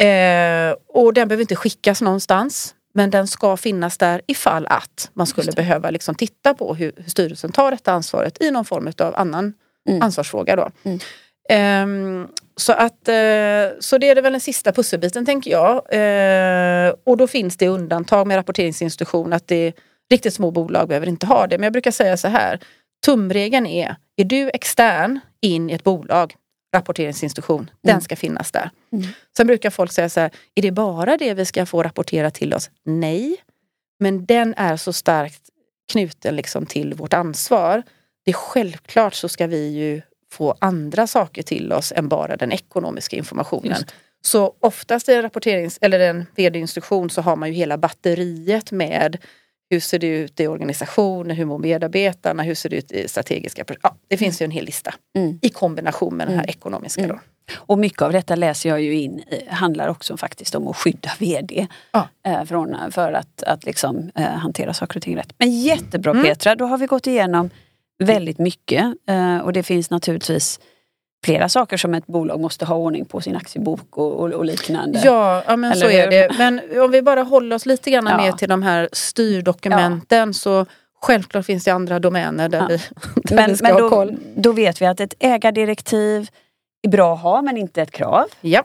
Eh, 0.03 0.75
och 0.87 1.13
den 1.13 1.27
behöver 1.27 1.41
inte 1.41 1.55
skickas 1.55 2.01
någonstans. 2.01 2.73
Men 2.93 3.09
den 3.09 3.27
ska 3.27 3.57
finnas 3.57 3.97
där 3.97 4.21
ifall 4.27 4.67
att 4.67 5.09
man 5.13 5.27
skulle 5.27 5.51
behöva 5.51 5.89
liksom 5.89 6.15
titta 6.15 6.53
på 6.53 6.75
hur, 6.75 6.91
hur 6.97 7.09
styrelsen 7.09 7.51
tar 7.51 7.71
detta 7.71 7.91
ansvaret 7.91 8.41
i 8.41 8.51
någon 8.51 8.65
form 8.65 8.91
av 8.97 9.15
annan 9.15 9.53
mm. 9.89 10.01
ansvarsfråga. 10.01 10.55
Då. 10.55 10.69
Mm. 10.83 10.99
Um, 11.49 12.27
så, 12.55 12.73
att, 12.73 12.91
uh, 12.91 13.79
så 13.79 13.97
det 13.97 14.09
är 14.09 14.21
väl 14.21 14.31
den 14.31 14.41
sista 14.41 14.71
pusselbiten 14.71 15.25
tänker 15.25 15.51
jag. 15.51 15.73
Uh, 15.75 16.95
och 17.03 17.17
då 17.17 17.27
finns 17.27 17.57
det 17.57 17.67
undantag 17.67 18.27
med 18.27 18.37
rapporteringsinstitution 18.37 19.33
att 19.33 19.47
det 19.47 19.73
riktigt 20.09 20.33
små 20.33 20.51
bolag 20.51 20.87
behöver 20.87 21.07
inte 21.07 21.25
ha 21.25 21.47
det. 21.47 21.57
Men 21.57 21.63
jag 21.63 21.73
brukar 21.73 21.91
säga 21.91 22.17
så 22.17 22.27
här. 22.27 22.59
Tumregeln 23.05 23.65
är, 23.65 23.95
är 24.15 24.23
du 24.23 24.49
extern 24.53 25.19
in 25.41 25.69
i 25.69 25.73
ett 25.73 25.83
bolag, 25.83 26.35
rapporteringsinstitution, 26.75 27.61
mm. 27.61 27.69
den 27.81 28.01
ska 28.01 28.15
finnas 28.15 28.51
där. 28.51 28.69
Mm. 28.91 29.07
Sen 29.37 29.47
brukar 29.47 29.69
folk 29.69 29.91
säga 29.91 30.09
så 30.09 30.19
här, 30.19 30.31
är 30.55 30.61
det 30.61 30.71
bara 30.71 31.17
det 31.17 31.33
vi 31.33 31.45
ska 31.45 31.65
få 31.65 31.83
rapportera 31.83 32.31
till 32.31 32.53
oss? 32.53 32.69
Nej, 32.83 33.37
men 33.99 34.25
den 34.25 34.53
är 34.57 34.77
så 34.77 34.93
starkt 34.93 35.41
knuten 35.91 36.35
liksom 36.35 36.65
till 36.65 36.93
vårt 36.93 37.13
ansvar. 37.13 37.83
Det 38.25 38.31
är 38.31 38.35
självklart 38.35 39.13
så 39.13 39.29
ska 39.29 39.47
vi 39.47 39.67
ju 39.67 40.01
få 40.31 40.55
andra 40.59 41.07
saker 41.07 41.43
till 41.43 41.73
oss 41.73 41.93
än 41.95 42.09
bara 42.09 42.37
den 42.37 42.51
ekonomiska 42.51 43.15
informationen. 43.15 43.83
Så 44.21 44.55
oftast 44.59 45.09
i 45.09 45.21
rapporterings 45.21 45.77
eller 45.81 45.99
en 45.99 46.25
vd-instruktion 46.35 47.09
så 47.09 47.21
har 47.21 47.35
man 47.35 47.49
ju 47.49 47.55
hela 47.55 47.77
batteriet 47.77 48.71
med 48.71 49.17
hur 49.69 49.79
ser 49.79 49.99
det 49.99 50.07
ut 50.07 50.39
i 50.39 50.47
organisationen, 50.47 51.37
hur 51.37 51.45
mår 51.45 51.57
medarbetarna, 51.57 52.43
hur 52.43 52.55
ser 52.55 52.69
det 52.69 52.75
ut 52.75 52.91
i 52.91 53.07
strategiska 53.07 53.63
ja, 53.81 53.95
Det 54.07 54.17
finns 54.17 54.41
ju 54.41 54.43
en 54.43 54.51
hel 54.51 54.65
lista 54.65 54.93
mm. 55.17 55.39
i 55.41 55.49
kombination 55.49 56.17
med 56.17 56.27
den 56.27 56.35
här 56.35 56.43
mm. 56.43 56.49
ekonomiska. 56.49 57.03
Mm. 57.03 57.17
Och 57.55 57.79
mycket 57.79 58.01
av 58.01 58.11
detta 58.11 58.35
läser 58.35 58.69
jag 58.69 58.81
ju 58.81 58.95
in 58.95 59.23
handlar 59.47 59.87
också 59.87 60.17
faktiskt 60.17 60.55
om 60.55 60.67
att 60.67 60.77
skydda 60.77 61.11
VD 61.19 61.67
ja. 61.91 62.09
eh, 62.25 62.43
från, 62.43 62.91
för 62.91 63.13
att, 63.13 63.43
att 63.43 63.65
liksom, 63.65 64.11
eh, 64.15 64.23
hantera 64.23 64.73
saker 64.73 64.97
och 64.97 65.03
ting 65.03 65.17
rätt. 65.17 65.33
Men 65.37 65.61
jättebra 65.61 66.11
mm. 66.11 66.23
Petra, 66.23 66.55
då 66.55 66.65
har 66.65 66.77
vi 66.77 66.85
gått 66.85 67.07
igenom 67.07 67.49
väldigt 68.03 68.37
mycket 68.37 68.85
eh, 69.09 69.37
och 69.37 69.53
det 69.53 69.63
finns 69.63 69.89
naturligtvis 69.89 70.59
flera 71.25 71.49
saker 71.49 71.77
som 71.77 71.93
ett 71.93 72.07
bolag 72.07 72.39
måste 72.39 72.65
ha 72.65 72.75
ordning 72.75 73.05
på, 73.05 73.21
sin 73.21 73.35
aktiebok 73.35 73.97
och, 73.97 74.19
och, 74.19 74.31
och 74.31 74.45
liknande. 74.45 75.01
Ja, 75.05 75.43
ja 75.47 75.55
men 75.55 75.71
Eller 75.71 75.81
så 75.81 75.91
är 75.91 76.09
det. 76.09 76.35
Men 76.37 76.61
om 76.81 76.91
vi 76.91 77.01
bara 77.01 77.23
håller 77.23 77.55
oss 77.55 77.65
lite 77.65 77.91
grann 77.91 78.07
ja. 78.09 78.17
mer 78.17 78.31
till 78.31 78.49
de 78.49 78.63
här 78.63 78.89
styrdokumenten 78.91 80.27
ja. 80.27 80.33
så 80.33 80.65
självklart 81.01 81.45
finns 81.45 81.63
det 81.63 81.71
andra 81.71 81.99
domäner 81.99 82.49
där, 82.49 82.59
ja. 82.59 82.67
vi, 82.69 82.77
där 83.23 83.35
men, 83.35 83.49
vi 83.49 83.57
ska 83.57 83.67
men 83.67 83.73
ha 83.73 83.79
då, 83.79 83.89
koll. 83.89 84.17
Då 84.35 84.51
vet 84.51 84.81
vi 84.81 84.85
att 84.85 84.99
ett 84.99 85.13
ägardirektiv 85.19 86.29
är 86.81 86.89
bra 86.89 87.13
att 87.13 87.21
ha 87.21 87.41
men 87.41 87.57
inte 87.57 87.81
ett 87.81 87.91
krav. 87.91 88.25
Ja. 88.41 88.63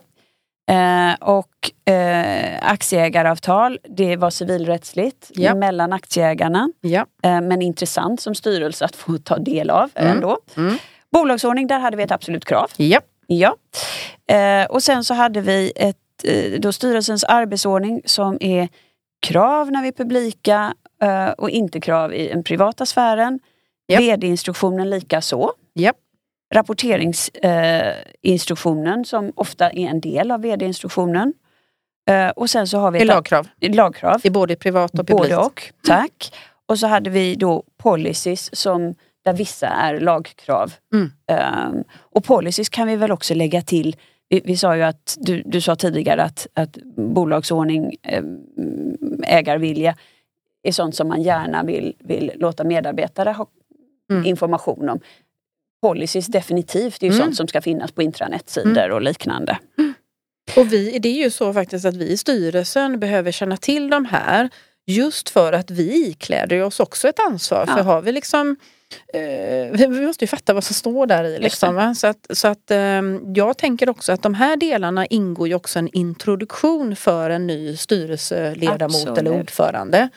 Eh, 0.70 1.14
och 1.20 1.90
eh, 1.92 2.59
aktieägaravtal, 2.62 3.78
det 3.88 4.16
var 4.16 4.30
civilrättsligt 4.30 5.30
ja. 5.34 5.55
mellan 5.55 5.92
aktieägarna. 5.92 6.68
Ja. 6.80 7.07
Eh, 7.22 7.40
men 7.40 7.62
intressant 7.62 8.20
som 8.20 8.34
styrelse 8.34 8.84
att 8.84 8.96
få 8.96 9.18
ta 9.18 9.38
del 9.38 9.70
av 9.70 9.90
mm. 9.94 10.12
ändå. 10.12 10.38
Mm. 10.57 10.78
Bolagsordning, 11.12 11.66
där 11.66 11.78
hade 11.78 11.96
vi 11.96 12.02
ett 12.02 12.10
absolut 12.10 12.44
krav. 12.44 12.70
Ja. 12.76 13.00
ja. 13.26 13.56
Eh, 14.26 14.66
och 14.66 14.82
sen 14.82 15.04
så 15.04 15.14
hade 15.14 15.40
vi 15.40 15.72
ett, 15.76 15.96
eh, 16.24 16.60
då 16.60 16.72
styrelsens 16.72 17.24
arbetsordning 17.24 18.02
som 18.04 18.38
är 18.40 18.68
krav 19.22 19.70
när 19.70 19.82
vi 19.82 19.88
är 19.88 19.92
publika 19.92 20.74
eh, 21.02 21.28
och 21.28 21.50
inte 21.50 21.80
krav 21.80 22.14
i 22.14 22.28
den 22.28 22.44
privata 22.44 22.86
sfären. 22.86 23.40
Yep. 23.88 24.00
VD-instruktionen 24.00 24.90
lika 24.90 25.20
så. 25.20 25.52
Yep. 25.78 25.96
Rapporteringsinstruktionen 26.54 28.98
eh, 28.98 29.04
som 29.04 29.32
ofta 29.34 29.70
är 29.70 29.88
en 29.88 30.00
del 30.00 30.30
av 30.30 30.42
VD-instruktionen. 30.42 31.34
Eh, 32.10 32.28
och 32.28 32.50
sen 32.50 32.68
så 32.68 32.78
har 32.78 32.90
vi... 32.90 33.00
I 33.00 33.04
lagkrav. 33.04 33.48
lagkrav. 33.60 34.20
I 34.24 34.30
både 34.30 34.56
privat 34.56 34.90
och 34.90 35.06
publikt. 35.06 35.18
Både 35.18 35.36
och, 35.36 35.72
tack. 35.86 36.34
Och 36.66 36.78
så 36.78 36.86
hade 36.86 37.10
vi 37.10 37.34
då 37.34 37.64
policies 37.76 38.56
som 38.56 38.94
där 39.24 39.32
vissa 39.32 39.66
är 39.68 40.00
lagkrav. 40.00 40.74
Mm. 40.94 41.10
Um, 41.74 41.84
och 41.92 42.24
policies 42.24 42.68
kan 42.68 42.86
vi 42.86 42.96
väl 42.96 43.12
också 43.12 43.34
lägga 43.34 43.62
till. 43.62 43.96
Vi, 44.28 44.42
vi 44.44 44.56
sa 44.56 44.76
ju 44.76 44.82
att, 44.82 45.16
du, 45.20 45.42
du 45.46 45.60
sa 45.60 45.76
tidigare 45.76 46.22
att, 46.22 46.46
att 46.54 46.76
bolagsordning, 46.96 47.96
um, 48.18 49.22
ägarvilja 49.26 49.96
är 50.62 50.72
sånt 50.72 50.96
som 50.96 51.08
man 51.08 51.22
gärna 51.22 51.62
vill, 51.62 51.96
vill 51.98 52.32
låta 52.34 52.64
medarbetare 52.64 53.30
ha 53.30 53.46
mm. 54.10 54.26
information 54.26 54.88
om. 54.88 55.00
Policies 55.82 56.26
definitivt, 56.26 57.00
det 57.00 57.06
är 57.06 57.10
ju 57.10 57.14
mm. 57.14 57.26
sånt 57.26 57.36
som 57.36 57.48
ska 57.48 57.60
finnas 57.60 57.92
på 57.92 58.02
intranetsidor 58.02 58.84
mm. 58.84 58.92
och 58.92 59.02
liknande. 59.02 59.58
Och 60.56 60.72
vi, 60.72 60.98
det 60.98 61.08
är 61.08 61.24
ju 61.24 61.30
så 61.30 61.52
faktiskt 61.52 61.86
att 61.86 61.96
vi 61.96 62.08
i 62.08 62.16
styrelsen 62.16 63.00
behöver 63.00 63.32
känna 63.32 63.56
till 63.56 63.90
de 63.90 64.04
här 64.04 64.50
just 64.86 65.28
för 65.28 65.52
att 65.52 65.70
vi 65.70 66.08
ikläder 66.08 66.62
oss 66.62 66.80
också 66.80 67.08
ett 67.08 67.20
ansvar. 67.20 67.64
Ja. 67.68 67.76
För 67.76 67.82
har 67.82 68.02
vi 68.02 68.12
liksom 68.12 68.56
vi 69.78 70.07
måste 70.07 70.24
ju 70.24 70.28
fatta 70.28 70.55
vad 70.55 70.64
som 70.64 70.74
står 70.74 71.07
där 71.07 71.24
i. 71.24 71.38
Liksom, 71.38 71.95
så 71.95 72.07
att, 72.07 72.26
så 72.30 72.49
att, 72.49 72.70
eh, 72.70 73.03
jag 73.34 73.59
tänker 73.59 73.88
också 73.88 74.12
att 74.12 74.22
de 74.22 74.34
här 74.34 74.57
delarna 74.57 75.07
ingår 75.07 75.49
ju 75.49 75.55
också 75.55 75.78
en 75.78 75.88
introduktion 75.88 76.97
för 76.97 77.30
en 77.30 77.47
ny 77.47 77.76
styrelseledamot 77.76 78.82
Absolut. 78.82 79.18
eller 79.18 79.40
ordförande. 79.40 80.09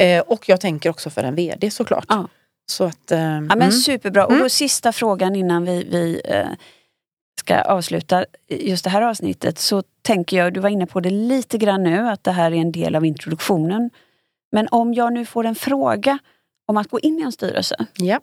Eh, 0.00 0.20
och 0.20 0.48
jag 0.48 0.60
tänker 0.60 0.90
också 0.90 1.10
för 1.10 1.22
en 1.22 1.34
VD 1.34 1.70
såklart. 1.70 2.06
Ja. 2.08 2.28
Så 2.66 2.84
att, 2.84 3.12
eh, 3.12 3.20
ja, 3.20 3.40
men 3.40 3.52
mm. 3.52 3.72
Superbra. 3.72 4.24
Och 4.24 4.32
då 4.32 4.36
mm. 4.36 4.50
sista 4.50 4.92
frågan 4.92 5.36
innan 5.36 5.64
vi, 5.64 5.84
vi 5.90 6.20
eh, 6.24 6.48
ska 7.38 7.60
avsluta 7.60 8.24
just 8.48 8.84
det 8.84 8.90
här 8.90 9.02
avsnittet. 9.02 9.58
Så 9.58 9.82
tänker 10.02 10.36
jag, 10.36 10.54
du 10.54 10.60
var 10.60 10.68
inne 10.68 10.86
på 10.86 11.00
det 11.00 11.10
lite 11.10 11.58
grann 11.58 11.82
nu, 11.82 12.08
att 12.08 12.24
det 12.24 12.32
här 12.32 12.52
är 12.52 12.56
en 12.56 12.72
del 12.72 12.96
av 12.96 13.04
introduktionen. 13.04 13.90
Men 14.52 14.68
om 14.70 14.94
jag 14.94 15.12
nu 15.12 15.26
får 15.26 15.46
en 15.46 15.54
fråga 15.54 16.18
om 16.66 16.76
att 16.76 16.88
gå 16.88 17.00
in 17.00 17.18
i 17.18 17.22
en 17.22 17.32
styrelse. 17.32 17.76
Ja. 17.96 18.20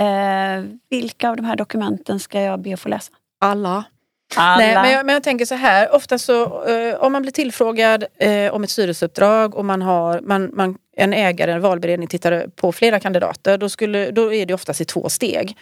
Eh, 0.00 0.64
vilka 0.90 1.30
av 1.30 1.36
de 1.36 1.44
här 1.46 1.56
dokumenten 1.56 2.20
ska 2.20 2.40
jag 2.40 2.60
be 2.60 2.74
att 2.74 2.80
få 2.80 2.88
läsa? 2.88 3.12
Alla. 3.40 3.84
Alla. 4.36 4.56
Nej, 4.56 4.74
men, 4.74 4.90
jag, 4.90 5.06
men 5.06 5.12
jag 5.12 5.22
tänker 5.22 5.44
så 5.44 5.54
här, 5.54 5.94
ofta 5.94 6.18
så 6.18 6.64
eh, 6.64 6.94
om 6.94 7.12
man 7.12 7.22
blir 7.22 7.32
tillfrågad 7.32 8.04
eh, 8.18 8.54
om 8.54 8.64
ett 8.64 8.70
styrelseuppdrag 8.70 9.54
och 9.54 9.64
man 9.64 9.82
har 9.82 10.20
man, 10.20 10.50
man, 10.52 10.78
en 10.96 11.12
ägare, 11.12 11.52
en 11.52 11.60
valberedning 11.60 12.08
tittar 12.08 12.46
på 12.56 12.72
flera 12.72 13.00
kandidater, 13.00 13.58
då, 13.58 13.68
skulle, 13.68 14.10
då 14.10 14.34
är 14.34 14.46
det 14.46 14.54
oftast 14.54 14.80
i 14.80 14.84
två 14.84 15.08
steg. 15.08 15.56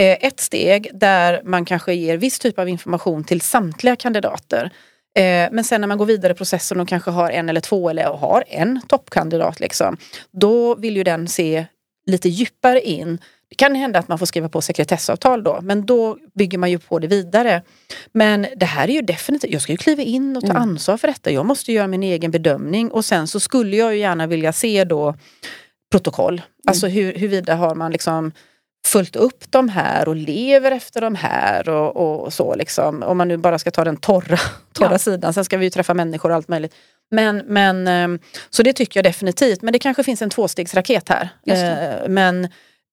Eh, 0.00 0.16
ett 0.20 0.40
steg 0.40 0.90
där 0.94 1.40
man 1.44 1.64
kanske 1.64 1.94
ger 1.94 2.16
viss 2.16 2.38
typ 2.38 2.58
av 2.58 2.68
information 2.68 3.24
till 3.24 3.40
samtliga 3.40 3.96
kandidater. 3.96 4.70
Eh, 5.14 5.48
men 5.52 5.64
sen 5.64 5.80
när 5.80 5.88
man 5.88 5.98
går 5.98 6.06
vidare 6.06 6.32
i 6.32 6.36
processen 6.36 6.80
och 6.80 6.88
kanske 6.88 7.10
har 7.10 7.30
en 7.30 7.48
eller 7.48 7.60
två 7.60 7.90
eller 7.90 8.04
har 8.04 8.44
en 8.46 8.80
toppkandidat, 8.88 9.60
liksom, 9.60 9.96
då 10.30 10.74
vill 10.74 10.96
ju 10.96 11.04
den 11.04 11.28
se 11.28 11.66
lite 12.06 12.28
djupare 12.28 12.80
in. 12.80 13.18
Det 13.48 13.54
kan 13.56 13.74
hända 13.74 13.98
att 13.98 14.08
man 14.08 14.18
får 14.18 14.26
skriva 14.26 14.48
på 14.48 14.60
sekretessavtal 14.60 15.44
då, 15.44 15.58
men 15.62 15.86
då 15.86 16.18
bygger 16.34 16.58
man 16.58 16.70
ju 16.70 16.78
på 16.78 16.98
det 16.98 17.06
vidare. 17.06 17.62
Men 18.12 18.46
det 18.56 18.66
här 18.66 18.88
är 18.88 18.92
ju 18.92 19.02
definitivt, 19.02 19.52
jag 19.52 19.62
ska 19.62 19.72
ju 19.72 19.78
kliva 19.78 20.02
in 20.02 20.36
och 20.36 20.42
ta 20.42 20.50
mm. 20.50 20.62
ansvar 20.62 20.96
för 20.96 21.08
detta. 21.08 21.30
Jag 21.30 21.46
måste 21.46 21.72
göra 21.72 21.86
min 21.86 22.02
egen 22.02 22.30
bedömning 22.30 22.90
och 22.90 23.04
sen 23.04 23.28
så 23.28 23.40
skulle 23.40 23.76
jag 23.76 23.94
ju 23.94 24.00
gärna 24.00 24.26
vilja 24.26 24.52
se 24.52 24.84
då 24.84 25.14
protokoll. 25.90 26.34
Mm. 26.34 26.44
Alltså 26.66 26.86
hur, 26.86 27.14
huruvida 27.14 27.54
har 27.54 27.74
man 27.74 27.92
liksom 27.92 28.32
följt 28.86 29.16
upp 29.16 29.44
de 29.50 29.68
här 29.68 30.08
och 30.08 30.16
lever 30.16 30.72
efter 30.72 31.00
de 31.00 31.14
här 31.14 31.68
och, 31.68 32.24
och 32.24 32.32
så 32.32 32.54
liksom. 32.54 33.02
Om 33.02 33.18
man 33.18 33.28
nu 33.28 33.36
bara 33.36 33.58
ska 33.58 33.70
ta 33.70 33.84
den 33.84 33.96
torra, 33.96 34.38
torra 34.72 34.92
ja. 34.92 34.98
sidan. 34.98 35.34
Sen 35.34 35.44
ska 35.44 35.56
vi 35.56 35.64
ju 35.64 35.70
träffa 35.70 35.94
människor 35.94 36.30
och 36.30 36.36
allt 36.36 36.48
möjligt. 36.48 36.74
Men, 37.10 37.36
men, 37.46 37.88
ehm, 37.88 38.18
så 38.50 38.62
det 38.62 38.72
tycker 38.72 38.98
jag 38.98 39.04
definitivt. 39.04 39.62
Men 39.62 39.72
det 39.72 39.78
kanske 39.78 40.04
finns 40.04 40.22
en 40.22 40.30
tvåstegsraket 40.30 41.08
här. 41.08 41.28
Eh, 41.46 42.08
men 42.08 42.48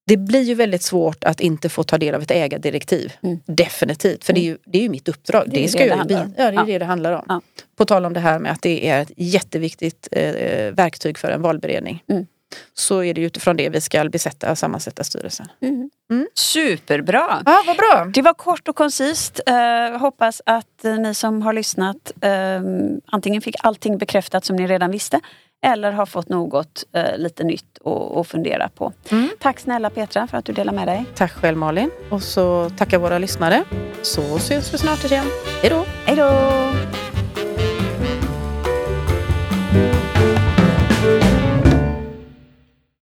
det 0.06 0.16
blir 0.16 0.42
ju 0.42 0.54
väldigt 0.54 0.82
svårt 0.82 1.24
att 1.24 1.40
inte 1.40 1.68
få 1.68 1.82
ta 1.82 1.98
del 1.98 2.14
av 2.14 2.22
ett 2.22 2.30
ägardirektiv. 2.30 3.12
Mm. 3.22 3.40
Definitivt, 3.46 4.24
för 4.24 4.32
mm. 4.32 4.42
det, 4.42 4.48
är 4.48 4.50
ju, 4.50 4.58
det 4.64 4.78
är 4.78 4.82
ju 4.82 4.88
mitt 4.88 5.08
uppdrag. 5.08 5.44
Det, 5.46 5.62
det 5.62 5.68
ska 5.68 5.78
det, 5.78 5.84
det, 5.84 5.94
handlar 5.94 6.24
om. 6.24 6.34
Ja, 6.36 6.44
det 6.44 6.48
är 6.50 6.52
ja. 6.52 6.64
det 6.64 6.78
det 6.78 6.84
handlar 6.84 7.12
om. 7.12 7.24
Ja. 7.28 7.40
På 7.76 7.84
tal 7.84 8.04
om 8.04 8.12
det 8.12 8.20
här 8.20 8.38
med 8.38 8.52
att 8.52 8.62
det 8.62 8.88
är 8.88 9.02
ett 9.02 9.12
jätteviktigt 9.16 10.08
eh, 10.12 10.72
verktyg 10.72 11.18
för 11.18 11.30
en 11.30 11.42
valberedning. 11.42 12.02
Mm 12.08 12.26
så 12.74 13.02
är 13.02 13.14
det 13.14 13.20
utifrån 13.20 13.56
det 13.56 13.68
vi 13.68 13.80
ska 13.80 14.04
besätta 14.04 14.50
och 14.50 14.58
sammansätta 14.58 15.04
styrelsen. 15.04 15.46
Mm. 15.62 15.90
Mm. 16.10 16.26
Superbra! 16.34 17.42
Ja, 17.46 17.62
vad 17.66 17.76
bra! 17.76 18.10
Det 18.14 18.22
var 18.22 18.34
kort 18.34 18.68
och 18.68 18.76
koncist. 18.76 19.40
Uh, 19.50 19.98
hoppas 19.98 20.42
att 20.46 20.84
uh, 20.84 20.98
ni 20.98 21.14
som 21.14 21.42
har 21.42 21.52
lyssnat 21.52 22.12
uh, 22.24 22.60
antingen 23.06 23.42
fick 23.42 23.56
allting 23.60 23.98
bekräftat 23.98 24.44
som 24.44 24.56
ni 24.56 24.66
redan 24.66 24.90
visste 24.90 25.20
eller 25.62 25.92
har 25.92 26.06
fått 26.06 26.28
något 26.28 26.84
eh, 26.92 27.18
lite 27.18 27.44
nytt 27.44 27.78
att 28.16 28.26
fundera 28.26 28.68
på. 28.68 28.92
Mm. 29.10 29.28
Tack 29.38 29.60
snälla 29.60 29.90
Petra 29.90 30.26
för 30.26 30.38
att 30.38 30.44
du 30.44 30.52
delar 30.52 30.72
med 30.72 30.88
dig. 30.88 31.04
Tack 31.14 31.32
själv 31.32 31.58
Malin. 31.58 31.90
Och 32.10 32.22
så 32.22 32.70
tackar 32.70 32.98
våra 32.98 33.18
lyssnare. 33.18 33.64
Så 34.02 34.38
syns 34.38 34.74
vi 34.74 34.78
snart 34.78 35.04
igen. 35.04 35.26
Hej 35.62 35.70
då! 35.70 35.84
Hej 36.06 36.16
då! 36.16 37.09